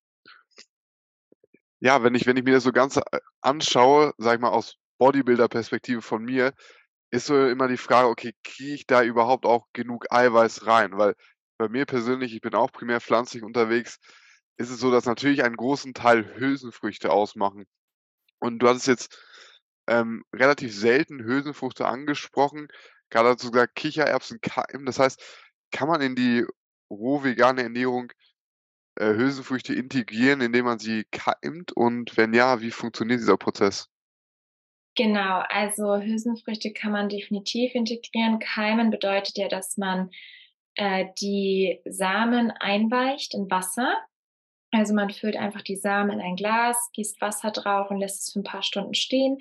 Ja, 1.80 2.04
wenn 2.04 2.16
ich 2.16 2.26
wenn 2.28 2.38
ich 2.38 2.44
mir 2.44 2.54
das 2.54 2.64
so 2.64 2.72
ganz, 2.72 2.98
äh, 2.98 3.02
anschaue, 3.42 4.14
sage 4.18 4.36
ich 4.36 4.42
mal, 4.42 4.50
aus 4.50 4.78
Bodybuilder-Perspektive 5.00 6.02
von 6.02 6.24
mir, 6.24 6.54
ist 7.12 7.28
so 7.28 7.48
immer 7.48 7.68
die 7.68 7.78
Frage: 7.78 8.10
„Okay, 8.10 8.34
kriege 8.44 8.74
ich 8.76 8.88
da 8.88 9.04
überhaupt 9.04 9.46
auch 9.46 9.68
genug 9.74 10.06
Eiweiß 10.12 10.66
rein?“ 10.68 10.98
Weil 10.98 11.16
bei 11.58 11.70
mir 11.70 11.86
persönlich, 11.86 12.34
ich 12.34 12.42
bin 12.42 12.56
auch 12.56 12.72
primär 12.72 13.02
pflanzlich 13.02 13.44
unterwegs, 13.44 14.00
ist 14.58 14.70
es 14.72 14.80
so, 14.80 14.92
dass 14.92 15.06
natürlich 15.06 15.44
einen 15.44 15.58
großen 15.58 15.94
Teil 15.94 16.36
Hülsenfrüchte 16.38 17.12
ausmachen. 17.12 17.66
Und 18.40 18.60
du 18.60 18.68
hattest 18.70 18.88
jetzt, 18.88 19.18
ähm, 19.88 20.24
relativ 20.34 20.76
selten 20.76 21.24
Hülsenfrüchte 21.24 21.88
angesprochen. 21.88 22.68
Grade 23.12 23.30
hast 23.30 23.44
du 23.44 23.52
gesagt, 23.52 23.76
Kichererbsen 23.76 24.40
keimen. 24.42 24.86
Das 24.86 25.00
heißt, 25.00 25.22
kann 25.72 25.88
man 25.90 26.02
in 26.02 26.16
die 26.16 26.46
roh 26.90 27.24
vegane 27.24 27.64
Ernährung, 27.64 28.12
äh, 28.96 29.14
Hülsenfrüchte 29.16 29.74
integrieren, 29.76 30.42
indem 30.42 30.66
man 30.66 30.80
sie 30.80 31.06
keimt 31.12 31.72
und 31.74 32.18
wenn 32.18 32.34
ja, 32.34 32.62
wie 32.62 32.72
funktioniert 32.72 33.20
dieser 33.22 33.38
Prozess? 33.38 33.90
Genau, 34.98 35.42
also 35.48 35.98
Hülsenfrüchte 36.02 36.74
kann 36.74 36.92
man 36.92 37.08
definitiv 37.08 37.74
integrieren. 37.76 38.40
Keimen 38.40 38.90
bedeutet 38.92 39.38
ja, 39.38 39.48
dass 39.48 39.78
man, 39.78 40.10
äh, 40.76 41.06
die 41.22 41.80
Samen 41.86 42.52
einweicht 42.52 43.34
in 43.34 43.50
Wasser. 43.50 43.96
Also, 44.72 44.94
man 44.94 45.10
füllt 45.12 45.38
einfach 45.38 45.62
die 45.64 45.78
Samen 45.78 46.12
in 46.12 46.22
ein 46.22 46.36
Glas, 46.38 46.92
gießt 46.94 47.22
Wasser 47.22 47.52
drauf 47.52 47.92
und 47.92 48.00
lässt 48.00 48.22
es 48.28 48.34
für 48.34 48.40
'n 48.40 48.44
paar 48.44 48.64
Stunden 48.64 48.96
stehen 48.96 49.40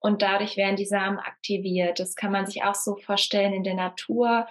und 0.00 0.22
dadurch 0.22 0.56
werden 0.58 0.76
die 0.76 0.86
Samen 0.86 1.18
aktiviert. 1.18 2.00
Das 2.00 2.16
kann 2.16 2.32
man 2.32 2.46
sich 2.46 2.64
auch 2.64 2.74
so 2.76 2.96
vorstellen 2.96 3.54
in 3.54 3.64
der 3.64 3.74
Natur. 3.74 4.46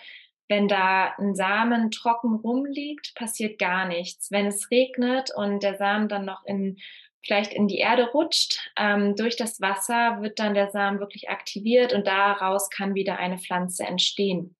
Wenn 0.49 0.67
da 0.69 1.13
'n 1.19 1.35
Samen 1.35 1.91
trocken 1.91 2.35
rumliegt, 2.37 3.15
passiert 3.15 3.59
gar 3.59 3.87
nichts. 3.87 4.31
Wenn 4.31 4.47
es 4.47 4.71
regnet 4.71 5.31
und 5.35 5.63
der 5.63 5.77
Samen 5.77 6.09
dann 6.09 6.25
noch 6.25 6.45
in 6.45 6.77
vielleicht 7.25 7.53
in 7.53 7.67
die 7.67 7.79
Erde 7.79 8.09
rutscht, 8.13 8.59
ähm, 8.77 9.15
durch 9.15 9.35
das 9.37 9.61
Wasser 9.61 10.21
wird 10.21 10.39
dann 10.39 10.53
der 10.55 10.69
Samen 10.71 10.99
wirklich 10.99 11.29
aktiviert 11.29 11.93
und 11.93 12.07
daraus 12.07 12.69
kann 12.69 12.95
wieder 12.95 13.17
eine 13.19 13.39
Pflanze 13.39 13.83
entstehen. 13.85 14.55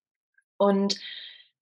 Und, 0.58 0.98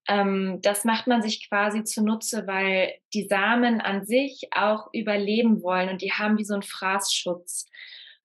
ähm, 0.09 0.59
das 0.63 0.85
macht 0.85 1.07
man 1.07 1.21
sich 1.21 1.47
quasi 1.49 1.83
zunutze, 1.85 2.47
weil 2.47 2.93
die 3.13 3.23
Samen 3.27 3.81
an 3.81 4.05
sich 4.05 4.49
auch 4.55 4.89
überleben 4.93 5.63
wollen 5.63 5.89
und 5.89 6.01
die 6.01 6.13
haben 6.13 6.37
wie 6.39 6.45
so 6.45 6.55
'n 6.55 6.63
Fraßschutz. 6.63 7.67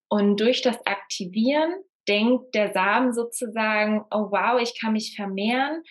Und 0.09 0.41
durch 0.41 0.63
das 0.63 0.85
Aktivieren 0.87 1.73
denkt 2.09 2.55
der 2.55 2.73
Samen 2.73 3.13
sozusagen: 3.15 4.05
„Oh 4.11 4.31
wow, 4.33 4.61
ich 4.63 4.79
kann 4.81 4.95
mich 4.95 5.15
vermehren“, 5.17 5.83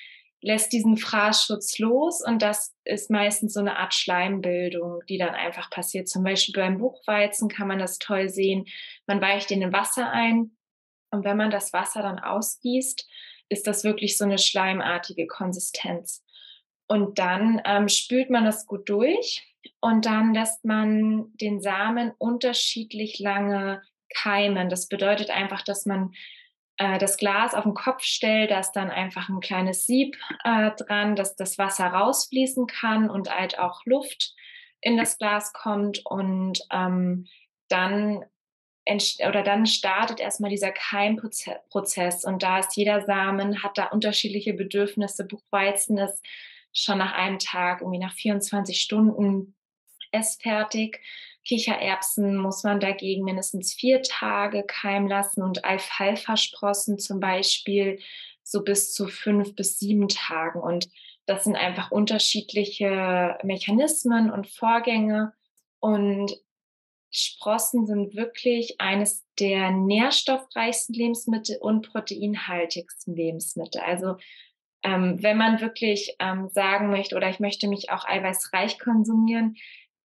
lässt 0.47 0.71
diesen 0.73 0.97
Fraßschutz 0.97 1.77
los 1.79 2.23
und 2.25 2.41
das 2.41 2.73
ist 2.85 3.09
meistens 3.11 3.53
so 3.53 3.61
'ne 3.61 3.77
Art 3.77 3.93
Schleimbildung, 3.93 5.01
die 5.09 5.17
dann 5.17 5.35
einfach 5.35 5.69
passiert. 5.69 6.07
Zum 6.07 6.23
Beispiel 6.23 6.53
beim 6.55 6.77
Buchweizen 6.79 7.49
kann 7.49 7.67
man 7.67 7.79
das 7.79 7.99
toll 7.99 8.29
sehen. 8.29 8.65
Man 9.07 9.21
weicht 9.21 9.49
den 9.49 9.61
in 9.61 9.73
Wasser 9.73 10.09
ein 10.11 10.51
Und 11.11 11.25
wenn 11.25 11.37
man 11.37 11.51
das 11.51 11.73
Wasser 11.73 12.01
dann 12.01 12.19
ausgießt, 12.19 13.07
ist 13.49 13.67
das 13.67 13.83
wirklich 13.85 14.17
so 14.17 14.25
eine 14.25 14.37
schleimartige 14.37 15.27
Konsistenz. 15.27 16.23
Und 16.87 17.19
dann 17.19 17.61
ähm, 17.65 17.87
spült 17.89 18.29
man 18.29 18.45
das 18.45 18.65
gut 18.67 18.89
durch 18.89 19.43
und 19.81 20.05
dann 20.05 20.33
lässt 20.33 20.65
man 20.65 21.27
den 21.41 21.61
Samen 21.61 22.11
unterschiedlich 22.17 23.19
lange 23.19 23.81
keimen. 24.15 24.69
Das 24.69 24.87
bedeutet 24.87 25.29
einfach, 25.29 25.61
dass 25.63 25.85
man 25.85 26.13
äh, 26.77 26.97
das 26.97 27.17
Glas 27.17 27.53
auf 27.53 27.63
den 27.63 27.73
Kopf 27.73 28.03
stellt, 28.03 28.51
da 28.51 28.59
ist 28.59 28.71
dann 28.73 28.89
einfach 28.89 29.29
ein 29.29 29.39
kleines 29.39 29.85
Sieb 29.85 30.17
äh, 30.43 30.71
dran, 30.71 31.15
dass 31.15 31.35
das 31.35 31.57
Wasser 31.57 31.87
rausfließen 31.87 32.67
kann 32.67 33.09
und 33.09 33.29
halt 33.29 33.59
auch 33.59 33.85
Luft 33.85 34.33
in 34.81 34.97
das 34.97 35.17
Glas 35.17 35.53
kommt 35.53 36.05
und 36.05 36.59
ähm, 36.71 37.27
dann 37.69 38.23
oder 39.27 39.43
dann 39.43 39.65
startet 39.65 40.21
erstmal 40.21 40.49
dieser 40.49 40.71
Keimprozess 40.71 42.23
und 42.23 42.41
da 42.41 42.59
ist 42.59 42.77
jeder 42.77 43.01
Samen, 43.01 43.61
hat 43.61 43.77
da 43.77 43.87
unterschiedliche 43.87 44.53
Bedürfnisse. 44.53 45.25
Buchweizen 45.25 45.97
ist 45.97 46.23
schon 46.71 46.99
nach 46.99 47.11
einem 47.13 47.37
Tag, 47.39 47.81
irgendwie 47.81 47.99
nach 47.99 48.13
24 48.13 48.79
Stunden 48.79 49.55
essfertig. 50.11 51.01
Kichererbsen 51.47 52.35
muss 52.37 52.63
man 52.63 52.79
dagegen 52.79 53.23
mindestens 53.23 53.73
vier 53.73 54.01
Tage 54.01 54.63
keimen 54.63 55.07
lassen 55.07 55.41
und 55.41 55.63
Alfalfa-Sprossen 55.63 56.99
zum 56.99 57.19
Beispiel 57.19 57.99
so 58.43 58.63
bis 58.63 58.93
zu 58.93 59.07
fünf 59.07 59.55
bis 59.55 59.79
sieben 59.79 60.09
Tagen. 60.09 60.59
Und 60.59 60.89
das 61.25 61.45
sind 61.45 61.55
einfach 61.55 61.91
unterschiedliche 61.91 63.37
Mechanismen 63.43 64.29
und 64.29 64.47
Vorgänge. 64.47 65.33
Und 65.79 66.33
Sprossen 67.11 67.85
sind 67.85 68.15
wirklich 68.15 68.75
eines 68.79 69.25
der 69.39 69.71
nährstoffreichsten 69.71 70.95
Lebensmittel 70.95 71.57
und 71.61 71.89
proteinhaltigsten 71.91 73.15
Lebensmittel. 73.15 73.81
Also 73.81 74.15
ähm, 74.83 75.21
wenn 75.21 75.37
man 75.37 75.61
wirklich 75.61 76.15
ähm, 76.19 76.49
sagen 76.49 76.89
möchte 76.89 77.15
oder 77.15 77.29
ich 77.29 77.39
möchte 77.39 77.67
mich 77.67 77.89
auch 77.89 78.05
eiweißreich 78.05 78.79
konsumieren, 78.79 79.55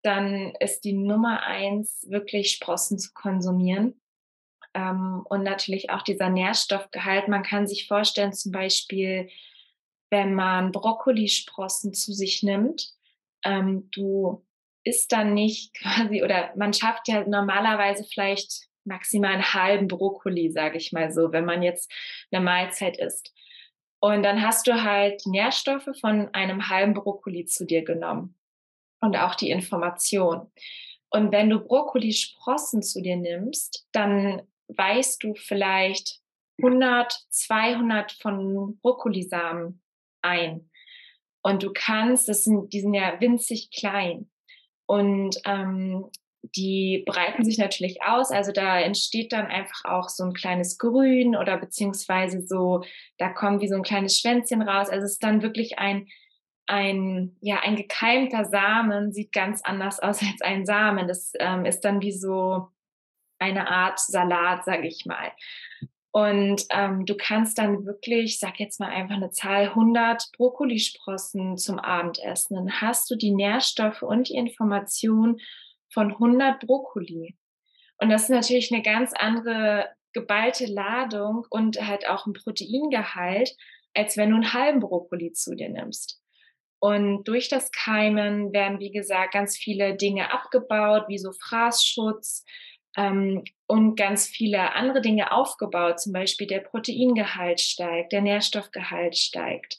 dann 0.02 0.54
ist 0.60 0.82
die 0.82 0.92
Nummer 0.92 1.42
eins 1.42 2.06
wirklich 2.08 2.52
Sprossen 2.52 2.98
zu 2.98 3.12
konsumieren. 3.12 4.00
Ähm, 4.74 5.24
und 5.28 5.42
natürlich 5.42 5.90
auch 5.90 6.02
dieser 6.02 6.28
Nährstoffgehalt. 6.28 7.28
Man 7.28 7.42
kann 7.42 7.66
sich 7.66 7.86
vorstellen, 7.86 8.32
zum 8.32 8.52
Beispiel, 8.52 9.28
wenn 10.10 10.34
man 10.34 10.72
Brokkolisprossen 10.72 11.92
zu 11.92 12.12
sich 12.12 12.42
nimmt, 12.42 12.88
ähm, 13.44 13.88
du 13.90 14.46
isst 14.84 15.12
dann 15.12 15.34
nicht 15.34 15.74
quasi, 15.80 16.22
oder 16.22 16.52
man 16.56 16.72
schafft 16.72 17.08
ja 17.08 17.26
normalerweise 17.26 18.04
vielleicht 18.04 18.68
maximal 18.84 19.32
einen 19.34 19.54
halben 19.54 19.88
Brokkoli, 19.88 20.50
sage 20.50 20.78
ich 20.78 20.92
mal 20.92 21.12
so, 21.12 21.32
wenn 21.32 21.44
man 21.44 21.62
jetzt 21.62 21.92
eine 22.30 22.42
Mahlzeit 22.42 22.96
isst. 22.98 23.34
Und 24.00 24.22
dann 24.22 24.40
hast 24.40 24.66
du 24.66 24.82
halt 24.82 25.20
Nährstoffe 25.26 25.90
von 26.00 26.32
einem 26.32 26.70
halben 26.70 26.94
Brokkoli 26.94 27.44
zu 27.44 27.66
dir 27.66 27.84
genommen 27.84 28.39
und 29.00 29.16
auch 29.16 29.34
die 29.34 29.50
Information. 29.50 30.50
Und 31.10 31.32
wenn 31.32 31.50
du 31.50 31.58
Brokkolisprossen 31.58 32.82
zu 32.82 33.02
dir 33.02 33.16
nimmst, 33.16 33.86
dann 33.92 34.42
weißt 34.68 35.22
du 35.22 35.34
vielleicht 35.34 36.20
100, 36.58 37.12
200 37.30 38.12
von 38.12 38.78
Brokkolisamen 38.80 39.82
ein. 40.22 40.70
Und 41.42 41.62
du 41.62 41.72
kannst, 41.72 42.28
das 42.28 42.44
sind, 42.44 42.72
die 42.72 42.80
sind 42.80 42.94
ja 42.94 43.20
winzig 43.20 43.70
klein. 43.70 44.30
Und 44.86 45.36
ähm, 45.46 46.10
die 46.42 47.04
breiten 47.06 47.44
sich 47.44 47.58
natürlich 47.58 48.02
aus. 48.02 48.30
Also 48.30 48.52
da 48.52 48.80
entsteht 48.80 49.32
dann 49.32 49.46
einfach 49.46 49.84
auch 49.84 50.08
so 50.08 50.24
ein 50.24 50.32
kleines 50.32 50.78
Grün 50.78 51.36
oder 51.36 51.56
beziehungsweise 51.58 52.46
so, 52.46 52.82
da 53.18 53.30
kommt 53.30 53.62
wie 53.62 53.68
so 53.68 53.76
ein 53.76 53.82
kleines 53.82 54.18
Schwänzchen 54.18 54.62
raus. 54.62 54.88
Also 54.88 55.04
es 55.04 55.12
ist 55.12 55.22
dann 55.22 55.42
wirklich 55.42 55.78
ein 55.78 56.08
ein, 56.70 57.36
ja, 57.40 57.60
ein 57.60 57.74
gekeimter 57.74 58.44
Samen 58.44 59.12
sieht 59.12 59.32
ganz 59.32 59.60
anders 59.62 59.98
aus 60.00 60.22
als 60.22 60.40
ein 60.40 60.64
Samen. 60.64 61.08
Das 61.08 61.32
ähm, 61.38 61.64
ist 61.64 61.80
dann 61.80 62.00
wie 62.00 62.12
so 62.12 62.68
eine 63.38 63.68
Art 63.68 63.98
Salat, 63.98 64.64
sage 64.64 64.86
ich 64.86 65.04
mal. 65.04 65.32
Und 66.12 66.66
ähm, 66.70 67.06
du 67.06 67.16
kannst 67.16 67.58
dann 67.58 67.86
wirklich, 67.86 68.38
sag 68.38 68.58
jetzt 68.58 68.80
mal 68.80 68.88
einfach 68.88 69.14
eine 69.14 69.30
Zahl, 69.30 69.68
100 69.68 70.30
Brokkolisprossen 70.36 71.56
zum 71.56 71.78
Abendessen. 71.78 72.56
Dann 72.56 72.80
hast 72.80 73.10
du 73.10 73.16
die 73.16 73.30
Nährstoffe 73.30 74.02
und 74.02 74.28
die 74.28 74.34
Information 74.34 75.40
von 75.92 76.12
100 76.12 76.66
Brokkoli. 76.66 77.36
Und 77.98 78.10
das 78.10 78.24
ist 78.24 78.30
natürlich 78.30 78.72
eine 78.72 78.82
ganz 78.82 79.12
andere 79.14 79.88
geballte 80.12 80.66
Ladung 80.66 81.46
und 81.50 81.80
halt 81.86 82.08
auch 82.08 82.26
ein 82.26 82.32
Proteingehalt, 82.32 83.56
als 83.94 84.16
wenn 84.16 84.30
du 84.30 84.36
einen 84.36 84.52
halben 84.52 84.80
Brokkoli 84.80 85.32
zu 85.32 85.54
dir 85.54 85.68
nimmst. 85.68 86.19
Und 86.80 87.24
durch 87.24 87.48
das 87.48 87.70
Keimen 87.72 88.52
werden, 88.52 88.80
wie 88.80 88.90
gesagt, 88.90 89.34
ganz 89.34 89.56
viele 89.56 89.96
Dinge 89.96 90.32
abgebaut, 90.32 91.04
wie 91.08 91.18
so 91.18 91.30
Fraßschutz 91.32 92.44
ähm, 92.96 93.44
und 93.66 93.96
ganz 93.96 94.26
viele 94.26 94.74
andere 94.74 95.02
Dinge 95.02 95.30
aufgebaut. 95.30 96.00
Zum 96.00 96.12
Beispiel 96.12 96.46
der 96.46 96.60
Proteingehalt 96.60 97.60
steigt, 97.60 98.12
der 98.12 98.22
Nährstoffgehalt 98.22 99.16
steigt 99.16 99.78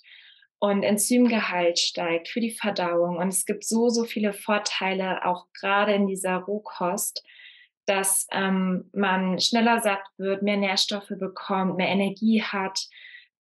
und 0.60 0.84
Enzymgehalt 0.84 1.80
steigt 1.80 2.30
für 2.30 2.40
die 2.40 2.52
Verdauung. 2.52 3.18
Und 3.18 3.30
es 3.30 3.46
gibt 3.46 3.66
so, 3.66 3.90
so 3.90 4.04
viele 4.04 4.32
Vorteile, 4.32 5.26
auch 5.26 5.48
gerade 5.60 5.94
in 5.94 6.06
dieser 6.06 6.36
Rohkost, 6.36 7.24
dass 7.88 8.28
ähm, 8.32 8.92
man 8.94 9.40
schneller 9.40 9.82
satt 9.82 10.04
wird, 10.18 10.44
mehr 10.44 10.58
Nährstoffe 10.58 11.12
bekommt, 11.20 11.78
mehr 11.78 11.90
Energie 11.90 12.44
hat. 12.44 12.80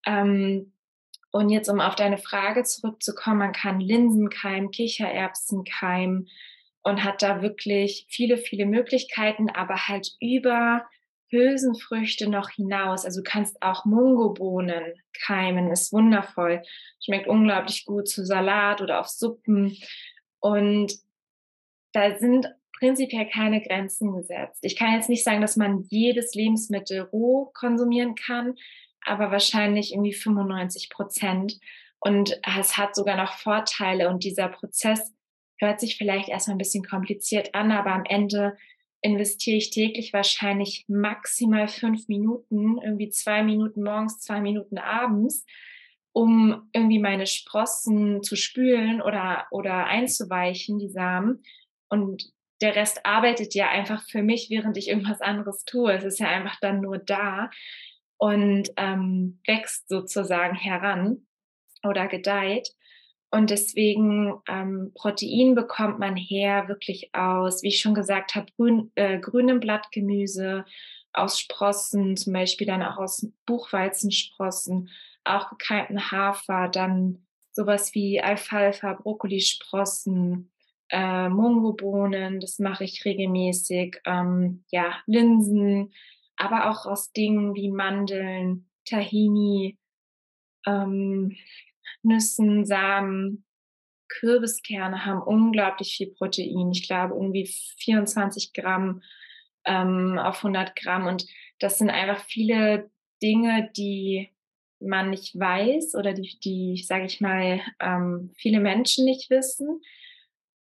Ähm, 0.07 0.73
und 1.31 1.49
jetzt, 1.49 1.69
um 1.69 1.79
auf 1.79 1.95
deine 1.95 2.17
Frage 2.17 2.63
zurückzukommen, 2.63 3.39
man 3.39 3.53
kann 3.53 3.79
Linsen 3.79 4.29
keimen, 4.29 4.71
Kichererbsen 4.71 5.63
keimen 5.63 6.27
und 6.83 7.03
hat 7.03 7.21
da 7.21 7.41
wirklich 7.41 8.05
viele, 8.09 8.37
viele 8.37 8.65
Möglichkeiten, 8.65 9.49
aber 9.49 9.87
halt 9.87 10.11
über 10.19 10.85
Hülsenfrüchte 11.29 12.29
noch 12.29 12.49
hinaus. 12.49 13.05
Also 13.05 13.21
du 13.21 13.29
kannst 13.29 13.61
auch 13.61 13.85
Mungobohnen 13.85 14.93
keimen, 15.25 15.71
ist 15.71 15.93
wundervoll. 15.93 16.61
Schmeckt 17.03 17.27
unglaublich 17.27 17.85
gut 17.85 18.09
zu 18.09 18.25
Salat 18.25 18.81
oder 18.81 18.99
auf 18.99 19.07
Suppen. 19.07 19.77
Und 20.39 20.93
da 21.93 22.17
sind 22.17 22.47
prinzipiell 22.77 23.29
keine 23.29 23.61
Grenzen 23.61 24.13
gesetzt. 24.13 24.59
Ich 24.63 24.75
kann 24.75 24.95
jetzt 24.95 25.07
nicht 25.07 25.23
sagen, 25.23 25.41
dass 25.41 25.55
man 25.55 25.85
jedes 25.89 26.33
Lebensmittel 26.33 27.01
roh 27.01 27.51
konsumieren 27.53 28.15
kann, 28.15 28.55
aber 29.05 29.31
wahrscheinlich 29.31 29.93
irgendwie 29.93 30.13
95 30.13 30.89
Prozent. 30.89 31.59
Und 31.99 32.39
es 32.57 32.77
hat 32.77 32.95
sogar 32.95 33.17
noch 33.17 33.33
Vorteile. 33.33 34.09
Und 34.09 34.23
dieser 34.23 34.47
Prozess 34.47 35.13
hört 35.59 35.79
sich 35.79 35.97
vielleicht 35.97 36.29
erstmal 36.29 36.55
ein 36.55 36.59
bisschen 36.59 36.83
kompliziert 36.83 37.53
an, 37.53 37.71
aber 37.71 37.91
am 37.91 38.05
Ende 38.05 38.57
investiere 39.01 39.57
ich 39.57 39.71
täglich 39.71 40.13
wahrscheinlich 40.13 40.85
maximal 40.87 41.67
fünf 41.67 42.07
Minuten, 42.07 42.77
irgendwie 42.83 43.09
zwei 43.09 43.43
Minuten 43.43 43.83
morgens, 43.83 44.19
zwei 44.19 44.41
Minuten 44.41 44.77
abends, 44.77 45.45
um 46.13 46.69
irgendwie 46.73 46.99
meine 46.99 47.25
Sprossen 47.25 48.21
zu 48.21 48.35
spülen 48.35 49.01
oder, 49.01 49.47
oder 49.51 49.85
einzuweichen, 49.85 50.77
die 50.77 50.89
Samen. 50.89 51.43
Und 51.89 52.31
der 52.61 52.75
Rest 52.75 53.05
arbeitet 53.05 53.55
ja 53.55 53.69
einfach 53.69 54.03
für 54.07 54.21
mich, 54.21 54.49
während 54.49 54.77
ich 54.77 54.89
irgendwas 54.89 55.21
anderes 55.21 55.65
tue. 55.65 55.93
Es 55.93 56.03
ist 56.03 56.19
ja 56.19 56.27
einfach 56.27 56.59
dann 56.59 56.81
nur 56.81 56.99
da 56.99 57.49
und 58.21 58.69
ähm, 58.77 59.39
wächst 59.47 59.89
sozusagen 59.89 60.55
heran 60.55 61.25
oder 61.83 62.07
gedeiht. 62.07 62.69
Und 63.31 63.49
deswegen 63.49 64.35
ähm, 64.47 64.91
Protein 64.93 65.55
bekommt 65.55 65.97
man 65.97 66.15
her 66.15 66.67
wirklich 66.67 67.15
aus, 67.15 67.63
wie 67.63 67.69
ich 67.69 67.79
schon 67.79 67.95
gesagt 67.95 68.35
habe, 68.35 68.45
grün, 68.55 68.91
äh, 68.93 69.17
grünem 69.19 69.59
Blattgemüse, 69.59 70.65
aus 71.13 71.39
Sprossen, 71.39 72.15
zum 72.15 72.33
Beispiel 72.33 72.67
dann 72.67 72.83
auch 72.83 72.97
aus 72.97 73.27
Buchweizensprossen, 73.47 74.89
auch 75.23 75.49
gekeimten 75.49 76.11
Hafer, 76.11 76.67
dann 76.67 77.25
sowas 77.51 77.95
wie 77.95 78.21
Alfalfa, 78.21 78.93
Brokkolisprossen, 78.93 80.51
äh, 80.89 81.27
Mungobohnen, 81.27 82.39
das 82.39 82.59
mache 82.59 82.83
ich 82.83 83.03
regelmäßig, 83.03 83.99
ähm, 84.05 84.63
ja, 84.69 84.93
Linsen, 85.07 85.91
aber 86.41 86.69
auch 86.69 86.85
aus 86.85 87.11
Dingen 87.11 87.55
wie 87.55 87.69
Mandeln, 87.69 88.69
Tahini, 88.85 89.77
ähm, 90.65 91.35
Nüssen, 92.03 92.65
Samen, 92.65 93.45
Kürbiskerne 94.19 95.05
haben 95.05 95.21
unglaublich 95.21 95.95
viel 95.95 96.13
Protein. 96.13 96.71
Ich 96.71 96.87
glaube 96.87 97.13
irgendwie 97.13 97.49
24 97.79 98.53
Gramm 98.53 99.01
ähm, 99.65 100.19
auf 100.19 100.37
100 100.37 100.75
Gramm. 100.75 101.07
Und 101.07 101.25
das 101.59 101.77
sind 101.77 101.89
einfach 101.89 102.23
viele 102.25 102.89
Dinge, 103.21 103.71
die 103.77 104.29
man 104.79 105.11
nicht 105.11 105.37
weiß 105.37 105.95
oder 105.95 106.13
die, 106.13 106.39
die 106.43 106.83
sage 106.83 107.05
ich 107.05 107.21
mal, 107.21 107.61
ähm, 107.79 108.31
viele 108.35 108.59
Menschen 108.59 109.05
nicht 109.05 109.29
wissen. 109.29 109.81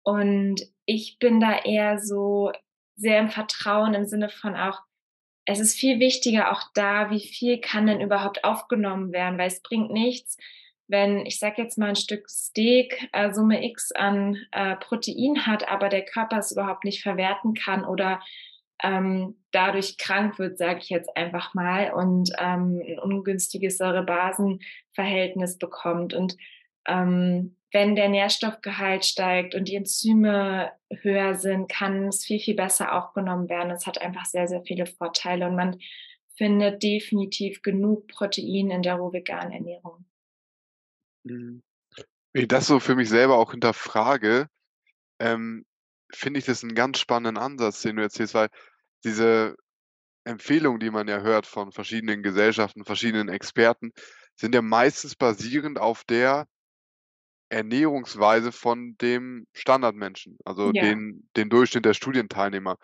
Und 0.02 0.60
ich 0.84 1.18
bin 1.18 1.40
da 1.40 1.58
eher 1.58 1.98
so 1.98 2.52
sehr 2.96 3.18
im 3.18 3.30
Vertrauen 3.30 3.94
im 3.94 4.04
Sinne 4.04 4.28
von 4.28 4.56
auch, 4.56 4.80
es 5.50 5.60
ist 5.60 5.78
viel 5.78 6.00
wichtiger 6.00 6.52
auch 6.52 6.62
da, 6.74 7.10
wie 7.10 7.20
viel 7.20 7.60
kann 7.60 7.86
denn 7.86 8.00
überhaupt 8.00 8.44
aufgenommen 8.44 9.12
werden, 9.12 9.38
weil 9.38 9.48
es 9.48 9.62
bringt 9.62 9.90
nichts, 9.90 10.36
wenn 10.88 11.24
ich 11.26 11.38
sage 11.38 11.62
jetzt 11.62 11.78
mal 11.78 11.90
ein 11.90 11.96
Stück 11.96 12.28
Steak 12.28 13.08
äh, 13.12 13.32
Summe 13.32 13.64
X 13.64 13.92
an 13.92 14.36
äh, 14.52 14.76
Protein 14.76 15.46
hat, 15.46 15.68
aber 15.68 15.88
der 15.88 16.04
Körper 16.04 16.38
es 16.38 16.52
überhaupt 16.52 16.84
nicht 16.84 17.02
verwerten 17.02 17.54
kann 17.54 17.84
oder 17.84 18.20
ähm, 18.82 19.36
dadurch 19.52 19.98
krank 19.98 20.38
wird, 20.38 20.58
sage 20.58 20.80
ich 20.80 20.88
jetzt 20.88 21.16
einfach 21.16 21.54
mal, 21.54 21.92
und 21.92 22.30
ähm, 22.38 22.80
ein 22.86 22.98
ungünstiges 22.98 23.76
Säure-Basen-Verhältnis 23.76 25.58
bekommt. 25.58 26.14
Und 26.14 26.36
ähm, 26.86 27.56
wenn 27.72 27.94
der 27.94 28.08
Nährstoffgehalt 28.08 29.04
steigt 29.04 29.54
und 29.54 29.68
die 29.68 29.76
Enzyme 29.76 30.72
höher 31.02 31.34
sind, 31.34 31.70
kann 31.70 32.08
es 32.08 32.24
viel, 32.24 32.40
viel 32.40 32.56
besser 32.56 32.92
aufgenommen 32.92 33.48
werden. 33.48 33.70
Es 33.70 33.86
hat 33.86 34.00
einfach 34.00 34.24
sehr, 34.24 34.48
sehr 34.48 34.62
viele 34.62 34.86
Vorteile 34.86 35.46
und 35.46 35.54
man 35.54 35.78
findet 36.36 36.82
definitiv 36.82 37.62
genug 37.62 38.08
Protein 38.08 38.70
in 38.70 38.82
der 38.82 38.94
rohveganen 38.94 39.52
Ernährung. 39.52 40.04
Mhm. 41.24 41.62
Wenn 42.32 42.42
ich 42.42 42.48
das 42.48 42.66
so 42.66 42.80
für 42.80 42.94
mich 42.94 43.08
selber 43.08 43.38
auch 43.38 43.52
hinterfrage, 43.52 44.48
ähm, 45.20 45.64
finde 46.12 46.38
ich 46.38 46.46
das 46.46 46.62
einen 46.62 46.74
ganz 46.74 46.98
spannenden 46.98 47.42
Ansatz, 47.42 47.82
den 47.82 47.96
du 47.96 48.02
erzählst, 48.02 48.34
weil 48.34 48.48
diese 49.04 49.56
Empfehlungen, 50.24 50.80
die 50.80 50.90
man 50.90 51.08
ja 51.08 51.20
hört 51.20 51.46
von 51.46 51.72
verschiedenen 51.72 52.22
Gesellschaften, 52.22 52.84
verschiedenen 52.84 53.28
Experten, 53.28 53.92
sind 54.36 54.54
ja 54.54 54.62
meistens 54.62 55.16
basierend 55.16 55.78
auf 55.78 56.04
der 56.04 56.46
Ernährungsweise 57.50 58.52
von 58.52 58.96
dem 59.00 59.46
Standardmenschen, 59.54 60.38
also 60.44 60.72
Ja. 60.72 60.82
den 60.82 61.28
den 61.36 61.50
Durchschnitt 61.50 61.84
der 61.84 61.94
Studienteilnehmer. 61.94 62.76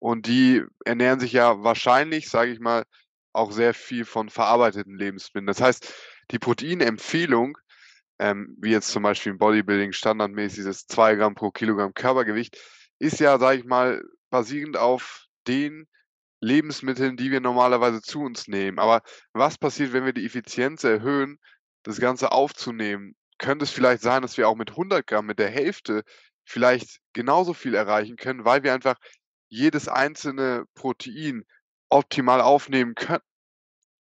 Und 0.00 0.26
die 0.26 0.64
ernähren 0.84 1.20
sich 1.20 1.32
ja 1.32 1.62
wahrscheinlich, 1.62 2.28
sage 2.30 2.52
ich 2.52 2.60
mal, 2.60 2.84
auch 3.32 3.52
sehr 3.52 3.74
viel 3.74 4.04
von 4.04 4.28
verarbeiteten 4.30 4.96
Lebensmitteln. 4.98 5.46
Das 5.46 5.60
heißt, 5.60 5.94
die 6.32 6.38
Proteinempfehlung, 6.38 7.58
ähm, 8.18 8.56
wie 8.60 8.70
jetzt 8.72 8.88
zum 8.90 9.02
Beispiel 9.02 9.32
im 9.32 9.38
Bodybuilding 9.38 9.92
standardmäßig 9.92 10.64
das 10.64 10.86
2 10.86 11.14
Gramm 11.16 11.34
pro 11.34 11.50
Kilogramm 11.50 11.94
Körpergewicht, 11.94 12.58
ist 12.98 13.20
ja, 13.20 13.38
sage 13.38 13.60
ich 13.60 13.64
mal, 13.66 14.02
basierend 14.30 14.76
auf 14.76 15.26
den 15.48 15.86
Lebensmitteln, 16.40 17.16
die 17.16 17.30
wir 17.30 17.40
normalerweise 17.40 18.02
zu 18.02 18.20
uns 18.22 18.48
nehmen. 18.48 18.78
Aber 18.78 19.02
was 19.32 19.58
passiert, 19.58 19.92
wenn 19.92 20.04
wir 20.06 20.12
die 20.14 20.26
Effizienz 20.26 20.84
erhöhen, 20.84 21.38
das 21.84 22.00
Ganze 22.00 22.32
aufzunehmen? 22.32 23.14
Könnte 23.40 23.64
es 23.64 23.70
vielleicht 23.70 24.02
sein, 24.02 24.20
dass 24.20 24.36
wir 24.36 24.48
auch 24.48 24.54
mit 24.54 24.70
100 24.70 25.06
Gramm, 25.06 25.24
mit 25.24 25.38
der 25.38 25.50
Hälfte 25.50 26.04
vielleicht 26.44 27.00
genauso 27.14 27.54
viel 27.54 27.74
erreichen 27.74 28.16
können, 28.16 28.44
weil 28.44 28.62
wir 28.62 28.74
einfach 28.74 28.96
jedes 29.48 29.88
einzelne 29.88 30.66
Protein 30.74 31.44
optimal 31.88 32.42
aufnehmen 32.42 32.94
können? 32.94 33.22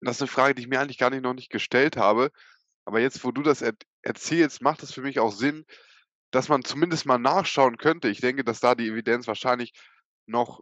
Das 0.01 0.17
ist 0.17 0.23
eine 0.23 0.29
Frage, 0.29 0.55
die 0.57 0.63
ich 0.63 0.69
mir 0.69 0.81
eigentlich 0.81 0.99
gar 0.99 1.11
nicht 1.11 1.23
noch 1.23 1.35
nicht 1.35 1.51
gestellt 1.51 1.97
habe. 1.97 2.31
Aber 2.85 3.01
jetzt, 3.01 3.23
wo 3.23 3.31
du 3.31 3.43
das 3.43 3.63
er 3.63 3.75
erzählst, 4.03 4.63
macht 4.63 4.83
es 4.83 4.93
für 4.93 5.03
mich 5.03 5.21
auch 5.21 5.31
Sinn, 5.33 5.65
dass 6.33 6.49
man 6.49 6.65
zumindest 6.65 7.07
mal 7.07 7.19
nachschauen 7.19 7.77
könnte. 7.77 8.09
Ich 8.09 8.21
denke, 8.21 8.43
dass 8.43 8.59
da 8.59 8.75
die 8.75 8.89
Evidenz 8.89 9.29
wahrscheinlich 9.29 9.73
noch 10.27 10.61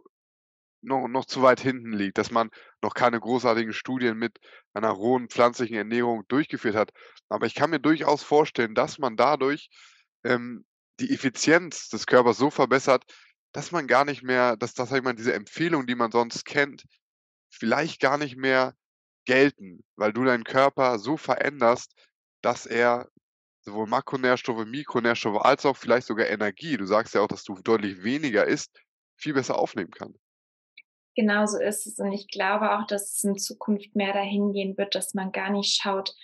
noch 0.81 1.07
noch 1.07 1.25
zu 1.25 1.41
weit 1.41 1.59
hinten 1.59 1.93
liegt, 1.93 2.17
dass 2.17 2.31
man 2.31 2.49
noch 2.81 2.93
keine 2.93 3.19
großartigen 3.19 3.73
Studien 3.73 4.17
mit 4.17 4.37
einer 4.73 4.89
rohen 4.91 5.29
pflanzlichen 5.29 5.75
Ernährung 5.75 6.23
durchgeführt 6.27 6.75
hat. 6.75 6.91
Aber 7.29 7.45
ich 7.45 7.55
kann 7.55 7.69
mir 7.69 7.79
durchaus 7.79 8.23
vorstellen, 8.23 8.75
dass 8.75 8.97
man 8.99 9.17
dadurch, 9.17 9.69
ähm, 10.23 10.65
die 10.99 11.13
Effizienz 11.13 11.89
des 11.89 12.05
Körpers 12.05 12.37
so 12.37 12.49
verbessert, 12.49 13.03
dass 13.53 13.71
man 13.71 13.87
gar 13.87 14.05
nicht 14.05 14.23
mehr 14.23 14.57
dass 14.57 14.73
sage 14.73 15.09
ich 15.09 15.15
diese 15.15 15.33
Empfehlungen, 15.33 15.87
die 15.87 15.95
man 15.95 16.11
sonst 16.11 16.45
kennt, 16.45 16.83
vielleicht 17.49 17.99
gar 17.99 18.17
nicht 18.17 18.37
mehr 18.37 18.75
gelten, 19.25 19.83
weil 19.95 20.13
du 20.13 20.23
deinen 20.23 20.43
Körper 20.43 20.99
so 20.99 21.17
veränderst, 21.17 21.93
dass 22.41 22.65
er 22.65 23.09
sowohl 23.61 23.87
Makronährstoffe, 23.87 24.65
Mikronährstoffe 24.65 25.43
als 25.43 25.65
auch 25.65 25.77
vielleicht 25.77 26.07
sogar 26.07 26.27
Energie 26.27 26.77
du 26.77 26.85
sagst 26.85 27.13
ja 27.13 27.21
auch, 27.21 27.27
dass 27.27 27.43
du 27.43 27.55
deutlich 27.61 28.03
weniger 28.03 28.45
isst, 28.45 28.81
viel 29.17 29.33
besser 29.33 29.57
aufnehmen 29.57 29.91
kann. 29.91 30.15
Genau 31.15 31.45
so 31.45 31.59
ist 31.59 31.85
es. 31.85 31.99
Und 31.99 32.11
ich 32.11 32.27
glaube 32.27 32.77
auch, 32.77 32.87
dass 32.87 33.15
es 33.15 33.23
in 33.23 33.37
Zukunft 33.37 33.95
mehr 33.95 34.13
dahin 34.13 34.53
gehen 34.53 34.77
wird, 34.77 34.95
dass 34.95 35.13
man 35.13 35.31
gar 35.31 35.49
nicht 35.49 35.81
schaut, 35.81 36.15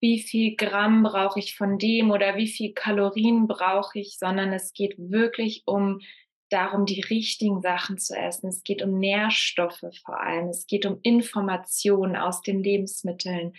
wie 0.00 0.20
viel 0.20 0.56
Gramm 0.56 1.02
brauche 1.02 1.38
ich 1.38 1.56
von 1.56 1.78
dem 1.78 2.10
oder 2.10 2.36
wie 2.36 2.48
viel 2.48 2.72
Kalorien 2.72 3.46
brauche 3.46 3.98
ich, 3.98 4.18
sondern 4.18 4.52
es 4.52 4.72
geht 4.72 4.94
wirklich 4.98 5.62
um 5.66 6.00
darum, 6.48 6.84
die 6.84 7.00
richtigen 7.00 7.62
Sachen 7.62 7.98
zu 7.98 8.16
essen. 8.16 8.48
Es 8.48 8.62
geht 8.62 8.82
um 8.82 8.98
Nährstoffe 8.98 9.84
vor 10.04 10.20
allem. 10.20 10.48
Es 10.48 10.66
geht 10.66 10.84
um 10.84 10.98
Informationen 11.02 12.16
aus 12.16 12.42
den 12.42 12.62
Lebensmitteln. 12.62 13.52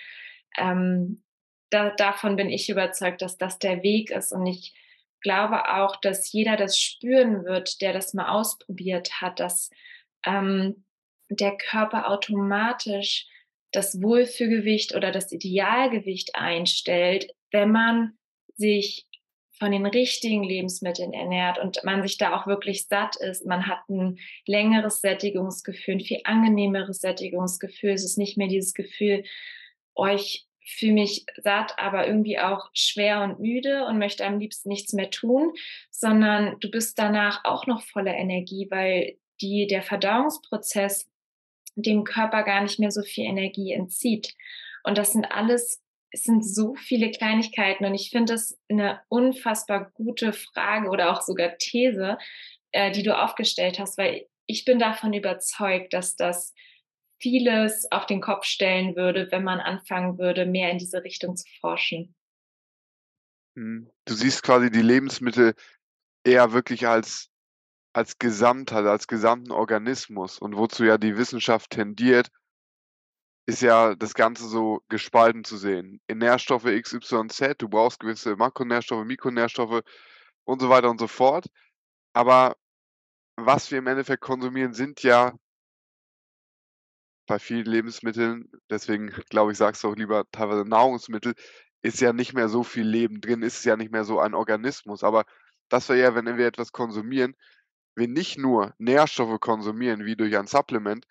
Ähm, 0.58 1.24
da, 1.70 1.91
davon 1.91 2.36
bin 2.36 2.49
ich 2.49 2.70
überzeugt, 2.70 3.22
dass 3.22 3.38
das 3.38 3.60
der 3.60 3.82
Weg 3.82 4.12
ist. 4.12 4.34
Und 4.34 4.45
ich 4.45 4.76
glaube 5.22 5.74
auch, 5.74 5.95
dass 5.95 6.32
jeder 6.32 6.58
das 6.58 6.78
spüren 6.78 7.45
wird, 7.45 7.82
der 7.82 7.93
das 7.93 8.14
mal 8.14 8.30
ausprobiert 8.30 9.22
hat, 9.22 9.39
dass 9.39 9.70
ähm, 10.26 10.84
der 11.30 11.57
Körper 11.57 12.09
automatisch 12.09 13.28
das 13.72 14.01
Wohlfühlgewicht 14.01 14.95
oder 14.95 15.11
das 15.11 15.32
Idealgewicht 15.32 16.36
einstellt, 16.36 17.34
wenn 17.51 17.72
man 17.72 18.17
sich 18.55 19.07
von 19.61 19.72
den 19.72 19.86
richtigen 19.86 20.43
Lebensmitteln 20.43 21.13
ernährt 21.13 21.59
und 21.59 21.84
man 21.84 22.01
sich 22.01 22.17
da 22.17 22.36
auch 22.36 22.47
wirklich 22.47 22.88
satt 22.88 23.15
ist. 23.17 23.45
Man 23.45 23.67
hat 23.67 23.88
ein 23.89 24.17
längeres 24.47 25.01
Sättigungsgefühl, 25.01 25.95
ein 25.95 25.99
viel 25.99 26.22
angenehmeres 26.24 26.99
Sättigungsgefühl. 26.99 27.91
Es 27.91 28.03
ist 28.03 28.17
nicht 28.17 28.38
mehr 28.38 28.47
dieses 28.47 28.74
Gefühl, 28.74 29.24
oh, 29.93 30.07
ich 30.07 30.47
fühle 30.65 30.93
mich 30.93 31.26
satt, 31.38 31.78
aber 31.78 32.07
irgendwie 32.07 32.39
auch 32.39 32.69
schwer 32.74 33.22
und 33.22 33.39
müde 33.39 33.86
und 33.86 33.99
möchte 33.99 34.26
am 34.26 34.39
liebsten 34.39 34.69
nichts 34.69 34.93
mehr 34.93 35.11
tun, 35.11 35.53
sondern 35.91 36.59
du 36.59 36.72
bist 36.72 36.97
danach 36.97 37.45
auch 37.45 37.67
noch 37.67 37.84
voller 37.84 38.15
Energie, 38.15 38.67
weil 38.72 39.17
die, 39.42 39.68
der 39.68 39.82
Verdauungsprozess 39.82 41.10
dem 41.76 42.04
Körper 42.04 42.44
gar 42.44 42.62
nicht 42.62 42.80
mehr 42.80 42.92
so 42.92 43.02
viel 43.02 43.26
Energie 43.26 43.72
entzieht. 43.72 44.36
Und 44.84 44.98
das 44.98 45.14
sind 45.14 45.26
alles, 45.26 45.82
es 46.12 46.24
sind 46.24 46.46
so 46.46 46.76
viele 46.76 47.12
Kleinigkeiten. 47.12 47.86
Und 47.86 47.96
ich 47.96 48.10
finde 48.10 48.34
das 48.34 48.60
eine 48.70 49.02
unfassbar 49.10 49.92
gute 49.94 50.34
Frage 50.34 50.89
oder 50.89 51.12
auch 51.12 51.22
sogar 51.22 51.58
These, 51.58 52.18
äh, 52.72 52.92
die 52.92 53.04
du 53.04 53.18
aufgestellt 53.18 53.80
hast, 53.80 53.98
weil 53.98 54.28
ich 54.48 54.66
bin 54.66 54.80
davon 54.80 55.14
überzeugt, 55.14 55.94
dass 55.94 56.16
das 56.16 56.54
vieles 57.22 57.89
auf 57.92 58.06
den 58.06 58.20
Kopf 58.20 58.46
stellen 58.46 58.96
würde, 58.96 59.32
wenn 59.32 59.44
man 59.44 59.60
anfangen 59.60 60.18
würde, 60.18 60.46
mehr 60.46 60.72
in 60.72 60.80
diese 60.80 61.04
Richtung 61.04 61.36
zu 61.36 61.46
forschen. 61.60 62.16
Mhm. 63.56 63.89
Du 64.06 64.14
siehst 64.14 64.44
quasi 64.44 64.72
die 64.72 64.82
Lebensmittel 64.82 65.54
eher 66.24 66.52
wirklich 66.52 66.88
als 66.88 67.30
als 67.94 68.18
Gesamtheit, 68.20 68.86
als 68.86 69.08
gesamten 69.08 69.52
Organismus 69.52 70.39
und 70.39 70.56
wozu 70.56 70.84
ja 70.84 70.98
die 70.98 71.18
Wissenschaft 71.18 71.72
tendiert, 71.72 72.30
ist 73.46 73.62
ja 73.62 73.96
das 73.96 74.14
Ganze 74.14 74.48
so 74.48 74.82
gespalten 74.88 75.44
zu 75.44 75.58
sehen. 75.58 76.00
In 76.08 76.20
Nährstoffe 76.20 76.66
X, 76.66 76.94
Y, 76.94 77.30
Z, 77.30 77.62
du 77.62 77.70
brauchst 77.70 78.00
gewisse 78.00 78.36
Makronährstoffe, 78.36 79.06
Mikronährstoffe 79.06 79.82
und 80.46 80.62
so 80.62 80.70
weiter 80.70 80.89
und 80.89 81.00
so 81.00 81.08
fort. 81.08 81.48
Aber 82.14 82.56
was 83.36 83.72
wir 83.72 83.80
im 83.80 83.88
Endeffekt 83.88 84.22
konsumieren, 84.22 84.74
sind 84.74 85.04
ja 85.04 85.34
bei 87.28 87.39
vielen 87.39 87.66
Lebensmitteln, 87.66 88.52
deswegen 88.70 89.08
glaube 89.30 89.52
ich, 89.52 89.58
sagst 89.58 89.84
du 89.84 89.89
auch 89.89 89.96
lieber 89.96 90.26
teilweise 90.32 90.66
Nahrungsmittel, 90.66 91.34
ist 91.82 92.02
ja 92.02 92.14
nicht 92.14 92.34
mehr 92.34 92.50
so 92.50 92.64
viel 92.64 92.86
Leben 92.86 93.22
drin, 93.22 93.42
ist 93.42 93.64
ja 93.64 93.78
nicht 93.78 93.92
mehr 93.92 94.04
so 94.04 94.20
ein 94.20 94.34
Organismus. 94.34 95.04
Aber 95.04 95.26
das 95.70 95.89
wäre 95.89 96.00
ja, 96.00 96.16
wenn 96.16 96.38
wir 96.38 96.46
etwas 96.46 96.72
konsumieren, 96.72 97.36
wir 97.96 98.08
nicht 98.08 98.38
nur 98.38 98.74
Nährstoffe 98.78 99.39
konsumieren 99.39 100.06
wie 100.06 100.16
durch 100.16 100.38
ein 100.38 100.48
Supplement, 100.48 101.06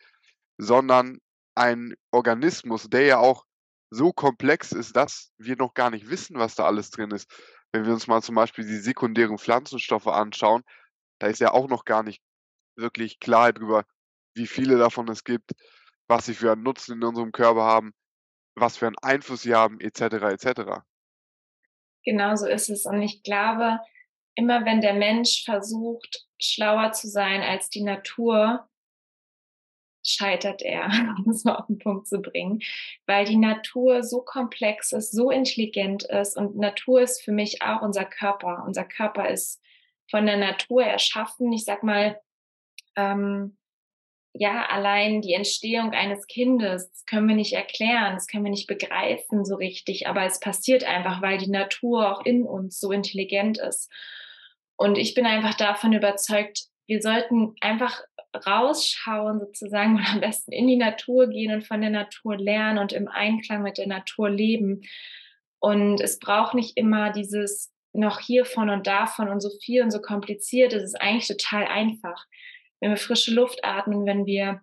sondern 0.58 1.18
ein 1.54 1.94
Organismus, 2.10 2.88
der 2.88 3.02
ja 3.02 3.18
auch 3.18 3.44
so 3.90 4.12
komplex 4.12 4.72
ist, 4.72 4.96
dass 4.96 5.32
wir 5.36 5.56
noch 5.56 5.74
gar 5.74 5.90
nicht 5.90 6.08
wissen, 6.08 6.38
was 6.38 6.54
da 6.54 6.64
alles 6.64 6.90
drin 6.90 7.10
ist. 7.10 7.30
Wenn 7.72 7.84
wir 7.84 7.92
uns 7.92 8.06
mal 8.06 8.22
zum 8.22 8.34
Beispiel 8.34 8.64
die 8.64 8.78
sekundären 8.78 9.38
Pflanzenstoffe 9.38 10.06
anschauen, 10.06 10.62
da 11.18 11.26
ist 11.26 11.40
ja 11.40 11.52
auch 11.52 11.68
noch 11.68 11.84
gar 11.84 12.02
nicht 12.02 12.22
wirklich 12.76 13.20
Klarheit 13.20 13.58
drüber, 13.58 13.84
wie 14.34 14.46
viele 14.46 14.78
davon 14.78 15.08
es 15.08 15.24
gibt, 15.24 15.52
was 16.08 16.26
sie 16.26 16.34
für 16.34 16.52
einen 16.52 16.62
Nutzen 16.62 16.96
in 16.96 17.04
unserem 17.04 17.32
Körper 17.32 17.62
haben, 17.62 17.92
was 18.54 18.76
für 18.76 18.86
einen 18.86 18.98
Einfluss 19.02 19.42
sie 19.42 19.54
haben, 19.54 19.80
etc. 19.80 20.00
etc. 20.00 20.82
Genau 22.04 22.34
so 22.36 22.46
ist 22.46 22.70
es. 22.70 22.86
Und 22.86 23.02
ich 23.02 23.22
glaube, 23.22 23.80
immer 24.34 24.64
wenn 24.64 24.80
der 24.80 24.94
Mensch 24.94 25.44
versucht, 25.44 26.26
schlauer 26.38 26.92
zu 26.92 27.08
sein 27.08 27.42
als 27.42 27.68
die 27.68 27.82
Natur, 27.82 28.68
scheitert 30.04 30.62
er, 30.62 30.86
um 31.24 31.30
es 31.30 31.44
mal 31.44 31.56
auf 31.56 31.66
den 31.66 31.78
Punkt 31.78 32.06
zu 32.06 32.20
bringen, 32.20 32.60
weil 33.06 33.24
die 33.24 33.36
Natur 33.36 34.02
so 34.02 34.22
komplex 34.22 34.92
ist, 34.92 35.12
so 35.12 35.30
intelligent 35.30 36.04
ist 36.04 36.36
und 36.36 36.56
Natur 36.56 37.02
ist 37.02 37.22
für 37.22 37.32
mich 37.32 37.62
auch 37.62 37.82
unser 37.82 38.04
Körper. 38.04 38.64
Unser 38.66 38.84
Körper 38.84 39.28
ist 39.28 39.60
von 40.10 40.26
der 40.26 40.38
Natur 40.38 40.82
erschaffen. 40.84 41.52
Ich 41.52 41.64
sag 41.64 41.82
mal, 41.82 42.20
ähm, 42.96 43.56
ja, 44.32 44.66
allein 44.66 45.22
die 45.22 45.34
Entstehung 45.34 45.92
eines 45.92 46.26
Kindes, 46.26 47.04
können 47.06 47.28
wir 47.28 47.34
nicht 47.34 47.52
erklären, 47.52 48.14
das 48.14 48.26
können 48.26 48.44
wir 48.44 48.50
nicht 48.50 48.68
begreifen 48.68 49.44
so 49.44 49.56
richtig, 49.56 50.06
aber 50.06 50.24
es 50.24 50.38
passiert 50.38 50.84
einfach, 50.84 51.20
weil 51.20 51.38
die 51.38 51.50
Natur 51.50 52.12
auch 52.12 52.24
in 52.24 52.44
uns 52.44 52.78
so 52.78 52.92
intelligent 52.92 53.58
ist. 53.58 53.90
Und 54.76 54.96
ich 54.96 55.14
bin 55.14 55.26
einfach 55.26 55.54
davon 55.54 55.92
überzeugt, 55.92 56.66
wir 56.86 57.02
sollten 57.02 57.54
einfach 57.60 58.02
rausschauen 58.46 59.40
sozusagen 59.40 59.96
und 59.96 60.12
am 60.12 60.20
besten 60.20 60.52
in 60.52 60.66
die 60.66 60.76
Natur 60.76 61.28
gehen 61.28 61.52
und 61.52 61.66
von 61.66 61.80
der 61.80 61.90
Natur 61.90 62.36
lernen 62.36 62.78
und 62.78 62.92
im 62.92 63.08
Einklang 63.08 63.62
mit 63.62 63.78
der 63.78 63.88
Natur 63.88 64.30
leben. 64.30 64.82
Und 65.58 66.00
es 66.00 66.18
braucht 66.18 66.54
nicht 66.54 66.76
immer 66.76 67.10
dieses 67.10 67.72
noch 67.92 68.20
hiervon 68.20 68.70
und 68.70 68.86
davon 68.86 69.28
und 69.28 69.40
so 69.40 69.50
viel 69.62 69.82
und 69.82 69.90
so 69.90 70.00
kompliziert. 70.00 70.72
Es 70.72 70.84
ist 70.84 71.00
eigentlich 71.00 71.26
total 71.26 71.66
einfach 71.66 72.24
wenn 72.80 72.90
wir 72.90 72.96
frische 72.96 73.32
Luft 73.32 73.64
atmen, 73.64 74.06
wenn 74.06 74.26
wir 74.26 74.60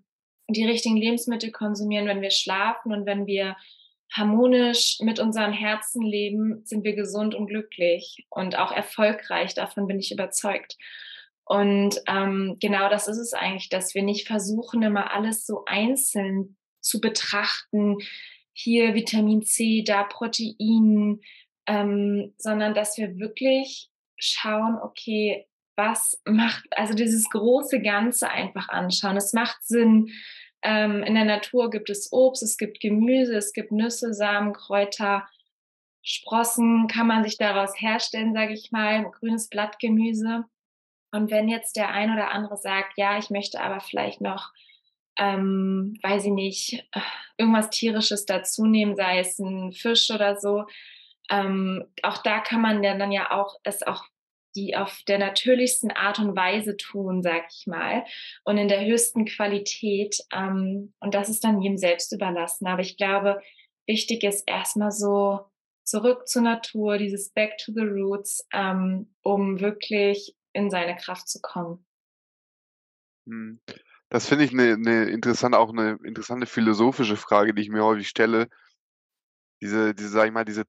die 0.50 0.66
richtigen 0.66 0.98
Lebensmittel 0.98 1.52
konsumieren, 1.52 2.08
wenn 2.08 2.22
wir 2.22 2.32
schlafen 2.32 2.94
und 2.94 3.06
wenn 3.06 3.26
wir 3.26 3.56
harmonisch 4.14 4.98
mit 5.02 5.20
unserem 5.20 5.52
Herzen 5.52 6.02
leben, 6.02 6.62
sind 6.66 6.84
wir 6.84 6.96
gesund 6.96 7.36
und 7.36 7.48
glücklich 7.48 8.26
und 8.30 8.58
auch 8.58 8.72
erfolgreich. 8.72 9.54
Davon 9.54 9.88
bin 9.88 10.00
ich 10.00 10.12
überzeugt. 10.12 10.78
Und 11.44 12.02
ähm, 12.08 12.58
genau 12.60 12.90
das 12.90 13.08
ist 13.08 13.18
es 13.18 13.34
eigentlich, 13.34 13.70
dass 13.70 13.96
wir 13.96 14.04
nicht 14.04 14.28
versuchen, 14.28 14.84
immer 14.84 15.14
alles 15.14 15.46
so 15.46 15.64
einzeln 15.66 16.58
zu 16.82 17.00
betrachten. 17.00 17.98
Hier 18.54 18.96
Vitamin 18.96 19.44
C, 19.44 19.84
da 19.86 20.04
Protein, 20.04 21.22
ähm, 21.68 22.34
sondern 22.38 22.74
dass 22.74 22.98
wir 22.98 23.18
wirklich 23.18 23.90
schauen, 24.18 24.78
okay, 24.82 25.48
was 25.78 26.22
macht, 26.26 26.66
also 26.72 26.94
dieses 26.94 27.30
große 27.30 27.82
Ganze 27.82 28.30
einfach 28.30 28.68
anschauen. 28.70 29.16
Es 29.16 29.32
macht 29.34 29.64
Sinn. 29.64 30.12
Ähm, 30.64 31.04
in 31.04 31.16
der 31.16 31.26
Natur 31.26 31.70
gibt 31.70 31.90
es 31.90 32.12
Obst, 32.12 32.44
es 32.44 32.58
gibt 32.58 32.80
Gemüse, 32.80 33.38
es 33.38 33.54
gibt 33.54 33.72
Nüsse, 33.72 34.14
Samen, 34.14 34.54
Kräuter, 34.54 35.28
Sprossen 36.02 36.88
kann 36.88 37.06
man 37.06 37.24
sich 37.24 37.38
daraus 37.38 37.80
herstellen, 37.80 38.34
sage 38.34 38.54
ich 38.54 38.72
mal, 38.72 39.12
grünes 39.12 39.50
Blattgemüse. 39.50 40.46
Und 41.12 41.32
wenn 41.32 41.50
jetzt 41.50 41.76
der 41.76 41.90
ein 41.90 42.12
oder 42.12 42.32
andere 42.32 42.58
sagt, 42.58 42.94
ja, 42.98 43.18
ich 43.18 43.30
möchte 43.30 43.62
aber 43.62 43.82
vielleicht 43.82 44.22
noch, 44.22 44.52
ähm, 45.20 46.00
weiß 46.02 46.26
ich 46.26 46.32
nicht, 46.32 46.90
irgendwas 47.38 47.70
tierisches 47.70 48.26
dazu 48.26 48.66
nehmen, 48.66 48.96
sei 48.96 49.20
es 49.20 49.38
ein 49.38 49.74
Fisch 49.74 50.10
oder 50.10 50.38
so, 50.38 50.66
ähm, 51.30 51.86
auch 52.04 52.20
da 52.20 52.40
kann 52.40 52.62
man 52.62 52.82
dann 52.82 53.12
ja 53.12 53.32
auch 53.32 53.58
es 53.64 53.84
auch 53.84 54.06
die 54.58 54.76
auf 54.76 55.04
der 55.08 55.20
natürlichsten 55.20 55.92
Art 55.92 56.20
und 56.20 56.36
Weise 56.36 56.76
tun, 56.76 57.22
sag 57.22 57.46
ich 57.50 57.68
mal, 57.68 58.04
und 58.44 58.58
in 58.58 58.68
der 58.68 58.86
höchsten 58.86 59.26
Qualität. 59.26 60.18
Ähm, 60.34 60.94
und 61.00 61.14
das 61.14 61.30
ist 61.30 61.44
dann 61.44 61.62
jedem 61.62 61.78
selbst 61.78 62.12
überlassen. 62.12 62.68
Aber 62.68 62.82
ich 62.82 62.98
glaube, 62.98 63.42
wichtig 63.86 64.24
ist 64.24 64.44
erstmal 64.48 64.92
so 64.92 65.42
zurück 65.84 66.28
zur 66.28 66.42
Natur, 66.42 66.98
dieses 66.98 67.30
Back 67.30 67.58
to 67.58 67.72
the 67.72 67.82
Roots, 67.82 68.46
ähm, 68.52 69.14
um 69.22 69.60
wirklich 69.60 70.36
in 70.54 70.70
seine 70.70 70.96
Kraft 70.96 71.30
zu 71.30 71.40
kommen. 71.40 71.86
Hm. 73.28 73.62
Das 74.10 74.28
finde 74.28 74.46
ich 74.46 74.52
eine, 74.54 74.74
eine 74.74 75.06
interessante, 75.10 75.60
auch 75.60 75.70
eine 75.70 76.00
interessante 76.04 76.48
philosophische 76.48 77.18
Frage, 77.18 77.54
die 77.54 77.62
ich 77.62 77.70
mir 77.70 77.84
häufig 77.84 78.08
stelle. 78.08 78.48
Diese, 79.62 79.94
diese, 79.94 80.10
sag 80.10 80.28
ich 80.28 80.34
mal, 80.34 80.46
diese 80.46 80.64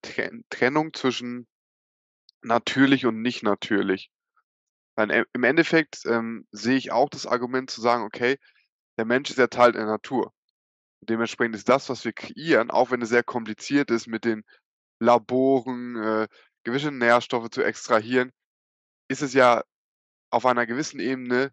Trennung 0.50 0.92
zwischen 0.92 1.46
natürlich 2.42 3.06
und 3.06 3.20
nicht 3.22 3.42
natürlich. 3.42 4.10
E 4.98 5.24
im 5.32 5.44
Endeffekt 5.44 6.04
ähm, 6.06 6.46
sehe 6.50 6.76
ich 6.76 6.90
auch 6.90 7.08
das 7.08 7.26
Argument 7.26 7.70
zu 7.70 7.80
sagen, 7.80 8.02
okay, 8.02 8.38
der 8.98 9.04
Mensch 9.04 9.30
ist 9.30 9.38
ja 9.38 9.46
Teil 9.46 9.72
der 9.72 9.86
Natur. 9.86 10.32
Dementsprechend 11.00 11.54
ist 11.54 11.68
das, 11.68 11.88
was 11.88 12.04
wir 12.04 12.12
kreieren, 12.12 12.70
auch 12.70 12.90
wenn 12.90 13.02
es 13.02 13.08
sehr 13.08 13.22
kompliziert 13.22 13.90
ist, 13.90 14.08
mit 14.08 14.24
den 14.24 14.42
Laboren 14.98 15.96
äh, 15.96 16.28
gewisse 16.64 16.90
Nährstoffe 16.90 17.50
zu 17.50 17.62
extrahieren, 17.62 18.32
ist 19.08 19.22
es 19.22 19.32
ja 19.32 19.62
auf 20.30 20.44
einer 20.44 20.66
gewissen 20.66 21.00
Ebene 21.00 21.52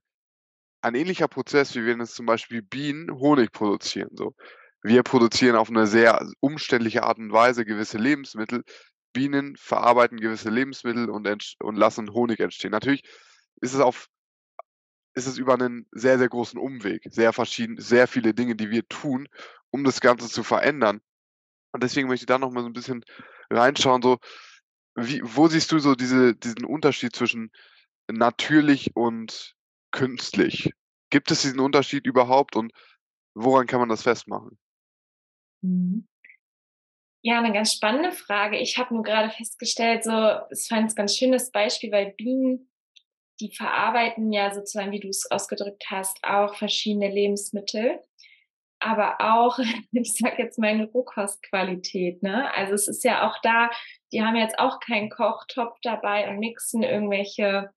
ein 0.82 0.96
ähnlicher 0.96 1.28
Prozess, 1.28 1.76
wie 1.76 1.86
wenn 1.86 2.02
es 2.02 2.14
zum 2.14 2.26
Beispiel 2.26 2.62
Bienen 2.62 3.12
Honig 3.12 3.52
produzieren. 3.52 4.10
So. 4.14 4.36
Wir 4.82 5.04
produzieren 5.04 5.56
auf 5.56 5.70
eine 5.70 5.88
sehr 5.88 6.28
umständliche 6.40 7.04
Art 7.04 7.18
und 7.18 7.32
Weise 7.32 7.66
gewisse 7.66 7.98
Lebensmittel, 7.98 8.64
Bienen 9.16 9.56
verarbeiten 9.56 10.20
gewisse 10.20 10.50
Lebensmittel 10.50 11.10
und, 11.10 11.28
und 11.60 11.76
lassen 11.76 12.12
Honig 12.12 12.42
entstehen. 12.42 12.72
Natürlich 12.72 13.04
ist 13.62 13.74
es 13.74 13.80
auf 13.80 14.10
ist 15.18 15.28
es 15.28 15.38
über 15.38 15.54
einen 15.54 15.88
sehr, 15.92 16.18
sehr 16.18 16.28
großen 16.28 16.60
Umweg, 16.60 17.04
sehr 17.10 17.32
verschieden, 17.32 17.80
sehr 17.80 18.06
viele 18.06 18.34
Dinge, 18.34 18.58
die 18.58 18.70
wir 18.70 18.86
tun, 18.90 19.30
um 19.72 19.86
das 19.86 20.02
Ganze 20.02 20.28
zu 20.28 20.44
verändern. 20.44 21.00
Und 21.72 21.84
deswegen 21.84 22.10
möchte 22.10 22.24
ich 22.24 22.28
da 22.28 22.38
noch 22.38 22.52
mal 22.52 22.64
so 22.64 22.68
ein 22.68 22.74
bisschen 22.74 23.06
reinschauen, 23.50 24.02
so 24.02 24.18
wie, 24.96 25.22
wo 25.24 25.48
siehst 25.48 25.72
du 25.72 25.80
so 25.80 25.96
diese, 25.96 26.36
diesen 26.36 26.66
Unterschied 26.66 27.16
zwischen 27.16 27.50
natürlich 28.12 28.94
und 28.94 29.56
künstlich? 29.92 30.74
Gibt 31.10 31.32
es 31.32 31.44
diesen 31.44 31.62
Unterschied 31.62 32.06
überhaupt 32.06 32.58
und 32.58 32.74
woran 33.34 33.68
kann 33.68 33.80
man 33.80 33.90
das 33.90 34.04
festmachen? 34.04 34.58
Mhm. 35.62 36.08
Ja, 37.28 37.40
eine 37.40 37.52
ganz 37.52 37.74
spannende 37.74 38.12
Frage. 38.12 38.60
Ich 38.60 38.78
habe 38.78 38.94
nur 38.94 39.02
gerade 39.02 39.32
festgestellt, 39.32 40.04
so, 40.04 40.12
es 40.52 40.68
fand 40.68 40.92
ein 40.92 40.96
ganz 40.96 41.18
schönes 41.18 41.50
Beispiel, 41.50 41.92
weil 41.92 42.14
Bienen, 42.16 42.70
die 43.40 43.52
verarbeiten 43.52 44.32
ja 44.32 44.54
sozusagen, 44.54 44.92
wie 44.92 45.00
du 45.00 45.08
es 45.08 45.32
ausgedrückt 45.32 45.86
hast, 45.90 46.24
auch 46.24 46.54
verschiedene 46.54 47.10
Lebensmittel, 47.10 48.00
aber 48.80 49.22
auch, 49.22 49.58
ich 49.92 50.14
sag 50.14 50.38
jetzt 50.38 50.60
mal, 50.60 50.68
eine 50.68 50.86
Rohkostqualität. 50.86 52.22
Ne? 52.22 52.54
Also 52.54 52.76
es 52.76 52.88
ist 52.88 53.04
ja 53.04 53.28
auch 53.28 53.40
da, 53.42 53.72
die 54.12 54.22
haben 54.22 54.36
jetzt 54.36 54.60
auch 54.60 54.80
keinen 54.80 55.10
Kochtopf 55.10 55.80
dabei 55.82 56.30
und 56.30 56.38
mixen 56.38 56.84
irgendwelche 56.84 57.72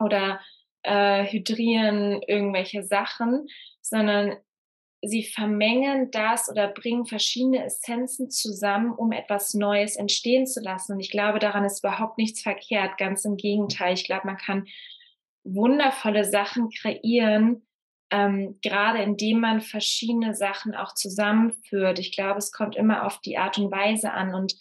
oder 0.00 0.38
äh, 0.82 1.24
hydrieren 1.24 2.20
irgendwelche 2.26 2.82
Sachen, 2.82 3.46
sondern 3.80 4.36
sie 5.02 5.24
vermengen 5.24 6.10
das 6.12 6.48
oder 6.48 6.68
bringen 6.68 7.06
verschiedene 7.06 7.64
Essenzen 7.64 8.30
zusammen, 8.30 8.92
um 8.92 9.10
etwas 9.10 9.52
Neues 9.52 9.96
entstehen 9.96 10.46
zu 10.46 10.60
lassen. 10.60 10.92
Und 10.92 11.00
ich 11.00 11.10
glaube, 11.10 11.40
daran 11.40 11.64
ist 11.64 11.80
überhaupt 11.80 12.18
nichts 12.18 12.42
verkehrt. 12.42 12.98
Ganz 12.98 13.24
im 13.24 13.36
Gegenteil. 13.36 13.94
Ich 13.94 14.04
glaube, 14.04 14.26
man 14.26 14.36
kann 14.36 14.66
wundervolle 15.42 16.24
Sachen 16.24 16.70
kreieren, 16.70 17.66
ähm, 18.12 18.58
gerade 18.62 19.02
indem 19.02 19.40
man 19.40 19.60
verschiedene 19.60 20.34
Sachen 20.34 20.74
auch 20.74 20.94
zusammenführt. 20.94 21.98
Ich 21.98 22.14
glaube, 22.14 22.38
es 22.38 22.52
kommt 22.52 22.76
immer 22.76 23.04
auf 23.04 23.20
die 23.20 23.38
Art 23.38 23.58
und 23.58 23.72
Weise 23.72 24.12
an. 24.12 24.34
Und 24.34 24.54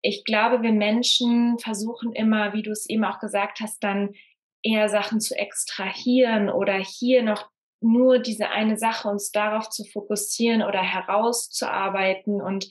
ich 0.00 0.24
glaube, 0.24 0.62
wir 0.62 0.72
Menschen 0.72 1.58
versuchen 1.58 2.14
immer, 2.14 2.54
wie 2.54 2.62
du 2.62 2.70
es 2.70 2.88
eben 2.88 3.04
auch 3.04 3.18
gesagt 3.18 3.60
hast, 3.60 3.84
dann 3.84 4.14
eher 4.62 4.88
Sachen 4.88 5.20
zu 5.20 5.36
extrahieren 5.36 6.48
oder 6.48 6.74
hier 6.74 7.22
noch 7.22 7.50
nur 7.80 8.18
diese 8.18 8.50
eine 8.50 8.76
Sache 8.76 9.08
uns 9.08 9.30
darauf 9.30 9.68
zu 9.70 9.84
fokussieren 9.84 10.62
oder 10.62 10.82
herauszuarbeiten. 10.82 12.40
Und 12.40 12.68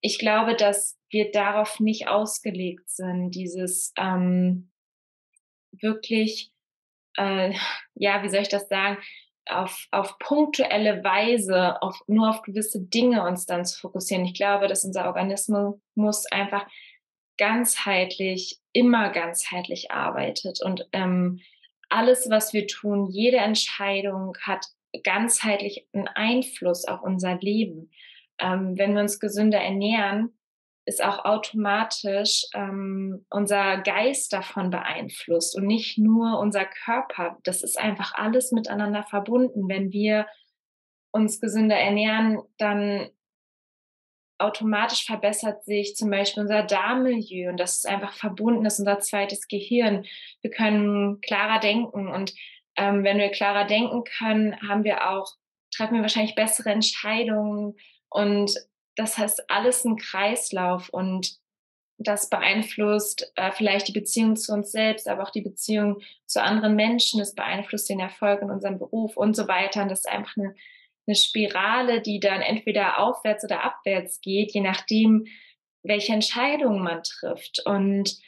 ich 0.00 0.18
glaube, 0.18 0.54
dass 0.54 0.96
wir 1.10 1.30
darauf 1.30 1.80
nicht 1.80 2.08
ausgelegt 2.08 2.88
sind, 2.88 3.30
dieses 3.30 3.92
ähm, 3.96 4.70
wirklich, 5.72 6.52
äh, 7.16 7.54
ja, 7.94 8.22
wie 8.22 8.28
soll 8.28 8.42
ich 8.42 8.48
das 8.48 8.68
sagen, 8.68 8.98
auf, 9.48 9.86
auf 9.92 10.18
punktuelle 10.18 11.04
Weise, 11.04 11.80
auf, 11.80 12.00
nur 12.06 12.30
auf 12.30 12.42
gewisse 12.42 12.80
Dinge 12.82 13.24
uns 13.24 13.46
dann 13.46 13.64
zu 13.64 13.78
fokussieren. 13.78 14.24
Ich 14.24 14.34
glaube, 14.34 14.66
dass 14.66 14.84
unser 14.84 15.06
Organismus 15.06 15.76
muss 15.94 16.26
einfach 16.26 16.66
ganzheitlich, 17.38 18.58
immer 18.72 19.10
ganzheitlich 19.10 19.90
arbeitet 19.90 20.62
und 20.62 20.88
ähm, 20.92 21.40
alles, 21.88 22.28
was 22.30 22.52
wir 22.52 22.66
tun, 22.66 23.06
jede 23.06 23.38
Entscheidung 23.38 24.36
hat 24.42 24.66
ganzheitlich 25.02 25.86
einen 25.92 26.08
Einfluss 26.08 26.86
auf 26.86 27.02
unser 27.02 27.36
Leben. 27.38 27.90
Ähm, 28.38 28.76
wenn 28.76 28.94
wir 28.94 29.02
uns 29.02 29.20
gesünder 29.20 29.60
ernähren, 29.60 30.36
ist 30.86 31.02
auch 31.02 31.24
automatisch 31.24 32.46
ähm, 32.54 33.26
unser 33.28 33.78
Geist 33.78 34.32
davon 34.32 34.70
beeinflusst 34.70 35.56
und 35.56 35.66
nicht 35.66 35.98
nur 35.98 36.38
unser 36.38 36.64
Körper. 36.64 37.38
Das 37.42 37.62
ist 37.62 37.78
einfach 37.78 38.14
alles 38.14 38.52
miteinander 38.52 39.02
verbunden. 39.02 39.68
Wenn 39.68 39.90
wir 39.90 40.26
uns 41.10 41.40
gesünder 41.40 41.76
ernähren, 41.76 42.40
dann 42.58 43.10
automatisch 44.38 45.04
verbessert 45.06 45.64
sich 45.64 45.96
zum 45.96 46.10
Beispiel 46.10 46.42
unser 46.42 46.62
Darmmilieu 46.62 47.50
und 47.50 47.58
das 47.58 47.76
ist 47.76 47.86
einfach 47.86 48.12
verbunden, 48.12 48.64
das 48.64 48.74
ist 48.74 48.80
unser 48.80 49.00
zweites 49.00 49.48
Gehirn. 49.48 50.04
Wir 50.42 50.50
können 50.50 51.20
klarer 51.20 51.60
denken 51.60 52.08
und 52.08 52.34
ähm, 52.76 53.04
wenn 53.04 53.18
wir 53.18 53.30
klarer 53.30 53.66
denken 53.66 54.04
können, 54.04 54.60
haben 54.68 54.84
wir 54.84 55.10
auch, 55.10 55.34
treffen 55.74 55.94
wir 55.94 56.02
wahrscheinlich 56.02 56.34
bessere 56.34 56.70
Entscheidungen 56.70 57.76
und 58.10 58.54
das 58.96 59.18
heißt 59.18 59.50
alles 59.50 59.84
ein 59.84 59.96
Kreislauf 59.96 60.88
und 60.90 61.38
das 61.98 62.28
beeinflusst 62.28 63.32
äh, 63.36 63.52
vielleicht 63.52 63.88
die 63.88 63.92
Beziehung 63.92 64.36
zu 64.36 64.52
uns 64.52 64.70
selbst, 64.70 65.08
aber 65.08 65.22
auch 65.22 65.30
die 65.30 65.40
Beziehung 65.40 66.02
zu 66.26 66.42
anderen 66.42 66.76
Menschen. 66.76 67.20
Es 67.20 67.34
beeinflusst 67.34 67.88
den 67.88 68.00
Erfolg 68.00 68.42
in 68.42 68.50
unserem 68.50 68.78
Beruf 68.78 69.16
und 69.16 69.34
so 69.34 69.48
weiter. 69.48 69.82
Und 69.82 69.90
das 69.90 70.00
ist 70.00 70.08
einfach 70.08 70.36
eine, 70.36 70.54
eine 71.06 71.14
Spirale, 71.14 72.00
die 72.00 72.20
dann 72.20 72.42
entweder 72.42 72.98
aufwärts 72.98 73.44
oder 73.44 73.64
abwärts 73.64 74.20
geht, 74.20 74.52
je 74.52 74.60
nachdem, 74.60 75.26
welche 75.82 76.12
Entscheidungen 76.12 76.82
man 76.82 77.02
trifft. 77.02 77.62
Und 77.64 78.18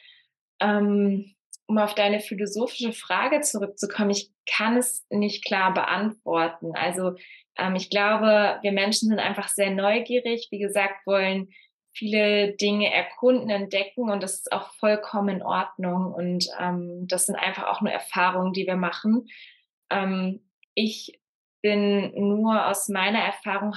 ähm, 0.61 1.35
um 1.67 1.79
auf 1.79 1.95
deine 1.95 2.21
philosophische 2.21 2.93
Frage 2.93 3.41
zurückzukommen, 3.41 4.11
ich 4.11 4.31
kann 4.47 4.77
es 4.77 5.07
nicht 5.11 5.45
klar 5.45 5.75
beantworten. 5.75 6.73
Also 6.75 7.15
ähm, 7.59 7.77
ich 7.77 7.91
glaube, 7.91 8.59
wir 8.63 8.73
Menschen 8.73 9.09
sind 9.09 9.19
einfach 9.19 9.49
sehr 9.49 9.71
neugierig. 9.71 10.49
Wie 10.51 10.59
gesagt, 10.59 11.07
wollen 11.07 11.49
viele 11.93 12.55
Dinge 12.55 12.93
erkunden, 12.93 13.51
entdecken 13.51 14.09
und 14.09 14.23
das 14.23 14.35
ist 14.35 14.53
auch 14.53 14.73
vollkommen 14.75 15.37
in 15.37 15.43
Ordnung. 15.43 16.13
Und 16.13 16.49
ähm, 16.59 17.07
das 17.07 17.27
sind 17.27 17.37
einfach 17.37 17.65
auch 17.65 17.81
nur 17.81 17.93
Erfahrungen, 17.93 18.53
die 18.53 18.67
wir 18.67 18.77
machen. 18.77 19.27
Ähm, 19.91 20.41
ich 20.75 21.21
bin 21.63 22.13
nur 22.15 22.67
aus 22.67 22.89
meiner 22.89 23.21
Erfahrung 23.21 23.75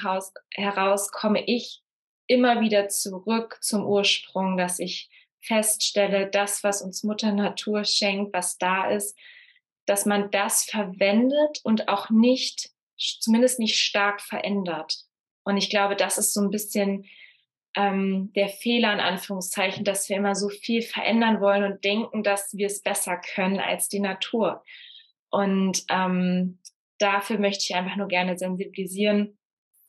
heraus, 0.53 1.11
komme 1.11 1.43
ich 1.45 1.81
immer 2.27 2.61
wieder 2.61 2.87
zurück 2.87 3.57
zum 3.61 3.85
Ursprung, 3.85 4.57
dass 4.57 4.79
ich 4.79 5.09
feststelle, 5.41 6.29
das, 6.29 6.63
was 6.63 6.81
uns 6.81 7.03
Mutter 7.03 7.31
Natur 7.31 7.83
schenkt, 7.83 8.33
was 8.33 8.57
da 8.57 8.89
ist, 8.89 9.17
dass 9.85 10.05
man 10.05 10.29
das 10.31 10.63
verwendet 10.63 11.59
und 11.63 11.87
auch 11.89 12.09
nicht, 12.09 12.69
zumindest 12.97 13.59
nicht 13.59 13.79
stark 13.79 14.21
verändert. 14.21 15.05
Und 15.43 15.57
ich 15.57 15.69
glaube, 15.69 15.95
das 15.95 16.17
ist 16.17 16.33
so 16.33 16.41
ein 16.41 16.51
bisschen 16.51 17.05
ähm, 17.75 18.31
der 18.35 18.49
Fehler 18.49 18.93
in 18.93 18.99
Anführungszeichen, 18.99 19.83
dass 19.83 20.07
wir 20.07 20.17
immer 20.17 20.35
so 20.35 20.49
viel 20.49 20.81
verändern 20.81 21.41
wollen 21.41 21.63
und 21.63 21.83
denken, 21.83 22.21
dass 22.21 22.53
wir 22.53 22.67
es 22.67 22.81
besser 22.81 23.17
können 23.17 23.59
als 23.59 23.87
die 23.87 23.99
Natur. 23.99 24.63
Und 25.29 25.83
ähm, 25.89 26.59
dafür 27.01 27.39
möchte 27.39 27.65
ich 27.69 27.75
einfach 27.75 27.95
nur 27.97 28.07
gerne 28.07 28.37
sensibilisieren, 28.37 29.37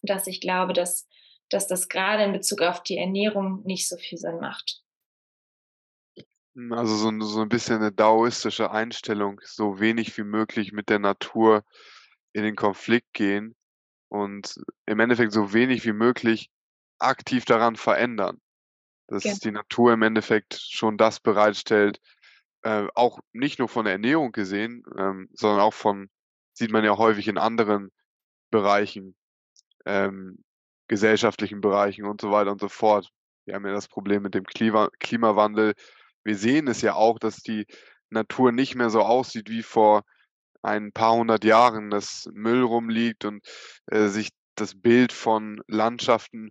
dass 0.02 0.26
ich 0.26 0.40
glaube, 0.40 0.72
dass, 0.72 1.08
dass 1.50 1.66
das 1.68 1.88
gerade 1.88 2.24
in 2.24 2.32
Bezug 2.32 2.62
auf 2.62 2.82
die 2.82 2.98
Ernährung 2.98 3.62
nicht 3.64 3.88
so 3.88 3.96
viel 3.96 4.18
Sinn 4.18 4.40
macht. 4.40 4.82
Also 6.70 6.96
so 6.96 7.08
'n 7.08 7.20
so 7.22 7.40
'n 7.42 7.48
bisschen 7.48 7.76
eine 7.76 7.92
daoistische 7.92 8.70
Einstellung, 8.70 9.40
so 9.44 9.80
wenig 9.80 10.16
wie 10.18 10.22
möglich 10.24 10.72
mit 10.72 10.88
der 10.90 10.98
Natur 10.98 11.64
in 12.34 12.42
den 12.42 12.56
Konflikt 12.56 13.12
gehen 13.14 13.56
und 14.08 14.56
im 14.86 15.00
Endeffekt 15.00 15.32
so 15.32 15.52
wenig 15.54 15.84
wie 15.86 15.92
möglich 15.94 16.50
aktiv 16.98 17.44
daran 17.46 17.76
verändern. 17.76 18.38
Dass 19.08 19.24
Gen 19.24 19.38
die 19.40 19.52
Natur 19.52 19.92
im 19.94 20.02
Endeffekt 20.02 20.54
schon 20.60 20.98
das 20.98 21.20
bereitstellt, 21.20 22.00
äh, 22.62 22.88
auch 22.96 23.20
nicht 23.32 23.58
nur 23.60 23.68
von 23.68 23.84
der 23.86 23.94
Ernährung 23.94 24.32
gesehen, 24.32 24.84
ähm, 24.98 25.30
sondern 25.34 25.60
auch 25.60 25.74
von 25.74 26.10
sieht 26.52 26.70
man 26.70 26.84
ja 26.84 26.96
häufig 26.96 27.28
in 27.28 27.38
anderen 27.38 27.90
Bereichen, 28.50 29.14
ähm, 29.86 30.44
gesellschaftlichen 30.88 31.60
Bereichen 31.60 32.04
und 32.04 32.20
so 32.20 32.30
weiter 32.30 32.52
und 32.52 32.60
so 32.60 32.68
fort. 32.68 33.10
Wir 33.44 33.54
haben 33.54 33.66
ja 33.66 33.72
das 33.72 33.88
Problem 33.88 34.22
mit 34.22 34.34
dem 34.34 34.44
Klima 34.44 34.90
Klimawandel. 35.00 35.74
Wir 36.24 36.36
sehen 36.36 36.68
es 36.68 36.82
ja 36.82 36.94
auch, 36.94 37.18
dass 37.18 37.36
die 37.36 37.66
Natur 38.10 38.52
nicht 38.52 38.74
mehr 38.74 38.90
so 38.90 39.02
aussieht 39.02 39.48
wie 39.48 39.62
vor 39.62 40.02
ein 40.62 40.92
paar 40.92 41.14
hundert 41.14 41.44
Jahren, 41.44 41.90
dass 41.90 42.28
Müll 42.32 42.62
rumliegt 42.62 43.24
und, 43.24 43.44
äh, 43.86 44.08
sich 44.08 44.30
das 44.54 44.80
Bild 44.80 45.12
von 45.12 45.60
Landschaften 45.66 46.50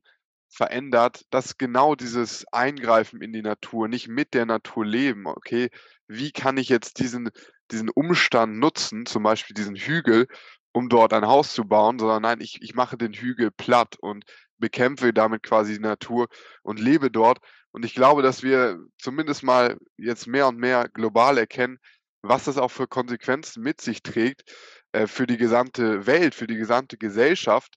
verändert, 0.51 1.25
dass 1.29 1.57
genau 1.57 1.95
dieses 1.95 2.45
Eingreifen 2.51 3.21
in 3.21 3.31
die 3.33 3.41
Natur, 3.41 3.87
nicht 3.87 4.09
mit 4.09 4.33
der 4.33 4.45
Natur 4.45 4.85
leben, 4.85 5.25
okay, 5.25 5.69
wie 6.07 6.31
kann 6.31 6.57
ich 6.57 6.69
jetzt 6.69 6.99
diesen, 6.99 7.29
diesen 7.71 7.89
Umstand 7.89 8.57
nutzen, 8.57 9.05
zum 9.05 9.23
Beispiel 9.23 9.53
diesen 9.53 9.75
Hügel, 9.75 10.27
um 10.73 10.89
dort 10.89 11.13
ein 11.13 11.25
Haus 11.25 11.53
zu 11.53 11.65
bauen, 11.65 11.99
sondern 11.99 12.21
nein, 12.21 12.41
ich, 12.41 12.61
ich 12.61 12.75
mache 12.75 12.97
den 12.97 13.13
Hügel 13.13 13.51
platt 13.51 13.95
und 13.99 14.25
bekämpfe 14.57 15.13
damit 15.13 15.43
quasi 15.43 15.73
die 15.73 15.79
Natur 15.79 16.27
und 16.63 16.79
lebe 16.79 17.09
dort. 17.09 17.39
Und 17.71 17.85
ich 17.85 17.95
glaube, 17.95 18.21
dass 18.21 18.43
wir 18.43 18.79
zumindest 18.97 19.43
mal 19.43 19.77
jetzt 19.97 20.27
mehr 20.27 20.47
und 20.47 20.57
mehr 20.57 20.89
global 20.89 21.37
erkennen, 21.37 21.79
was 22.21 22.45
das 22.45 22.57
auch 22.57 22.71
für 22.71 22.87
Konsequenzen 22.87 23.63
mit 23.63 23.81
sich 23.81 24.03
trägt 24.03 24.43
äh, 24.91 25.07
für 25.07 25.27
die 25.27 25.37
gesamte 25.37 26.05
Welt, 26.05 26.35
für 26.35 26.47
die 26.47 26.57
gesamte 26.57 26.97
Gesellschaft 26.97 27.73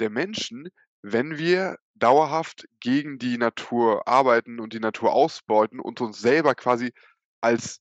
der 0.00 0.10
Menschen, 0.10 0.68
wenn 1.04 1.38
wir 1.38 1.78
dauerhaft 1.94 2.66
gegen 2.80 3.18
die 3.18 3.38
Natur 3.38 4.08
arbeiten 4.08 4.58
und 4.60 4.72
die 4.72 4.80
Natur 4.80 5.12
ausbeuten 5.12 5.80
und 5.80 6.00
uns 6.00 6.18
selber 6.18 6.54
quasi 6.54 6.92
als 7.42 7.80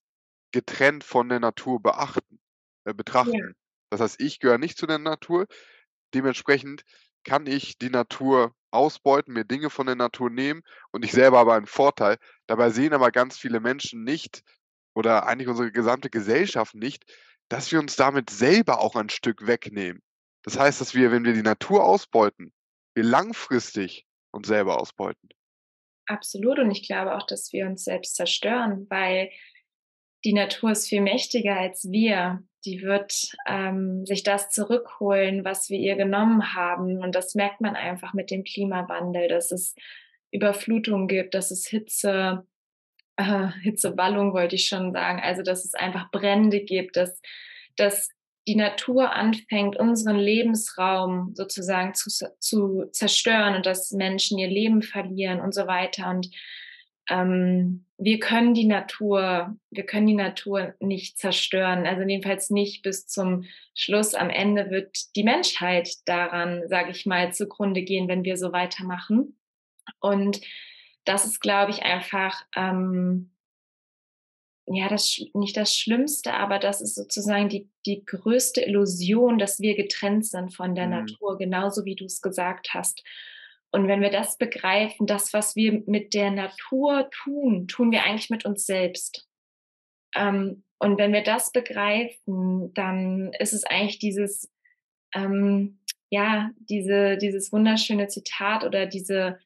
getrennt 0.52 1.04
von 1.04 1.30
der 1.30 1.40
Natur 1.40 1.82
beachten, 1.82 2.40
äh, 2.86 2.94
Ja. 3.22 3.34
betrachten. 3.34 3.56
Das 3.92 4.02
heißt, 4.02 4.22
ich 4.22 4.40
gehöre 4.40 4.58
nicht 4.60 4.78
zu 4.78 4.88
der 4.88 5.00
Natur. 5.00 5.48
Dementsprechend 6.14 6.84
kann 7.24 7.48
ich 7.48 7.78
die 7.78 7.90
Natur 7.90 8.54
ausbeuten, 8.72 9.34
mir 9.34 9.46
Dinge 9.46 9.70
von 9.70 9.86
der 9.86 9.96
Natur 9.96 10.30
nehmen 10.30 10.64
und 10.92 11.06
ich 11.06 11.12
selber 11.12 11.40
habe 11.40 11.54
einen 11.54 11.68
Vorteil. 11.68 12.18
Dabei 12.48 12.70
sehen 12.72 12.94
aber 12.94 13.12
ganz 13.12 13.38
viele 13.38 13.60
Menschen 13.60 14.04
nicht 14.04 14.44
oder 14.96 15.28
eigentlich 15.28 15.48
unsere 15.48 15.72
gesamte 15.72 16.10
Gesellschaft 16.10 16.76
nicht, 16.76 17.06
dass 17.50 17.72
wir 17.72 17.80
uns 17.80 17.96
damit 17.96 18.30
selber 18.30 18.80
auch 18.80 18.96
ein 18.96 19.10
Stück 19.10 19.48
wegnehmen. 19.48 20.02
Das 20.44 20.60
heißt, 20.60 20.82
dass 20.82 20.94
wir, 20.96 21.12
wenn 21.12 21.26
wir 21.26 21.34
die 21.34 21.44
Natur 21.44 21.84
ausbeuten, 21.86 22.52
wir 22.96 23.04
langfristig 23.04 24.06
uns 24.32 24.48
selber 24.48 24.80
ausbeuten. 24.80 25.30
Absolut. 26.06 26.60
Und 26.60 26.72
ich 26.72 26.86
glaube 26.86 27.16
auch, 27.16 27.26
dass 27.26 27.54
wir 27.54 27.66
uns 27.66 27.86
selbst 27.86 28.16
zerstören, 28.16 28.88
weil 28.90 29.30
die 30.26 30.34
Natur 30.34 30.72
ist 30.72 30.88
viel 30.88 31.02
mächtiger 31.02 31.58
als 31.58 31.90
wir. 31.90 32.44
Die 32.66 32.82
wird 32.82 33.32
ähm, 33.46 34.06
sich 34.06 34.24
das 34.24 34.50
zurückholen, 34.50 35.44
was 35.44 35.70
wir 35.70 35.80
ihr 35.80 35.96
genommen 35.96 36.54
haben. 36.54 37.02
Und 37.02 37.14
das 37.14 37.36
merkt 37.36 37.62
man 37.62 37.76
einfach 37.76 38.14
mit 38.14 38.32
dem 38.32 38.44
Klimawandel, 38.44 39.28
dass 39.28 39.52
es 39.52 39.76
Überflutungen 40.32 41.08
gibt, 41.08 41.34
dass 41.34 41.52
es 41.52 41.68
Hitze, 41.68 42.48
äh, 43.18 43.48
Hitzewallung 43.62 44.34
wollte 44.34 44.56
ich 44.56 44.66
schon 44.66 44.94
sagen, 44.94 45.20
also 45.22 45.44
dass 45.44 45.66
es 45.66 45.74
einfach 45.74 46.10
Brände 46.12 46.62
gibt, 46.62 46.96
dass, 46.96 47.22
dass 47.76 48.10
die 48.48 48.56
Natur 48.56 49.14
anfängt, 49.14 49.78
unseren 49.78 50.18
Lebensraum 50.18 51.34
sozusagen 51.34 51.94
zu, 51.94 52.10
zu 52.40 52.86
zerstören 52.92 53.56
und 53.56 53.66
dass 53.66 53.92
Menschen 53.92 54.38
ihr 54.38 54.50
Leben 54.50 54.82
verlieren 54.82 55.40
und 55.40 55.54
so 55.54 55.68
weiter. 55.68 56.10
Und 56.10 56.30
ähm, 57.10 57.86
wir 57.98 58.20
können 58.20 58.54
die 58.54 58.66
Natur, 58.66 59.56
wir 59.72 59.86
können 59.86 60.08
die 60.08 60.14
Natur 60.14 60.74
nicht 60.80 61.18
zerstören. 61.18 61.86
Also 61.86 62.04
jedenfalls 62.04 62.50
nicht 62.50 62.84
bis 62.84 63.08
zum 63.08 63.46
Schluss. 63.76 64.14
Am 64.14 64.30
Ende 64.30 64.70
wird 64.70 65.16
die 65.16 65.24
Menschheit 65.24 65.90
daran, 66.06 66.64
sage 66.68 66.92
ich 66.92 67.06
mal, 67.06 67.34
zugrunde 67.34 67.84
gehen, 67.84 68.08
wenn 68.08 68.24
wir 68.24 68.38
so 68.38 68.52
weitermachen. 68.52 69.38
Und 70.00 70.42
das 71.06 71.26
ist, 71.26 71.40
glaube 71.40 71.72
ich, 71.72 71.84
einfach 71.84 72.42
ähm, 72.56 73.33
ja, 74.66 74.88
das 74.88 75.20
nicht 75.34 75.58
das 75.58 75.76
Schlimmste, 75.76 76.34
aber 76.34 76.58
das 76.58 76.82
ist 76.82 76.96
sozusagen 76.96 77.50
die, 77.50 77.70
die 77.86 78.06
größte 78.06 78.62
Illusion, 78.62 79.38
dass 79.38 79.60
wir 79.60 79.76
getrennt 79.76 80.26
sind 80.26 80.54
von 80.54 80.74
der 80.76 80.86
Mhm. 80.86 80.92
Natur, 80.92 81.38
genauso 81.38 81.86
wie 81.86 81.96
du 81.96 82.06
es 82.06 82.22
gesagt 82.22 82.74
hast. 82.74 83.04
Und 83.72 83.88
wenn 83.88 84.02
wir 84.02 84.12
das 84.12 84.38
begreifen, 84.38 85.08
das, 85.08 85.34
was 85.34 85.56
wir 85.56 85.84
mit 85.86 86.14
der 86.14 86.32
Natur 86.32 87.10
tun, 87.12 87.68
tun 87.68 87.92
wir 87.92 88.04
eigentlich 88.04 88.30
mit 88.30 88.46
uns 88.46 88.66
selbst. 88.66 89.28
Ähm, 90.16 90.64
und 90.80 90.98
wenn 90.98 91.12
wir 91.12 91.24
das 91.24 91.52
begreifen, 91.52 92.74
dann 92.74 93.34
ist 93.40 93.54
es 93.54 93.64
eigentlich 93.64 94.00
dieses, 94.00 94.52
ähm, 95.14 95.80
ja, 96.10 96.52
diese, 96.70 97.18
dieses 97.18 97.52
wunderschöne 97.52 98.08
Zitat 98.08 98.64
oder 98.64 98.86
diese, 98.86 99.40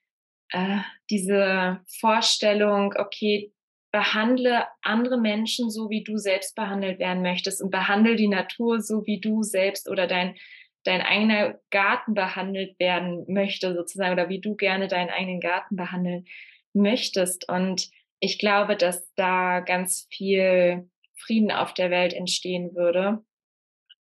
äh, 0.52 0.80
diese 1.10 1.80
Vorstellung, 2.00 2.94
okay, 2.98 3.54
behandle 3.98 4.68
andere 4.84 5.20
Menschen 5.20 5.72
so, 5.72 5.90
wie 5.90 6.04
du 6.04 6.18
selbst 6.18 6.56
behandelt 6.56 7.00
werden 7.00 7.24
möchtest 7.24 7.64
und 7.64 7.72
behandle 7.72 8.16
die 8.16 8.28
Natur 8.28 8.80
so, 8.80 9.08
wie 9.08 9.20
du 9.20 9.42
selbst 9.42 9.90
oder 9.90 10.06
dein, 10.06 10.36
dein 10.84 11.02
eigener 11.02 11.60
Garten 11.72 12.14
behandelt 12.14 12.80
werden 12.80 13.26
möchte, 13.28 13.74
sozusagen, 13.74 14.14
oder 14.14 14.30
wie 14.30 14.40
du 14.40 14.56
gerne 14.56 14.88
deinen 14.88 15.10
eigenen 15.10 15.40
Garten 15.40 15.76
behandeln 15.76 16.26
möchtest. 16.74 17.50
Und 17.50 17.90
ich 18.20 18.38
glaube, 18.38 18.76
dass 18.76 19.12
da 19.16 19.62
ganz 19.62 20.08
viel 20.12 20.88
Frieden 21.16 21.50
auf 21.52 21.74
der 21.74 21.90
Welt 21.90 22.14
entstehen 22.14 22.76
würde. 22.76 23.24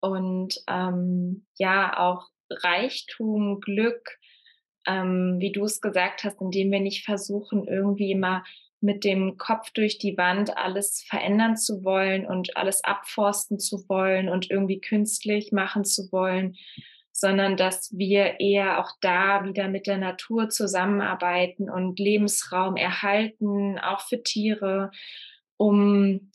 Und 0.02 0.62
ähm, 0.68 1.46
ja, 1.58 1.98
auch 1.98 2.28
Reichtum, 2.50 3.62
Glück, 3.62 4.20
ähm, 4.86 5.38
wie 5.40 5.54
du 5.54 5.64
es 5.64 5.80
gesagt 5.80 6.26
hast, 6.26 6.42
indem 6.42 6.70
wir 6.70 6.82
nicht 6.82 7.06
versuchen, 7.06 7.66
irgendwie 7.66 8.12
immer 8.12 8.44
mit 8.86 9.04
dem 9.04 9.38
Kopf 9.38 9.72
durch 9.72 9.98
die 9.98 10.16
Wand 10.16 10.56
alles 10.56 11.04
verändern 11.10 11.58
zu 11.58 11.84
wollen 11.84 12.26
und 12.26 12.56
alles 12.56 12.84
abforsten 12.84 13.60
zu 13.60 13.90
wollen 13.90 14.30
und 14.30 14.52
irgendwie 14.52 14.80
künstlich 14.80 15.52
machen 15.52 15.84
zu 15.84 16.12
wollen, 16.12 16.56
sondern 17.12 17.58
dass 17.58 17.98
wir 17.98 18.40
eher 18.40 18.80
auch 18.80 18.92
da 19.02 19.44
wieder 19.44 19.68
mit 19.70 19.88
der 19.88 19.98
Natur 19.98 20.50
zusammenarbeiten 20.50 21.70
und 21.70 21.98
Lebensraum 21.98 22.76
erhalten, 22.76 23.80
auch 23.80 24.02
für 24.02 24.22
Tiere, 24.22 24.92
um 25.58 26.32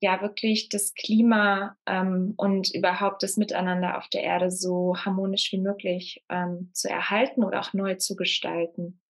ja 0.00 0.20
wirklich 0.20 0.68
das 0.68 0.94
Klima 0.94 1.76
ähm, 1.86 2.34
und 2.36 2.74
überhaupt 2.74 3.22
das 3.22 3.36
Miteinander 3.36 3.96
auf 3.98 4.08
der 4.08 4.22
Erde 4.22 4.50
so 4.50 4.96
harmonisch 4.96 5.52
wie 5.52 5.60
möglich 5.60 6.24
ähm, 6.28 6.70
zu 6.72 6.90
erhalten 6.90 7.44
oder 7.44 7.60
auch 7.60 7.72
neu 7.72 7.94
zu 7.94 8.16
gestalten. 8.16 9.00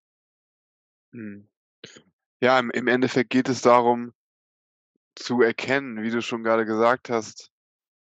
Mhm. 1.13 1.49
Ja, 2.45 2.59
im 2.59 2.71
im 2.73 2.89
Endeffekt 2.89 3.31
geht 3.31 3.49
es 3.49 3.63
darum 3.63 4.13
zu 5.15 5.41
erkennen, 5.41 6.03
wie 6.03 6.11
du 6.11 6.21
schon 6.21 6.45
gerade 6.45 6.67
gesagt 6.67 7.09
hast, 7.09 7.51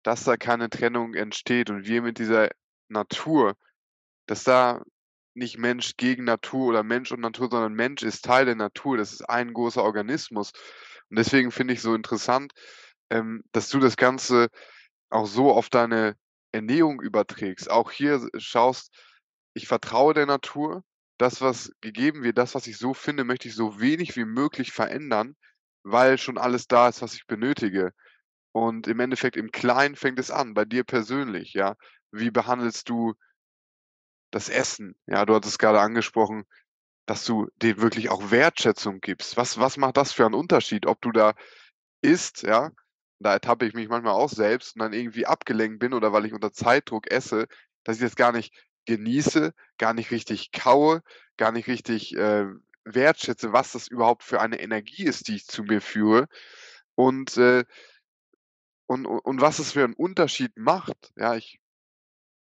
dass 0.02 0.24
da 0.24 0.36
keine 0.36 0.68
Trennung 0.68 1.14
entsteht 1.14 1.70
und 1.70 1.86
wir 1.86 2.02
mit 2.02 2.18
dieser 2.18 2.50
Natur, 2.88 3.56
dass 4.26 4.44
da 4.44 4.82
nicht 5.36 5.60
Mensch 5.60 5.96
gegen 5.96 6.24
Natur 6.24 6.70
oder 6.70 6.82
Mensch 6.82 7.12
und 7.12 7.20
Natur, 7.20 7.50
sondern 7.52 7.76
Mensch 7.76 8.02
ist 8.02 8.26
Teil 8.26 8.46
der 8.46 8.56
Natur. 8.56 8.98
Das 8.98 9.14
ist 9.14 9.30
ein 9.30 9.54
großer 9.54 9.84
Organismus. 9.84 10.54
Und 11.12 11.20
deswegen 11.20 11.52
finde 11.52 11.76
ich 11.76 11.82
so 11.84 11.94
interessant, 11.94 12.52
ähm, 13.12 13.44
dass 13.52 13.70
du 13.70 13.78
das 13.78 13.96
Ganze 13.96 14.48
auch 15.12 15.28
so 15.28 15.52
auf 15.52 15.70
deine 15.70 16.16
Ernährung 16.52 17.00
überträgst. 17.00 17.70
Auch 17.70 17.92
hier 17.92 18.28
schaust, 18.39 18.92
ich 19.54 19.68
vertraue 19.68 20.16
der 20.16 20.26
Natur. 20.26 20.84
Das, 21.22 21.39
was 21.39 21.72
gegeben 21.82 22.24
wird, 22.24 22.39
das, 22.39 22.55
was 22.55 22.65
ich 22.65 22.80
so 22.80 22.95
finde, 22.95 23.24
möchte 23.24 23.47
ich 23.47 23.53
so 23.53 23.80
wenig 23.80 24.15
wie 24.15 24.26
möglich 24.26 24.72
verändern, 24.72 25.36
weil 25.84 26.17
schon 26.17 26.39
alles 26.39 26.65
da 26.65 26.89
ist, 26.89 27.03
was 27.03 27.13
ich 27.13 27.28
benötige. 27.28 27.93
Und 28.53 28.88
im 28.88 28.99
Endeffekt 28.99 29.38
im 29.38 29.51
Kleinen 29.51 29.95
fängt 29.95 30.17
es 30.17 30.32
an, 30.32 30.55
bei 30.55 30.65
dir 30.65 30.84
persönlich, 30.84 31.53
ja. 31.53 31.76
Wie 32.11 32.32
behandelst 32.32 32.89
du 32.89 33.13
das 34.32 34.49
Essen? 34.49 34.95
Ja, 35.05 35.26
du 35.26 35.36
hattest 35.36 35.59
gerade 35.59 35.80
angesprochen, 35.80 36.45
dass 37.05 37.24
du 37.24 37.49
dem 37.57 37.80
wirklich 37.80 38.09
auch 38.09 38.32
Wertschätzung 38.32 38.99
gibst. 38.99 39.38
Was 39.38 39.59
was 39.59 39.78
macht 39.78 39.97
das 39.97 40.13
für 40.13 40.26
einen 40.26 40.34
Unterschied, 40.34 40.88
ob 40.88 41.01
du 41.01 41.11
da 41.11 41.36
isst, 42.01 42.41
ja? 42.41 42.72
Da 43.19 43.34
ertappe 43.34 43.67
ich 43.67 43.76
mich 43.76 43.89
manchmal 43.89 44.13
auch 44.13 44.30
selbst 44.30 44.76
und 44.76 44.80
dann 44.82 44.93
irgendwie 44.93 45.28
abgelenkt 45.28 45.78
bin 45.80 45.93
oder 45.93 46.13
weil 46.13 46.26
ich 46.26 46.34
unter 46.34 46.51
Zeitdruck 46.51 47.11
esse, 47.11 47.45
dass 47.84 47.97
ich 47.97 48.01
das 48.01 48.15
gar 48.15 48.32
nicht 48.32 48.53
genieße, 48.86 49.54
gar 49.78 49.94
nicht 49.94 50.12
richtig 50.12 50.52
kaue, 50.52 51.02
gar 51.38 51.52
nicht 51.52 51.68
richtig, 51.68 52.16
äh, 52.16 52.46
wertschätze, 52.86 53.54
was 53.54 53.74
das 53.74 53.88
überhaupt 53.88 54.24
für 54.24 54.42
eine 54.42 54.60
Energie 54.60 55.04
ist, 55.06 55.28
die 55.28 55.36
ich 55.36 55.46
zu 55.48 55.64
mir 55.64 55.82
führe. 55.82 56.28
Und, 56.96 57.38
äh 57.38 57.64
und 58.90 59.06
und 59.06 59.42
was 59.42 59.60
es 59.60 59.72
für 59.74 59.84
einen 59.84 59.94
Unterschied 59.94 60.52
macht. 60.58 61.12
Ja, 61.16 61.36
ich 61.36 61.60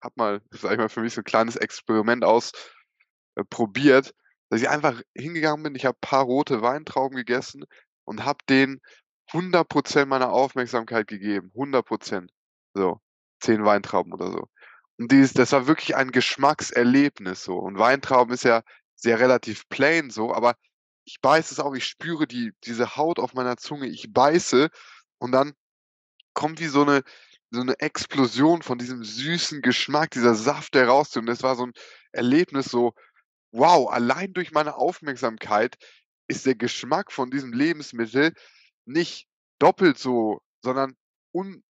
habe 0.02 0.14
mal, 0.16 0.42
sage 0.52 0.74
ich 0.76 0.80
mal, 0.80 0.90
für 0.90 1.02
mich 1.02 1.14
so 1.14 1.22
'n 1.22 1.24
kleines 1.24 1.56
Experiment 1.56 2.24
aus 2.24 2.52
äh, 3.36 3.44
dass 4.50 4.60
ich 4.62 4.68
einfach 4.70 5.00
hingegangen 5.16 5.62
bin, 5.64 5.74
ich 5.76 5.86
habe 5.86 5.98
paar 6.00 6.24
rote 6.24 6.62
Weintrauben 6.62 7.16
gegessen 7.16 7.64
und 8.04 8.24
habe 8.24 8.38
denen 8.48 8.80
100% 9.32 10.10
meiner 10.10 10.32
Aufmerksamkeit 10.32 11.08
gegeben, 11.08 11.52
100% 11.54 12.32
So, 12.74 13.00
10 13.40 13.64
Weintrauben 13.64 14.12
oder 14.14 14.30
so. 14.32 14.48
Dieses 15.00 15.32
das 15.32 15.50
war 15.52 15.66
wirklich 15.66 15.96
ein 15.96 16.12
Geschmackserlebnis 16.12 17.42
so. 17.42 17.58
Und 17.58 17.78
Weintrauben 17.78 18.32
ist 18.32 18.44
ja 18.44 18.62
sehr 18.94 19.18
relativ 19.18 19.68
plain 19.68 20.10
so, 20.10 20.32
aber 20.32 20.54
ich 21.04 21.20
beiße 21.20 21.52
es 21.52 21.60
auch, 21.60 21.74
ich 21.74 21.84
spüre 21.86 22.26
die 22.28 22.52
diese 22.64 22.96
Haut 22.96 23.18
auf 23.18 23.34
meiner 23.34 23.56
Zunge, 23.56 23.88
ich 23.88 24.12
beiße 24.12 24.70
und 25.18 25.32
dann 25.32 25.52
kommt 26.34 26.60
wie 26.60 26.68
so 26.68 26.84
'ne 26.84 27.02
so 27.52 27.62
'ne 27.64 27.78
Explosion 27.80 28.62
von 28.62 28.78
diesem 28.78 29.04
süßen 29.04 29.62
Geschmack, 29.62 30.12
dieser 30.12 30.34
Saft, 30.36 30.74
der 30.74 30.88
rauskommt. 30.88 31.24
Und 31.24 31.34
das 31.34 31.42
war 31.44 31.56
so 31.56 31.64
'n 31.64 31.72
Erlebnis 32.12 32.66
so: 32.66 32.94
„Wow, 33.52 33.90
allein 33.90 34.32
durch 34.34 34.52
meine 34.52 34.76
Aufmerksamkeit 34.76 35.76
ist 36.28 36.46
der 36.46 36.56
Geschmack 36.56 37.12
von 37.12 37.30
diesem 37.30 37.52
Lebensmittel 37.54 38.34
nicht 38.86 39.28
doppelt 39.60 39.98
so, 39.98 40.40
sondern 40.62 40.96
un 41.34 41.62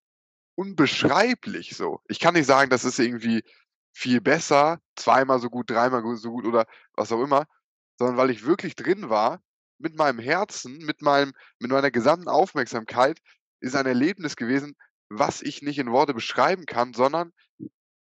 unbeschreiblich 0.57 1.77
so.“ 1.77 2.01
Ich 2.09 2.21
kann 2.21 2.35
nicht 2.35 2.47
sagen, 2.47 2.71
das 2.71 2.85
ist 2.85 2.99
irgendwie 2.99 3.43
viel 3.93 4.21
besser, 4.21 4.81
zweimal 4.97 5.41
so 5.41 5.51
gut, 5.51 5.71
dreimal 5.71 6.03
so 6.17 6.31
gut 6.31 6.47
oder 6.47 6.67
was 6.95 7.13
auch 7.13 7.23
immer, 7.23 7.47
sondern 7.99 8.17
weil 8.17 8.31
ich 8.31 8.45
wirklich 8.45 8.77
drin 8.77 9.09
war 9.11 9.41
mit 9.79 9.97
meinem 9.97 10.19
Herzen, 10.19 10.79
mit 10.79 11.03
meinem 11.03 11.33
mit 11.59 11.71
meiner 11.71 11.91
gesamten 11.91 12.29
Aufmerksamkeit 12.29 13.21
ist 13.61 13.77
ein 13.77 13.87
Erlebnis 13.87 14.37
gewesen, 14.37 14.77
was 15.09 15.43
ich 15.43 15.63
nicht 15.63 15.79
in 15.79 15.93
Worte 15.93 16.15
beschreiben 16.15 16.67
kann, 16.67 16.93
sondern 16.93 17.33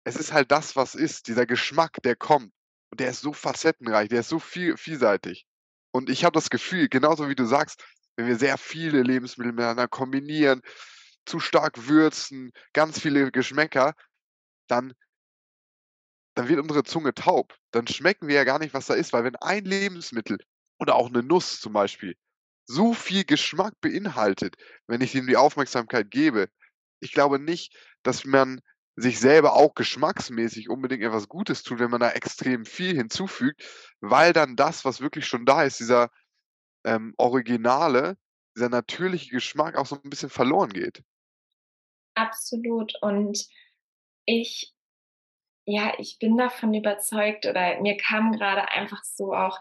es 0.04 0.16
ist 0.16 0.34
halt 0.34 0.52
das, 0.52 0.76
was 0.76 0.96
ist, 0.96 1.28
dieser 1.28 1.46
Geschmack, 1.46 2.02
der 2.04 2.16
kommt. 2.16 2.52
Und 2.92 3.00
der 3.00 3.10
ist 3.10 3.22
so 3.22 3.34
facettenreich, 3.34 4.10
der 4.10 4.22
ist 4.22 4.30
so 4.30 4.40
viel 4.40 4.78
vielseitig. 4.78 5.46
Und 5.92 6.10
ich 6.10 6.24
habe 6.24 6.34
das 6.34 6.50
Gefühl, 6.50 6.88
genauso 6.90 7.30
wie 7.30 7.36
du 7.36 7.46
sagst, 7.46 7.84
wenn 8.16 8.28
wir 8.28 8.38
sehr 8.38 8.58
viele 8.58 9.02
Lebensmittel 9.02 9.54
miteinander 9.54 9.88
kombinieren, 9.88 10.62
zu 11.26 11.40
stark 11.40 11.88
würzen, 11.88 12.52
ganz 12.74 13.00
viele 13.00 13.32
Geschmäcker, 13.32 13.94
dann 14.68 14.94
dann 16.38 16.50
wird 16.50 16.60
unsere 16.60 16.84
Zunge 16.84 17.14
taub. 17.14 17.56
Dann 17.72 17.88
schmecken 17.88 18.28
wir 18.28 18.36
ja 18.36 18.44
gar 18.44 18.60
nicht, 18.60 18.74
was 18.74 18.88
da 18.88 18.94
ist, 18.94 19.14
weil 19.14 19.24
wenn 19.24 19.38
ein 19.38 19.64
Lebensmittel 19.66 20.38
oder 20.80 20.96
auch 20.96 21.10
'ne 21.10 21.24
Nuss 21.24 21.60
zum 21.62 21.74
Beispiel 21.74 22.16
so 22.68 22.94
viel 22.94 23.24
Geschmack 23.24 23.74
beinhaltet, 23.82 24.56
wenn 24.88 25.02
ich 25.02 25.16
ihm 25.16 25.28
die 25.28 25.38
Aufmerksamkeit 25.38 26.12
gebe. 26.12 26.50
Ich 27.00 27.14
glaube 27.14 27.40
nicht, 27.40 27.74
dass 28.04 28.26
man 28.26 28.60
sich 28.98 29.20
selber 29.20 29.54
auch 29.54 29.76
geschmacksmäßig 29.76 30.70
unbedingt 30.70 31.04
etwas 31.04 31.28
Gutes 31.30 31.64
tut, 31.64 31.80
wenn 31.80 31.92
man 31.92 32.02
da 32.02 32.12
extrem 32.12 32.66
viel 32.66 32.96
hinzufügt, 32.96 33.64
weil 34.02 34.34
dann 34.34 34.56
das, 34.56 34.84
was 34.86 35.02
wirklich 35.02 35.28
schon 35.28 35.46
da 35.46 35.64
ist, 35.64 35.80
dieser, 35.80 36.10
ähm, 36.86 37.14
originale, 37.18 38.18
dieser 38.58 38.70
natürliche 38.70 39.32
Geschmack 39.32 39.78
auch 39.78 39.88
so 39.88 39.98
'n 39.98 40.10
bisschen 40.10 40.30
verloren 40.32 40.72
geht. 40.74 41.04
Absolut. 42.16 42.94
Und 43.02 43.46
ich 44.26 44.74
ja, 45.66 45.94
ich 45.98 46.20
bin 46.20 46.38
davon 46.38 46.74
überzeugt 46.74 47.46
oder 47.46 47.82
mir 47.82 47.98
kam 47.98 48.34
grade 48.34 48.70
einfach 48.70 49.04
so 49.04 49.34
auch, 49.34 49.60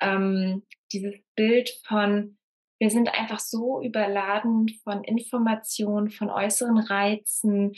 ähm, 0.00 0.62
dieses 0.92 1.14
Bild 1.34 1.70
von 1.86 2.36
wir 2.78 2.90
sind 2.90 3.12
einfach 3.12 3.40
so 3.40 3.82
überladen 3.82 4.70
von 4.84 5.04
Informationen, 5.04 6.08
von 6.08 6.30
äußeren 6.30 6.78
Reizen, 6.78 7.74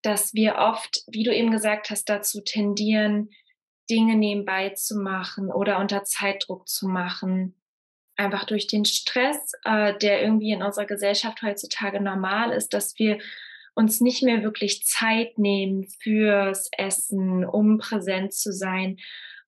dass 0.00 0.32
wir 0.32 0.56
oft, 0.56 1.04
wie 1.08 1.24
du 1.24 1.34
eben 1.34 1.50
gesagt 1.50 1.90
hast, 1.90 2.08
dazu 2.08 2.40
tendieren, 2.40 3.28
Dinge 3.90 4.16
nebenbei 4.16 4.70
zu 4.70 4.98
machen 4.98 5.52
oder 5.52 5.78
unter 5.78 6.04
Zeitdruck 6.04 6.68
zu 6.68 6.88
machen. 6.88 7.54
Einfach 8.16 8.44
durch 8.44 8.66
den 8.66 8.86
Stress, 8.86 9.52
äh, 9.64 9.96
der 9.98 10.22
irgendwie 10.22 10.52
in 10.52 10.62
unserer 10.62 10.86
Gesellschaft 10.86 11.42
heutzutage 11.42 12.00
normal 12.00 12.50
ist, 12.50 12.72
dass 12.72 12.98
wir 12.98 13.18
uns 13.76 14.00
nicht 14.00 14.22
mehr 14.22 14.42
wirklich 14.42 14.84
Zeit 14.84 15.38
nehmen 15.38 15.86
fürs 16.02 16.70
Essen, 16.76 17.44
um 17.44 17.78
präsent 17.78 18.32
zu 18.32 18.50
sein. 18.50 18.96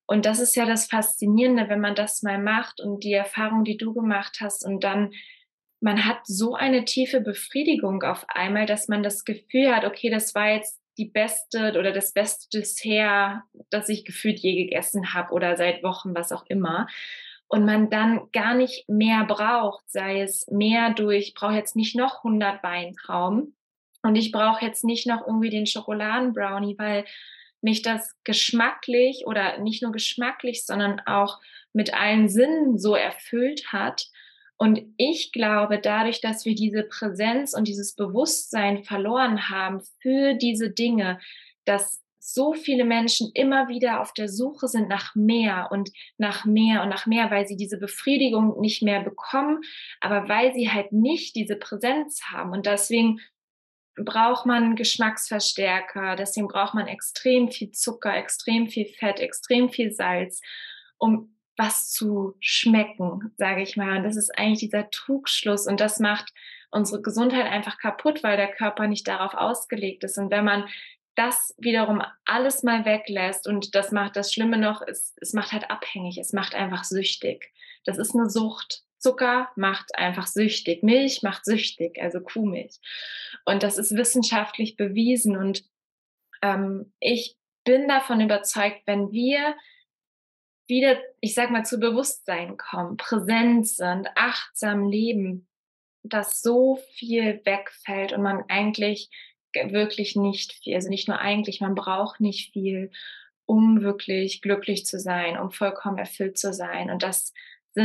Und 0.05 0.25
das 0.25 0.39
ist 0.39 0.55
ja 0.55 0.65
das 0.65 0.85
Faszinierende, 0.85 1.67
wenn 1.67 1.81
man 1.81 1.95
das 1.95 2.21
mal 2.21 2.41
macht 2.41 2.79
und 2.79 3.03
die 3.03 3.13
Erfahrung, 3.13 3.63
die 3.63 3.77
du 3.77 3.93
gemacht 3.93 4.37
hast 4.39 4.65
und 4.65 4.83
dann 4.83 5.11
man 5.81 6.05
hat 6.05 6.19
so 6.25 6.55
eine 6.55 6.83
tiefe 6.83 7.21
Befriedigung 7.21 8.03
auf 8.03 8.25
einmal, 8.27 8.65
dass 8.65 8.89
man 8.89 9.01
das 9.01 9.23
Gefühl 9.23 9.73
hat: 9.73 9.85
„Okay, 9.85 10.09
das 10.09 10.35
war 10.35 10.49
jetzt 10.49 10.79
die 10.97 11.05
beste 11.05 11.73
oder 11.79 11.93
das 11.93 12.11
beste 12.11 12.49
Dessert, 12.59 13.43
das 13.69 13.87
ich 13.87 14.03
gefühlt 14.03 14.39
je 14.39 14.55
gegessen 14.65 15.13
habe 15.13 15.33
oder 15.33 15.55
seit 15.55 15.81
Wochen“, 15.81 16.13
was 16.13 16.33
auch 16.33 16.45
immer. 16.47 16.87
Und 17.47 17.65
man 17.65 17.89
dann 17.89 18.29
gar 18.33 18.53
nicht 18.55 18.89
mehr 18.89 19.23
braucht, 19.25 19.89
sei 19.89 20.21
es 20.21 20.45
mehr 20.51 20.93
durch 20.93 21.33
brauche 21.33 21.55
jetzt 21.55 21.75
nicht 21.77 21.95
noch 21.95 22.23
100 22.23 22.61
Weintrauben 22.61 23.55
und 24.01 24.15
ich 24.15 24.31
brauche 24.31 24.65
jetzt 24.65 24.83
nicht 24.83 25.07
noch 25.07 25.25
irgendwie 25.25 25.49
den 25.49 25.65
Schokoladenbrownie, 25.65 26.77
weil 26.77 27.05
mich 27.61 27.81
das 27.81 28.15
geschmacklich 28.23 29.23
oder 29.25 29.59
nicht 29.59 29.83
nur 29.83 29.91
geschmacklich, 29.91 30.65
sondern 30.65 31.01
auch 31.01 31.39
mit 31.73 31.93
allen 31.93 32.29
Sinnen 32.29 32.77
so 32.77 32.95
erfüllt 32.95 33.71
hat. 33.71 34.07
Und 34.57 34.81
ich 34.97 35.31
glaube, 35.31 35.79
dadurch, 35.79 36.21
dass 36.21 36.45
wir 36.45 36.55
diese 36.55 36.83
Präsenz 36.83 37.53
und 37.53 37.67
dieses 37.67 37.95
Bewusstsein 37.95 38.83
verloren 38.83 39.49
haben 39.49 39.81
für 40.01 40.33
diese 40.33 40.69
Dinge, 40.69 41.19
dass 41.65 42.01
so 42.19 42.53
viele 42.53 42.83
Menschen 42.83 43.31
immer 43.33 43.69
wieder 43.69 44.01
auf 44.01 44.13
der 44.13 44.27
Suche 44.27 44.67
sind 44.67 44.87
nach 44.89 45.15
mehr 45.15 45.69
und 45.71 45.89
nach 46.17 46.45
mehr 46.45 46.83
und 46.83 46.89
nach 46.89 47.05
mehr, 47.05 47.31
weil 47.31 47.47
sie 47.47 47.55
diese 47.55 47.77
Befriedigung 47.77 48.59
nicht 48.59 48.83
mehr 48.83 49.01
bekommen, 49.01 49.61
aber 50.01 50.29
weil 50.29 50.53
sie 50.53 50.69
halt 50.69 50.91
nicht 50.91 51.35
diese 51.35 51.55
Präsenz 51.55 52.21
haben. 52.31 52.51
Und 52.51 52.65
deswegen 52.65 53.19
braucht 54.05 54.45
man 54.45 54.75
Geschmacksverstärker, 54.75 56.15
deswegen 56.15 56.47
braucht 56.47 56.73
man 56.73 56.87
extrem 56.87 57.49
viel 57.51 57.71
Zucker, 57.71 58.15
extrem 58.15 58.67
viel 58.67 58.85
Fett, 58.85 59.19
extrem 59.19 59.69
viel 59.69 59.91
Salz, 59.91 60.41
um 60.97 61.35
was 61.57 61.91
zu 61.91 62.35
schmecken, 62.39 63.33
sage 63.37 63.61
ich 63.61 63.75
mal. 63.75 63.97
Und 63.97 64.03
das 64.03 64.15
ist 64.15 64.37
eigentlich 64.37 64.59
dieser 64.59 64.89
Trugschluss 64.89 65.67
und 65.67 65.79
das 65.79 65.99
macht 65.99 66.31
unsere 66.71 67.01
Gesundheit 67.01 67.47
einfach 67.47 67.77
kaputt, 67.77 68.23
weil 68.23 68.37
der 68.37 68.51
Körper 68.51 68.87
nicht 68.87 69.07
darauf 69.07 69.33
ausgelegt 69.33 70.03
ist. 70.03 70.17
Und 70.17 70.31
wenn 70.31 70.45
man 70.45 70.67
das 71.15 71.53
wiederum 71.57 72.01
alles 72.25 72.63
mal 72.63 72.85
weglässt 72.85 73.45
und 73.45 73.75
das 73.75 73.91
macht 73.91 74.15
das 74.15 74.31
Schlimme 74.31 74.57
noch, 74.57 74.81
es, 74.87 75.15
es 75.19 75.33
macht 75.33 75.51
halt 75.51 75.69
abhängig, 75.69 76.17
es 76.17 76.31
macht 76.31 76.55
einfach 76.55 76.85
süchtig. 76.85 77.51
Das 77.83 77.97
ist 77.97 78.15
eine 78.15 78.29
Sucht. 78.29 78.83
Zucker 78.99 79.49
macht 79.55 79.95
einfach 79.95 80.27
süchtig, 80.27 80.83
Milch 80.83 81.23
macht 81.23 81.45
süchtig, 81.45 82.01
also 82.01 82.21
Kuhmilch. 82.21 82.79
Und 83.45 83.63
das 83.63 83.77
ist 83.77 83.95
wissenschaftlich 83.95 84.75
bewiesen. 84.75 85.37
Und 85.37 85.63
ähm, 86.41 86.93
ich 86.99 87.37
bin 87.63 87.87
davon 87.87 88.21
überzeugt, 88.21 88.81
wenn 88.85 89.11
wir 89.11 89.55
wieder, 90.67 90.99
ich 91.19 91.33
sag 91.33 91.49
mal, 91.49 91.65
zu 91.65 91.79
Bewusstsein 91.79 92.57
kommen, 92.57 92.97
präsent 92.97 93.67
sind, 93.67 94.07
achtsam 94.15 94.87
leben, 94.87 95.47
dass 96.03 96.41
so 96.41 96.79
viel 96.93 97.41
wegfällt 97.45 98.13
und 98.13 98.21
man 98.21 98.43
eigentlich 98.47 99.09
wirklich 99.53 100.15
nicht 100.15 100.53
viel, 100.53 100.75
also 100.75 100.89
nicht 100.89 101.07
nur 101.07 101.19
eigentlich, 101.19 101.59
man 101.59 101.75
braucht 101.75 102.19
nicht 102.19 102.53
viel, 102.53 102.91
um 103.45 103.81
wirklich 103.81 104.41
glücklich 104.41 104.85
zu 104.85 104.99
sein, 104.99 105.37
um 105.37 105.49
vollkommen 105.51 105.97
erfüllt 105.97 106.37
zu 106.37 106.53
sein. 106.53 106.91
Und 106.91 107.01
das 107.01 107.33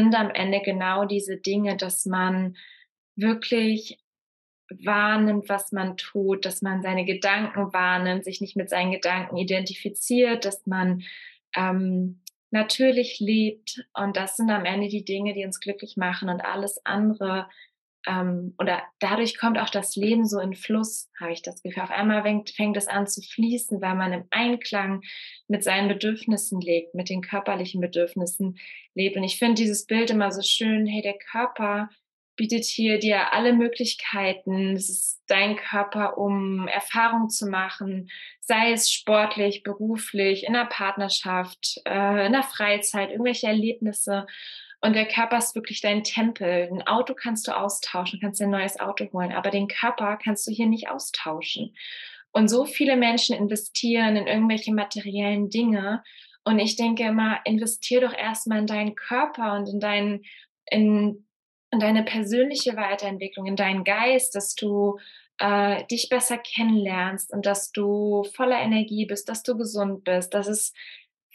sind 0.02 0.14
am 0.14 0.30
Ende 0.30 0.60
genau 0.60 1.04
diese 1.04 1.36
Dinge, 1.36 1.76
dass 1.76 2.06
man 2.06 2.56
wirklich 3.16 3.98
wahrnimmt, 4.70 5.48
was 5.48 5.72
man 5.72 5.96
tut, 5.96 6.44
dass 6.44 6.62
man 6.62 6.82
seine 6.82 7.04
Gedanken 7.04 7.72
wahrnimmt, 7.72 8.24
sich 8.24 8.40
nicht 8.40 8.56
mit 8.56 8.70
seinen 8.70 8.92
Gedanken 8.92 9.36
identifiziert, 9.36 10.44
dass 10.44 10.66
man 10.66 11.02
ähm, 11.54 12.20
natürlich 12.50 13.20
lebt. 13.20 13.86
Und 13.94 14.16
das 14.16 14.36
sind 14.36 14.50
am 14.50 14.64
Ende 14.64 14.88
die 14.88 15.04
Dinge, 15.04 15.34
die 15.34 15.44
uns 15.44 15.60
glücklich 15.60 15.96
machen 15.96 16.28
und 16.28 16.40
alles 16.40 16.84
andere 16.84 17.48
ähm, 18.06 18.54
oder 18.58 18.82
dadurch 18.98 19.38
kommt 19.38 19.58
auch 19.58 19.70
das 19.70 19.96
Leben 19.96 20.26
so 20.26 20.38
in 20.38 20.54
Fluss, 20.54 21.10
habe 21.18 21.32
ich 21.32 21.42
das 21.42 21.62
Gefühl. 21.62 21.82
Auf 21.82 21.90
einmal 21.90 22.22
fängt, 22.22 22.50
fängt 22.50 22.76
es 22.76 22.88
an 22.88 23.06
zu 23.06 23.22
fließen, 23.22 23.80
weil 23.80 23.94
man 23.94 24.12
im 24.12 24.24
Einklang 24.30 25.02
mit 25.48 25.64
seinen 25.64 25.88
Bedürfnissen 25.88 26.60
lebt, 26.60 26.94
mit 26.94 27.08
den 27.08 27.22
körperlichen 27.22 27.80
Bedürfnissen 27.80 28.58
lebt. 28.94 29.16
Und 29.16 29.24
ich 29.24 29.38
finde 29.38 29.54
dieses 29.54 29.86
Bild 29.86 30.10
immer 30.10 30.30
so 30.30 30.42
schön, 30.42 30.86
hey, 30.86 31.02
der 31.02 31.18
Körper 31.18 31.88
bietet 32.36 32.64
hier 32.64 32.98
dir 32.98 33.32
alle 33.32 33.52
Möglichkeiten. 33.52 34.74
Es 34.74 34.88
ist 34.88 35.22
dein 35.26 35.56
Körper, 35.56 36.18
um 36.18 36.66
Erfahrung 36.68 37.28
zu 37.28 37.46
machen, 37.46 38.10
sei 38.40 38.72
es 38.72 38.90
sportlich, 38.90 39.62
beruflich, 39.62 40.44
in 40.44 40.52
der 40.52 40.66
Partnerschaft, 40.66 41.80
äh, 41.86 42.26
in 42.26 42.32
der 42.32 42.42
Freizeit, 42.42 43.10
irgendwelche 43.10 43.46
Erlebnisse. 43.46 44.26
Und 44.80 44.94
der 44.94 45.06
Körper 45.06 45.38
ist 45.38 45.54
wirklich 45.54 45.80
dein 45.80 46.04
Tempel. 46.04 46.68
Ein 46.70 46.86
Auto 46.86 47.14
kannst 47.14 47.48
du 47.48 47.56
austauschen, 47.56 48.20
kannst 48.20 48.40
dir 48.40 48.44
ein 48.44 48.50
neues 48.50 48.78
Auto 48.78 49.06
holen, 49.12 49.32
aber 49.32 49.50
den 49.50 49.68
Körper 49.68 50.18
kannst 50.22 50.46
du 50.46 50.52
hier 50.52 50.66
nicht 50.66 50.90
austauschen. 50.90 51.74
Und 52.32 52.48
so 52.48 52.64
viele 52.64 52.96
Menschen 52.96 53.36
investieren 53.36 54.16
in 54.16 54.26
irgendwelche 54.26 54.74
materiellen 54.74 55.50
Dinge. 55.50 56.02
Und 56.44 56.58
ich 56.58 56.76
denke 56.76 57.04
immer, 57.04 57.40
investier 57.44 58.00
doch 58.00 58.12
erstmal 58.12 58.58
in 58.58 58.66
deinen 58.66 58.94
Körper 58.94 59.54
und 59.54 59.68
in 59.68 59.80
deinen, 59.80 60.24
in, 60.66 61.26
in 61.70 61.78
deine 61.78 62.02
persönliche 62.02 62.76
Weiterentwicklung, 62.76 63.46
in 63.46 63.56
deinen 63.56 63.84
Geist, 63.84 64.34
dass 64.34 64.54
du 64.54 64.98
äh, 65.38 65.84
dich 65.86 66.08
besser 66.08 66.38
kennenlernst 66.38 67.32
und 67.32 67.46
dass 67.46 67.72
du 67.72 68.24
voller 68.34 68.60
Energie 68.60 69.06
bist, 69.06 69.28
dass 69.28 69.42
du 69.42 69.56
gesund 69.56 70.04
bist. 70.04 70.34
Das 70.34 70.46
ist 70.46 70.74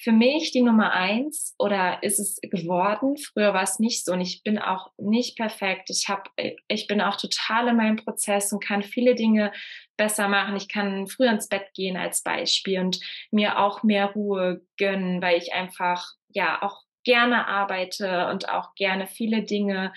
für 0.01 0.13
mich 0.13 0.51
die 0.51 0.61
Nummer 0.61 0.93
eins 0.93 1.55
oder 1.59 2.01
ist 2.03 2.19
es 2.19 2.39
geworden? 2.41 3.17
Früher 3.17 3.53
war 3.53 3.63
es 3.63 3.79
nicht 3.79 4.05
so 4.05 4.13
und 4.13 4.21
ich 4.21 4.43
bin 4.43 4.57
auch 4.57 4.91
nicht 4.97 5.37
perfekt. 5.37 5.89
Ich 5.89 6.07
habe, 6.07 6.23
ich 6.69 6.87
bin 6.87 7.01
auch 7.01 7.17
total 7.17 7.67
in 7.67 7.75
meinem 7.75 7.97
Prozess 7.97 8.53
und 8.53 8.63
kann 8.63 8.81
viele 8.81 9.13
Dinge 9.13 9.51
besser 9.97 10.29
machen. 10.29 10.55
Ich 10.55 10.69
kann 10.69 11.07
früher 11.07 11.31
ins 11.31 11.49
Bett 11.49 11.73
gehen 11.75 11.97
als 11.97 12.23
Beispiel 12.23 12.79
und 12.79 13.01
mir 13.29 13.59
auch 13.59 13.83
mehr 13.83 14.05
Ruhe 14.13 14.61
gönnen, 14.77 15.21
weil 15.21 15.37
ich 15.37 15.53
einfach 15.53 16.13
ja 16.29 16.61
auch 16.61 16.83
gerne 17.03 17.47
arbeite 17.47 18.27
und 18.27 18.47
auch 18.47 18.75
gerne 18.75 19.05
viele 19.05 19.43
Dinge 19.43 19.91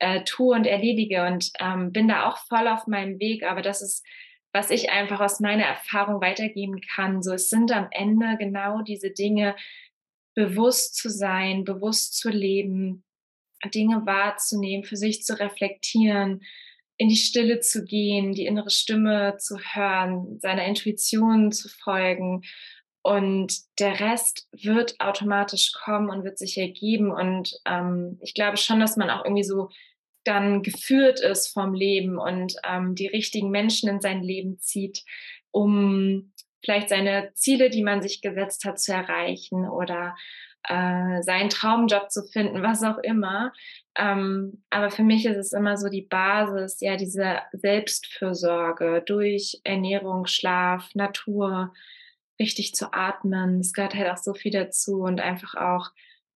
äh, 0.00 0.24
tue 0.24 0.56
und 0.56 0.66
erledige 0.66 1.26
und 1.26 1.52
ähm, 1.60 1.92
bin 1.92 2.08
da 2.08 2.28
auch 2.28 2.38
voll 2.38 2.66
auf 2.66 2.88
meinem 2.88 3.20
Weg. 3.20 3.44
Aber 3.44 3.62
das 3.62 3.82
ist 3.82 4.04
was 4.54 4.70
ich 4.70 4.90
einfach 4.90 5.20
aus 5.20 5.40
meiner 5.40 5.64
Erfahrung 5.64 6.20
weitergeben 6.22 6.80
kann. 6.80 7.22
So, 7.22 7.32
es 7.32 7.50
sind 7.50 7.72
am 7.72 7.88
Ende 7.90 8.36
genau 8.38 8.82
diese 8.82 9.10
Dinge, 9.10 9.56
bewusst 10.34 10.94
zu 10.94 11.10
sein, 11.10 11.64
bewusst 11.64 12.16
zu 12.16 12.30
leben, 12.30 13.04
Dinge 13.74 14.06
wahrzunehmen, 14.06 14.84
für 14.84 14.96
sich 14.96 15.24
zu 15.24 15.38
reflektieren, 15.38 16.42
in 16.96 17.08
die 17.08 17.16
Stille 17.16 17.58
zu 17.60 17.84
gehen, 17.84 18.32
die 18.32 18.46
innere 18.46 18.70
Stimme 18.70 19.36
zu 19.38 19.58
hören, 19.58 20.38
seiner 20.38 20.64
Intuition 20.64 21.50
zu 21.50 21.68
folgen. 21.68 22.42
Und 23.02 23.58
der 23.80 23.98
Rest 23.98 24.48
wird 24.52 25.00
automatisch 25.00 25.72
kommen 25.72 26.10
und 26.10 26.22
wird 26.22 26.38
sich 26.38 26.56
ergeben. 26.58 27.10
Und 27.10 27.58
ähm, 27.66 28.18
ich 28.22 28.34
glaube 28.34 28.56
schon, 28.56 28.78
dass 28.78 28.96
man 28.96 29.10
auch 29.10 29.24
irgendwie 29.24 29.44
so 29.44 29.68
dann 30.24 30.62
geführt 30.62 31.20
ist 31.20 31.48
vom 31.48 31.74
Leben 31.74 32.18
und 32.18 32.56
ähm, 32.68 32.94
die 32.94 33.06
richtigen 33.06 33.50
Menschen 33.50 33.88
in 33.88 34.00
sein 34.00 34.22
Leben 34.22 34.58
zieht, 34.58 35.04
um 35.50 36.32
vielleicht 36.64 36.88
seine 36.88 37.32
Ziele, 37.34 37.70
die 37.70 37.82
man 37.82 38.02
sich 38.02 38.22
gesetzt 38.22 38.64
hat, 38.64 38.80
zu 38.80 38.92
erreichen 38.92 39.68
oder 39.68 40.16
äh, 40.68 41.22
seinen 41.22 41.50
Traumjob 41.50 42.10
zu 42.10 42.22
finden, 42.22 42.62
was 42.62 42.82
auch 42.82 42.98
immer. 42.98 43.52
Ähm, 43.96 44.64
aber 44.70 44.90
für 44.90 45.02
mich 45.02 45.26
ist 45.26 45.36
es 45.36 45.52
immer 45.52 45.76
so 45.76 45.88
die 45.88 46.02
Basis, 46.02 46.80
ja, 46.80 46.96
diese 46.96 47.40
Selbstfürsorge 47.52 49.02
durch 49.04 49.60
Ernährung, 49.64 50.26
Schlaf, 50.26 50.94
Natur, 50.94 51.72
richtig 52.40 52.74
zu 52.74 52.92
atmen. 52.92 53.60
Es 53.60 53.72
gehört 53.72 53.94
halt 53.94 54.10
auch 54.10 54.16
so 54.16 54.34
viel 54.34 54.52
dazu 54.52 55.02
und 55.02 55.20
einfach 55.20 55.54
auch 55.54 55.90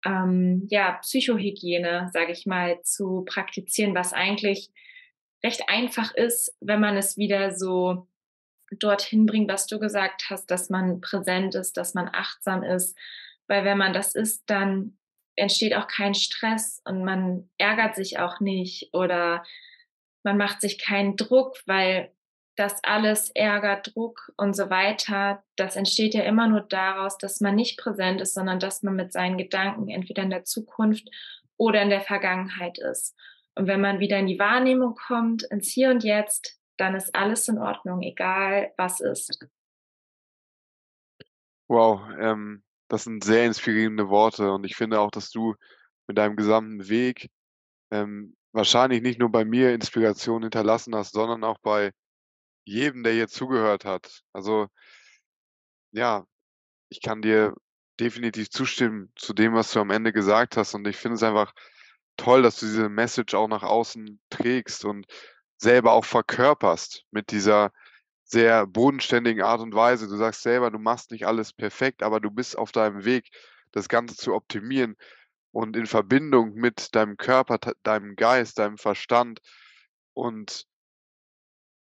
ähm, 0.05 0.67
ja, 0.71 0.99
Psychohygiene, 1.03 2.11
sage 2.13 2.33
ich 2.33 2.47
mal, 2.47 2.81
zu 2.83 3.25
praktizieren, 3.27 3.95
was 3.95 4.13
eigentlich 4.13 4.71
recht 5.45 5.69
einfach 5.69 6.15
ist, 6.15 6.57
wenn 6.61 6.81
man 6.81 6.97
es 6.97 7.17
wieder 7.17 7.53
so 7.53 8.09
dorthin 8.79 9.27
bringt, 9.27 9.51
was 9.51 9.67
du 9.67 9.79
gesagt 9.79 10.27
hast, 10.29 10.51
dass 10.51 10.71
man 10.71 11.01
präsent 11.01 11.55
ist, 11.55 11.77
dass 11.77 11.95
man 11.95 12.09
achtsam 12.13 12.63
ist. 12.63 12.97
Weil 13.47 13.65
wenn 13.65 13.79
man 13.79 13.93
das 13.93 14.15
ist, 14.15 14.43
dann 14.51 14.99
entsteht 15.37 15.75
auch 15.75 15.87
kein 15.87 16.15
Stress 16.15 16.81
und 16.85 17.05
man 17.05 17.49
ärgert 17.59 17.95
sich 17.95 18.19
auch 18.19 18.41
nicht 18.41 18.93
oder 18.93 19.45
man 20.25 20.37
macht 20.37 20.61
sich 20.61 20.79
keinen 20.79 21.17
Druck, 21.17 21.59
weil 21.67 22.13
das 22.57 22.83
alles 22.83 23.31
Ärger, 23.31 23.77
Druck 23.77 24.33
und 24.37 24.57
so 24.57 24.71
weiter, 24.71 25.43
das 25.57 25.77
entsteht 25.77 26.15
ja 26.15 26.23
immer 26.23 26.49
nur 26.49 26.63
daraus, 26.63 27.19
dass 27.19 27.41
man 27.41 27.55
nicht 27.55 27.79
präsent 27.79 28.21
ist, 28.21 28.35
sondern 28.35 28.59
dass 28.59 28.83
man 28.83 28.97
mit 28.97 29.13
seinen 29.13 29.37
Gedanken 29.37 29.89
entweder 29.89 30.23
in 30.23 30.31
der 30.31 30.45
Zukunft 30.45 31.09
oder 31.59 31.83
in 31.83 31.91
der 31.91 32.01
Vergangenheit 32.01 32.79
ist. 32.79 33.15
Und 33.55 33.67
wenn 33.67 33.81
man 33.81 34.01
wieder 34.01 34.19
in 34.19 34.27
die 34.27 34.39
Wahrnehmung 34.39 34.95
kommt, 34.95 35.45
ins 35.45 35.71
Hier 35.71 35.91
und 35.91 36.03
Jetzt, 36.03 36.59
dann 36.79 36.95
ist 36.95 37.15
alles 37.15 37.49
in 37.49 37.59
Ordnung, 37.59 38.03
egal 38.03 38.73
was 38.77 39.01
ist. 39.01 39.47
Wow, 41.69 42.01
ähm, 42.19 42.63
das 42.89 43.05
sind 43.05 43.25
sehr 43.25 43.45
inspirierende 43.45 44.09
Worte 44.09 44.53
und 44.53 44.65
ich 44.65 44.77
finde 44.77 45.01
auch, 45.01 45.11
dass 45.11 45.31
du 45.31 45.55
mit 46.07 46.17
deinem 46.17 46.37
gesamten 46.37 46.89
Weg 46.89 47.31
ähm, 47.91 48.37
wahrscheinlich 48.53 49.03
nicht 49.03 49.19
nur 49.19 49.31
bei 49.31 49.45
mir 49.45 49.75
Inspiration 49.75 50.43
hinterlassen 50.43 50.95
hast, 50.95 51.13
sondern 51.13 51.45
auch 51.45 51.59
bei 51.59 51.93
jedem, 52.67 53.03
der 53.03 53.15
hier 53.15 53.29
zugehört 53.29 53.85
hat. 53.85 54.23
Also 54.33 54.69
ja, 55.93 56.27
ich 56.89 57.01
kann 57.01 57.23
dir 57.23 57.55
definitiv 57.99 58.51
zustimmen 58.51 59.11
zu 59.17 59.33
dem, 59.33 59.55
was 59.55 59.73
du 59.73 59.81
am 59.81 59.91
Ende 59.91 60.13
gesagt 60.13 60.57
hast. 60.57 60.75
Und 60.75 60.87
ich 60.87 60.97
finde 60.97 61.15
es 61.15 61.23
einfach 61.23 61.55
toll, 62.17 62.43
dass 62.43 62.61
du 62.61 62.67
diese 62.67 62.89
Message 62.89 63.35
auch 63.35 63.49
nach 63.49 63.63
außen 63.63 64.21
trägst 64.31 64.85
und 64.85 65.07
selber 65.57 65.93
auch 65.93 66.05
verkörperst 66.05 67.05
mit 67.11 67.31
dieser 67.31 67.73
sehr 68.25 68.67
bodenständigen 68.67 69.43
Art 69.43 69.61
und 69.61 69.75
Weise. 69.75 70.09
Du 70.09 70.17
sagst 70.17 70.43
selber, 70.43 70.71
du 70.71 70.79
machst 70.79 71.13
nicht 71.13 71.27
alles 71.27 71.53
perfekt, 71.53 72.03
aber 72.03 72.21
du 72.21 72.31
bist 72.31 72.59
auf 72.59 72.73
deinem 72.73 73.05
Weg, 73.05 73.31
das 73.73 73.89
Ganze 73.89 74.17
zu 74.17 74.35
optimieren 74.35 74.97
und 75.53 75.77
in 75.77 75.87
Verbindung 75.87 76.55
mit 76.55 76.95
deinem 76.95 77.17
Körper, 77.17 77.59
deinem 77.83 78.17
Geist, 78.17 78.59
deinem 78.59 78.79
Verstand 78.79 79.41
und 80.13 80.67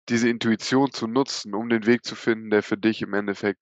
diese 0.09 0.29
Intuition 0.29 0.93
zu 0.93 1.07
nutzen, 1.07 1.55
um 1.55 1.69
den 1.69 1.87
Weg 1.87 2.05
zu 2.05 2.15
finden, 2.15 2.51
der 2.51 2.63
für 2.63 2.77
dich 2.77 3.03
im 3.03 3.15
Endeffekt 3.15 3.61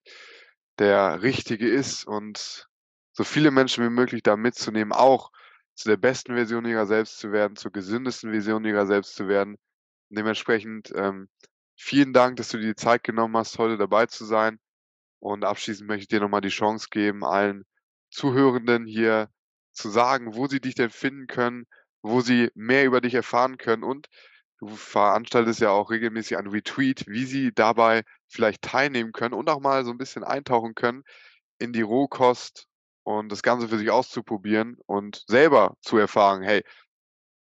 der 0.79 1.23
richtige 1.23 1.69
ist 1.69 2.07
und 2.07 2.69
so 3.13 3.25
viele 3.25 3.51
Menschen 3.51 3.85
wie 3.85 3.91
möglich 3.91 4.23
da 4.23 4.37
mitzunehmen, 4.37 4.93
auch 4.93 5.31
zu 5.75 5.89
der 5.89 5.97
besten 5.97 6.35
Version 6.35 6.67
ihrer 6.67 6.87
selbst 6.87 7.19
zu 7.19 7.33
werden, 7.33 7.57
zur 7.57 7.73
gesündesten 7.73 8.31
Version 8.31 8.65
ihrer 8.65 8.87
selbst 8.87 9.15
zu 9.15 9.29
werden. 9.29 9.55
Und 10.11 10.19
dementsprechend 10.19 10.93
ähm, 10.95 11.29
vielen 11.77 12.13
Dank, 12.13 12.37
dass 12.37 12.49
du 12.49 12.59
dir 12.59 12.69
die 12.69 12.77
Zeit 12.77 13.05
genommen 13.05 13.37
hast, 13.37 13.59
heute 13.59 13.77
dabei 13.77 14.07
zu 14.07 14.25
sein. 14.25 14.59
Und 15.21 15.45
abschließend 15.45 15.89
möchte 15.89 16.03
ich 16.03 16.09
dir 16.09 16.21
nochmal 16.21 16.41
die 16.41 16.49
Chance 16.49 16.89
geben, 16.91 17.25
allen 17.25 17.65
Zuhörenden 18.11 18.87
hier 18.87 19.31
zu 19.73 19.89
sagen, 19.89 20.35
wo 20.35 20.47
sie 20.47 20.61
dich 20.61 20.75
denn 20.75 20.91
finden 20.91 21.27
können, 21.27 21.67
wo 22.03 22.21
sie 22.21 22.51
mehr 22.55 22.85
über 22.85 23.01
dich 23.01 23.15
erfahren 23.15 23.57
können 23.57 23.83
und 23.83 24.09
du 24.69 24.77
veranstaltest 24.77 25.61
ja 25.61 25.71
auch 25.71 25.91
regelmäßig 25.91 26.37
ein 26.39 26.47
Retreat, 26.49 27.05
wie 27.07 27.25
sie 27.25 27.53
dabei 27.55 28.03
vielleicht 28.29 28.63
teilnehmen 28.63 29.13
können 29.13 29.35
und 29.35 29.49
auch 29.51 29.61
mal 29.61 29.85
so 29.85 29.91
'n 29.93 29.99
bisschen 29.99 30.25
eintauchen 30.25 30.75
können 30.75 31.05
in 31.59 31.73
die 31.73 31.83
Rohkost 31.83 32.67
und 33.05 33.31
das 33.33 33.43
Ganze 33.43 33.69
für 33.69 33.79
sich 33.79 33.91
auszuprobieren 33.91 34.77
und 34.87 35.25
selber 35.29 35.77
zu 35.83 35.99
erfahren: 35.99 36.43
„Hey, 36.43 36.65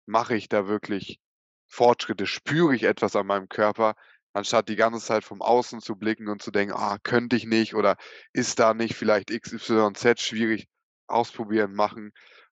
mache 0.08 0.36
ich 0.36 0.50
da 0.50 0.68
wirklich 0.68 1.20
Fortschritte? 1.68 2.28
Spüre 2.28 2.76
ich 2.76 2.84
etwas 2.84 3.16
an 3.16 3.28
meinem 3.28 3.50
Körper?“ 3.50 3.96
Anstatt 4.34 4.70
die 4.70 4.76
ganze 4.78 5.06
Zeit 5.06 5.24
vom 5.26 5.42
Außen 5.42 5.82
zu 5.82 5.96
blicken 5.98 6.30
und 6.30 6.42
zu 6.44 6.52
denken: 6.52 6.74
„Ah, 6.76 6.98
könnte 7.04 7.36
ich 7.38 7.46
nicht 7.46 7.76
oder 7.76 7.98
ist 8.34 8.60
da 8.60 8.74
nicht 8.74 8.96
vielleicht 8.96 9.32
XYZ 9.32 10.22
schwierig?“ 10.22 10.68
Ausprobieren, 11.08 11.74
machen. 11.74 12.12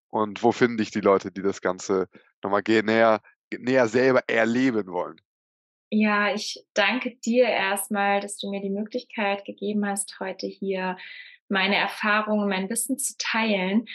Und 0.10 0.44
wo 0.44 0.52
finden 0.52 0.78
dich 0.78 0.92
die 0.92 1.02
Leute, 1.02 1.32
die 1.32 1.42
das 1.44 1.62
Ganze 1.62 2.08
noch 2.44 2.52
mal 2.52 2.62
ge 2.64 2.82
näher 2.84 3.22
näher 3.58 3.88
selber 3.88 4.24
erleben 4.28 4.88
wollen? 4.88 5.20
Ja, 5.92 6.34
ich 6.34 6.64
danke 6.76 7.16
dir 7.16 7.48
erst 7.48 7.90
mal, 7.90 8.20
dass 8.20 8.38
du 8.38 8.50
mir 8.50 8.62
die 8.62 8.70
Möglichkeit 8.70 9.44
gegeben 9.46 9.88
hast, 9.88 10.20
heute 10.20 10.46
hier 10.46 10.98
meine 11.48 11.78
Erfahrungen, 11.78 12.48
mein 12.48 12.70
Wissen 12.70 13.00
zu 13.00 13.16
teilen. 13.18 13.88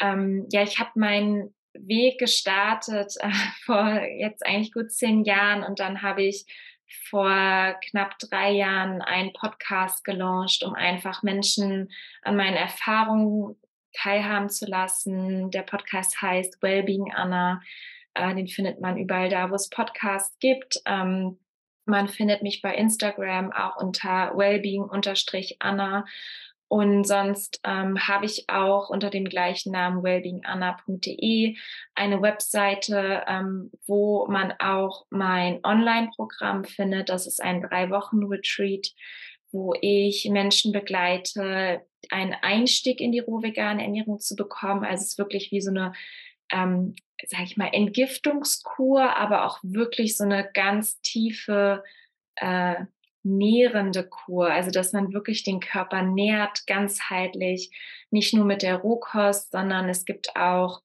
Ähm, 0.00 0.46
ja, 0.50 0.62
ich 0.62 0.80
habe 0.80 0.90
meinen 0.94 1.54
Weg 1.74 2.18
gestartet, 2.18 3.14
äh, 3.20 3.30
vor 3.64 4.00
jetzt 4.02 4.44
eigentlich 4.46 4.72
gut 4.72 4.90
10 4.90 5.24
Jahren 5.24 5.62
und 5.62 5.80
dann 5.80 6.02
habe 6.02 6.22
ich 6.22 6.46
vor 7.10 7.74
knapp 7.90 8.18
3 8.18 8.52
Jahren 8.52 9.02
einen 9.02 9.32
Podcast 9.32 10.04
gelauncht, 10.04 10.62
um 10.64 10.74
einfach 10.74 11.22
Menschen 11.22 11.90
an 12.22 12.36
meinen 12.36 12.56
Erfahrungen 12.56 13.56
teilhaben 13.92 14.48
zu 14.48 14.66
lassen. 14.66 15.50
Der 15.50 15.62
Podcast 15.62 16.20
heißt 16.22 16.62
Wellbeing 16.62 17.12
Anna. 17.12 17.60
Äh, 18.14 18.34
den 18.34 18.48
findet 18.48 18.80
man 18.80 18.96
überall 18.96 19.28
da, 19.28 19.50
wo 19.50 19.54
es 19.54 19.68
Podcasts 19.68 20.38
gibt. 20.38 20.80
Ähm, 20.86 21.38
man 21.86 22.08
findet 22.08 22.42
mich 22.42 22.62
bei 22.62 22.74
Instagram 22.74 23.52
auch 23.52 23.76
unter 23.76 24.32
wellbeing_anna. 24.36 26.04
Und 26.68 27.04
sonst, 27.06 27.60
ähm, 27.64 27.98
habe 28.08 28.24
ich 28.26 28.48
auch 28.48 28.88
unter 28.88 29.10
dem 29.10 29.26
gleichen 29.26 29.70
Namen 29.72 30.02
wellbeinganna.de 30.02 31.56
eine 31.94 32.22
Webseite, 32.22 33.22
ähm, 33.28 33.70
wo 33.86 34.26
man 34.28 34.52
auch 34.58 35.04
mein 35.10 35.60
Onlineprogramm 35.62 36.64
findet. 36.64 37.10
Das 37.10 37.26
ist 37.26 37.42
ein 37.42 37.62
3-Wochen-Retreat, 37.62 38.92
wo 39.52 39.74
ich 39.80 40.28
Menschen 40.30 40.72
begleite, 40.72 41.82
einen 42.10 42.34
Einstieg 42.42 43.00
in 43.00 43.12
die 43.12 43.20
rohvegane 43.20 43.82
Ernährung 43.82 44.18
zu 44.18 44.34
bekommen. 44.34 44.84
Also, 44.84 45.02
es 45.02 45.08
ist 45.10 45.18
wirklich 45.18 45.50
wie 45.52 45.60
so 45.60 45.70
'ne, 45.70 45.92
ähm, 46.54 46.96
sage 47.28 47.44
ich 47.44 47.58
mal, 47.58 47.70
Entgiftungskur, 47.72 49.16
aber 49.16 49.46
auch 49.46 49.60
wirklich 49.64 50.16
so 50.18 50.24
'ne 50.26 50.48
ganz 50.54 51.00
tiefe, 51.02 51.84
äh, 52.36 52.76
nährende 53.24 54.04
Kur. 54.08 54.50
Also, 54.52 54.70
dass 54.72 54.92
man 54.94 55.12
wirklich 55.14 55.44
den 55.44 55.60
Körper 55.60 56.02
nährt, 56.02 56.66
ganzheitlich, 56.68 57.70
nicht 58.12 58.34
nur 58.34 58.46
mit 58.46 58.62
der 58.62 58.76
Rohkost, 58.78 59.52
sondern 59.52 59.88
es 59.90 60.04
gibt 60.06 60.36
auch 60.36 60.82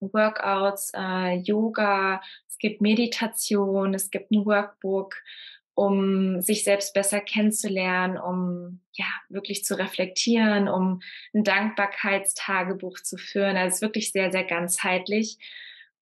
Workouts, 0.00 0.92
äh, 0.96 1.36
Yoga, 1.38 2.22
es 2.48 2.58
gibt 2.58 2.80
Meditation, 2.82 3.94
es 3.94 4.10
gibt 4.10 4.32
'n 4.32 4.46
Workbook, 4.46 5.16
um 5.80 6.40
sich 6.42 6.64
selbst 6.64 6.92
besser 6.94 7.20
kennenzulernen, 7.20 8.18
um, 8.18 8.80
ja, 8.92 9.06
wirklich 9.30 9.64
zu 9.64 9.78
reflektieren, 9.78 10.68
um 10.68 11.00
'n 11.32 11.42
Dankbarkeitstagebuch 11.44 12.98
zu 13.00 13.16
führen. 13.16 13.56
Also, 13.56 13.68
es 13.68 13.74
ist 13.76 13.82
wirklich 13.82 14.12
sehr, 14.12 14.30
sehr 14.32 14.44
ganzheitlich. 14.44 15.38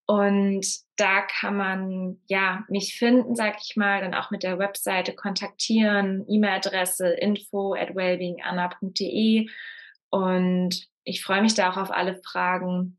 Und 0.07 0.67
da 0.97 1.21
kann 1.23 1.57
man, 1.57 2.21
ja, 2.29 2.65
mich 2.69 2.97
finden, 2.99 3.37
sage 3.37 3.59
ich 3.63 3.77
mal, 3.77 4.01
dann 4.01 4.15
auch 4.15 4.31
mit 4.33 4.43
der 4.43 4.59
Webseite 4.59 5.15
kontaktieren, 5.15 6.25
E-Mail-Adresse 6.29 7.11
info@wellbeinganna.de. 7.11 9.49
Und 10.11 10.89
ich 11.05 11.23
freue 11.23 11.43
mich 11.43 11.55
da 11.55 11.71
auch 11.71 11.77
auf 11.77 11.91
alle 11.93 12.17
Fragen. 12.25 12.97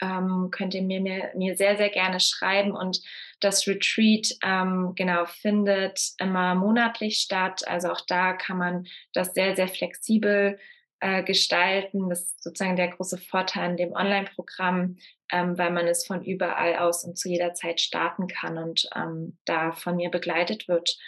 Ähm, 0.00 0.48
könnt 0.50 0.74
ihr 0.74 0.82
mir 0.82 1.00
mir 1.00 1.32
mir 1.34 1.56
sehr, 1.56 1.76
sehr 1.76 1.90
gerne 1.90 2.20
schreiben 2.20 2.72
und 2.72 3.00
das 3.40 3.66
Retreat, 3.66 4.34
ähm, 4.44 4.92
genau, 4.96 5.26
findet 5.26 6.12
immer 6.18 6.54
monatlich 6.54 7.18
statt. 7.18 7.66
Also, 7.66 7.90
auch 7.90 8.00
da 8.06 8.32
kann 8.32 8.58
man 8.58 8.86
das 9.12 9.34
sehr, 9.34 9.56
sehr 9.56 9.68
flexibel, 9.68 10.58
äh, 11.00 11.22
gestalten. 11.22 12.08
Das 12.08 12.22
ist 12.22 12.42
sozusagen 12.42 12.76
der 12.76 12.88
große 12.88 13.18
Vorteil 13.18 13.70
an 13.70 13.76
dem 13.76 13.92
Onlineprogramm, 13.92 14.96
ähm, 15.30 15.58
weil 15.58 15.70
man 15.70 15.86
es 15.86 16.06
von 16.06 16.24
überall 16.24 16.76
aus 16.76 17.04
und 17.04 17.16
zu 17.18 17.28
jeder 17.28 17.54
Zeit 17.54 17.80
starten 17.80 18.26
kann 18.26 18.58
und, 18.58 18.88
ähm, 18.96 19.38
da 19.44 19.72
von 19.72 19.96
mir 19.96 20.10
begleitet 20.10 20.68
wird. 20.68 20.98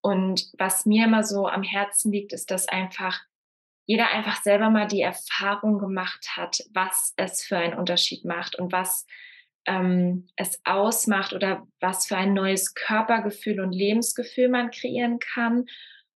Und 0.00 0.48
was 0.58 0.86
mir 0.86 1.06
immer 1.06 1.24
so 1.24 1.46
am 1.46 1.62
Herzen 1.62 2.12
liegt, 2.12 2.32
ist, 2.32 2.50
dass 2.50 2.68
einfach 2.68 3.20
jeder 3.86 4.10
einfach 4.10 4.42
selber 4.42 4.68
mal 4.68 4.86
die 4.86 5.00
Erfahrung 5.00 5.78
gemacht 5.78 6.36
hat, 6.36 6.58
was 6.74 7.14
es 7.16 7.42
für 7.42 7.56
einen 7.56 7.78
Unterschied 7.78 8.24
macht 8.24 8.56
und 8.56 8.72
was, 8.72 9.06
ähm, 9.66 10.28
es 10.36 10.60
ausmacht 10.64 11.32
oder 11.32 11.66
was 11.80 12.06
für 12.06 12.16
ein 12.16 12.34
neues 12.34 12.74
Körpergefühl 12.74 13.60
und 13.60 13.72
Lebensgefühl 13.72 14.48
man 14.48 14.70
kreieren 14.70 15.18
kann 15.18 15.66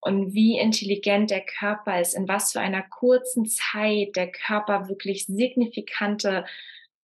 und 0.01 0.33
wie 0.33 0.59
intelligent 0.59 1.31
der 1.31 1.45
Körper 1.45 2.01
ist, 2.01 2.15
in 2.15 2.27
was 2.27 2.53
für 2.53 2.61
einer 2.61 2.83
kurzen 2.83 3.47
Zeit 3.47 4.17
der 4.17 4.33
Körper 4.33 4.89
wirklich 4.89 5.27
signifikante, 5.27 6.45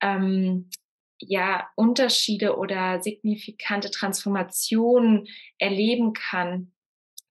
ähm, 0.01 0.71
ja, 1.19 1.69
Unterschiede 1.77 2.57
oder 2.57 3.03
signifikante 3.03 3.91
Transformationen 3.91 5.27
erleben 5.59 6.13
kann, 6.13 6.73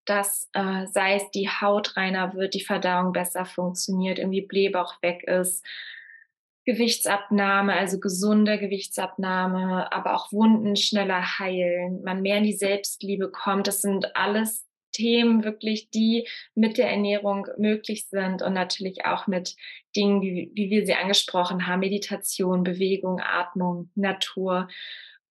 dass, 0.06 0.50
äh, 0.54 0.86
sei 0.88 1.16
es 1.16 1.32
die 1.32 1.50
Haut 1.50 1.98
reiner 1.98 2.34
wird, 2.34 2.54
die 2.54 2.64
Verdauung 2.64 3.12
besser 3.12 3.46
funktioniert, 3.46 4.20
irgendwie 4.20 4.42
Blähbauch 4.42 5.02
weg 5.02 5.24
ist, 5.24 5.66
Gewichtsabnahme, 6.66 7.74
also 7.74 8.00
gesunde 8.00 8.58
Gewichtsabnahme, 8.58 9.92
aber 9.92 10.16
auch 10.16 10.32
Wunden 10.32 10.76
schneller 10.76 11.40
heilen, 11.40 12.02
man 12.04 12.22
mehr 12.22 12.38
in 12.38 12.44
die 12.44 12.54
Selbstliebe 12.54 13.30
kommt. 13.30 13.68
Das 13.68 13.82
sind 13.82 14.16
alles 14.16 14.66
Themen 14.92 15.44
wirklich, 15.44 15.90
die 15.92 16.28
mit 16.56 16.78
der 16.78 16.90
Ernährung 16.90 17.48
möglich 17.58 18.08
sind 18.08 18.42
und 18.42 18.54
natürlich 18.54 19.06
auch 19.06 19.28
mit 19.28 19.56
Dingen, 19.96 20.22
wie 20.22 20.52
wie 20.56 20.70
wir 20.70 20.86
sie 20.86 20.96
angesprochen 20.96 21.68
haben, 21.68 21.82
Meditation, 21.82 22.64
Bewegung, 22.64 23.20
Atmung, 23.20 23.92
Natur. 23.94 24.68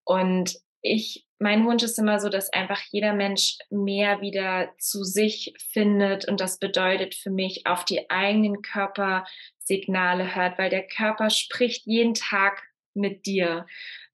Und 0.05 0.57
ich 0.83 1.27
mein 1.45 1.67
Wunsch 1.67 1.83
ist 1.83 1.99
immer 1.99 2.21
so, 2.21 2.31
dass 2.31 2.51
einfach 2.55 2.81
jeder 2.91 3.13
Mensch 3.13 3.59
mehr 3.69 4.23
wieder 4.23 4.71
zu 4.79 5.05
sich 5.05 5.53
findet 5.71 6.27
und 6.27 6.41
das 6.41 6.59
bedeutet 6.59 7.15
für 7.15 7.29
mich, 7.31 7.67
auf 7.67 7.85
die 7.85 8.09
eigenen 8.09 8.63
Körpersignale 8.63 10.35
hört, 10.35 10.57
weil 10.59 10.71
der 10.71 10.87
Körper 10.87 11.29
spricht 11.29 11.85
jeden 11.85 12.15
Tag 12.15 12.63
mit 12.95 13.27
dir. 13.27 13.67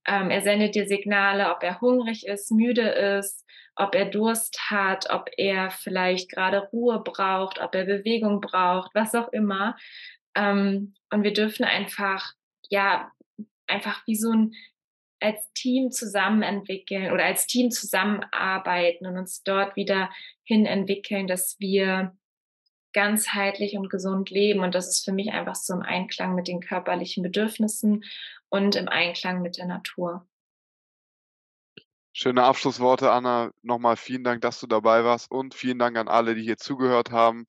Ähm, 0.08 0.30
er 0.30 0.40
sendet 0.40 0.74
dir 0.74 0.88
Signale, 0.88 1.54
ob 1.54 1.62
er 1.62 1.80
hungrig 1.80 2.26
ist, 2.26 2.50
müde 2.50 2.88
ist, 2.88 3.46
ob 3.76 3.94
er 3.94 4.06
Durst 4.06 4.68
hat, 4.68 5.08
ob 5.10 5.30
er 5.36 5.70
vielleicht 5.70 6.32
grade 6.32 6.68
Ruhe 6.72 6.98
braucht, 6.98 7.60
ob 7.60 7.76
er 7.76 7.84
Bewegung 7.84 8.40
braucht, 8.40 8.90
was 8.92 9.14
auch 9.14 9.28
immer. 9.32 9.76
Ähm, 10.34 10.94
und 11.12 11.22
wir 11.22 11.32
dürfen 11.32 11.64
einfach, 11.64 12.32
ja, 12.70 13.12
einfach 13.68 14.04
wie 14.08 14.16
so 14.16 14.32
'n 14.32 14.52
als 15.20 15.52
Team 15.52 15.90
zusammen 15.90 16.42
entwickeln 16.42 17.12
oder 17.12 17.24
als 17.24 17.46
Team 17.46 17.70
zusammenarbeiten 17.70 19.06
und 19.06 19.18
uns 19.18 19.42
dort 19.42 19.76
wieder 19.76 20.10
hin 20.44 20.66
entwickeln, 20.66 21.26
dass 21.26 21.56
wir 21.58 22.16
ganzheitlich 22.92 23.76
und 23.76 23.88
gesund 23.88 24.30
leben. 24.30 24.60
Und 24.60 24.74
das 24.74 24.88
ist 24.88 25.04
für 25.04 25.12
mich 25.12 25.30
einfach 25.30 25.54
so 25.54 25.74
im 25.74 25.82
Einklang 25.82 26.34
mit 26.34 26.48
den 26.48 26.60
körperlichen 26.60 27.22
Bedürfnissen 27.22 28.04
und 28.48 28.74
im 28.74 28.88
Einklang 28.88 29.42
mit 29.42 29.58
der 29.58 29.66
Natur. 29.66 30.26
Schöne 32.12 32.42
Abschlussworte, 32.42 33.12
Anna. 33.12 33.52
Noch 33.62 33.78
mal 33.78 33.96
vielen 33.96 34.24
Dank, 34.24 34.40
dass 34.40 34.58
du 34.58 34.66
dabei 34.66 35.04
warst 35.04 35.30
und 35.30 35.54
vielen 35.54 35.78
Dank 35.78 35.96
an 35.96 36.08
alle, 36.08 36.34
die 36.34 36.42
hier 36.42 36.56
zugehört 36.56 37.12
haben. 37.12 37.46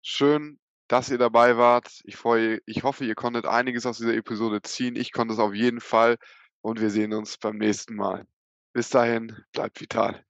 Schön, 0.00 0.60
dass 0.86 1.10
ihr 1.10 1.18
dabei 1.18 1.56
wart. 1.56 2.00
Ich 2.04 2.16
freue 2.16 2.60
ich 2.66 2.84
hoffe, 2.84 3.04
ihr 3.04 3.16
konntet 3.16 3.46
einiges 3.46 3.84
aus 3.84 3.98
dieser 3.98 4.14
Episode 4.14 4.62
ziehen. 4.62 4.94
Ich 4.94 5.12
konnte 5.12 5.34
es 5.34 5.40
auf 5.40 5.54
jeden 5.54 5.80
Fall 5.80 6.18
und 6.64 6.80
wir 6.80 6.88
sehen 6.90 7.12
uns 7.12 7.36
beim 7.36 7.58
nächsten 7.58 7.94
Mal. 7.94 8.26
Bis 8.72 8.88
dahin, 8.88 9.36
bleibt 9.52 9.80
vital. 9.80 10.24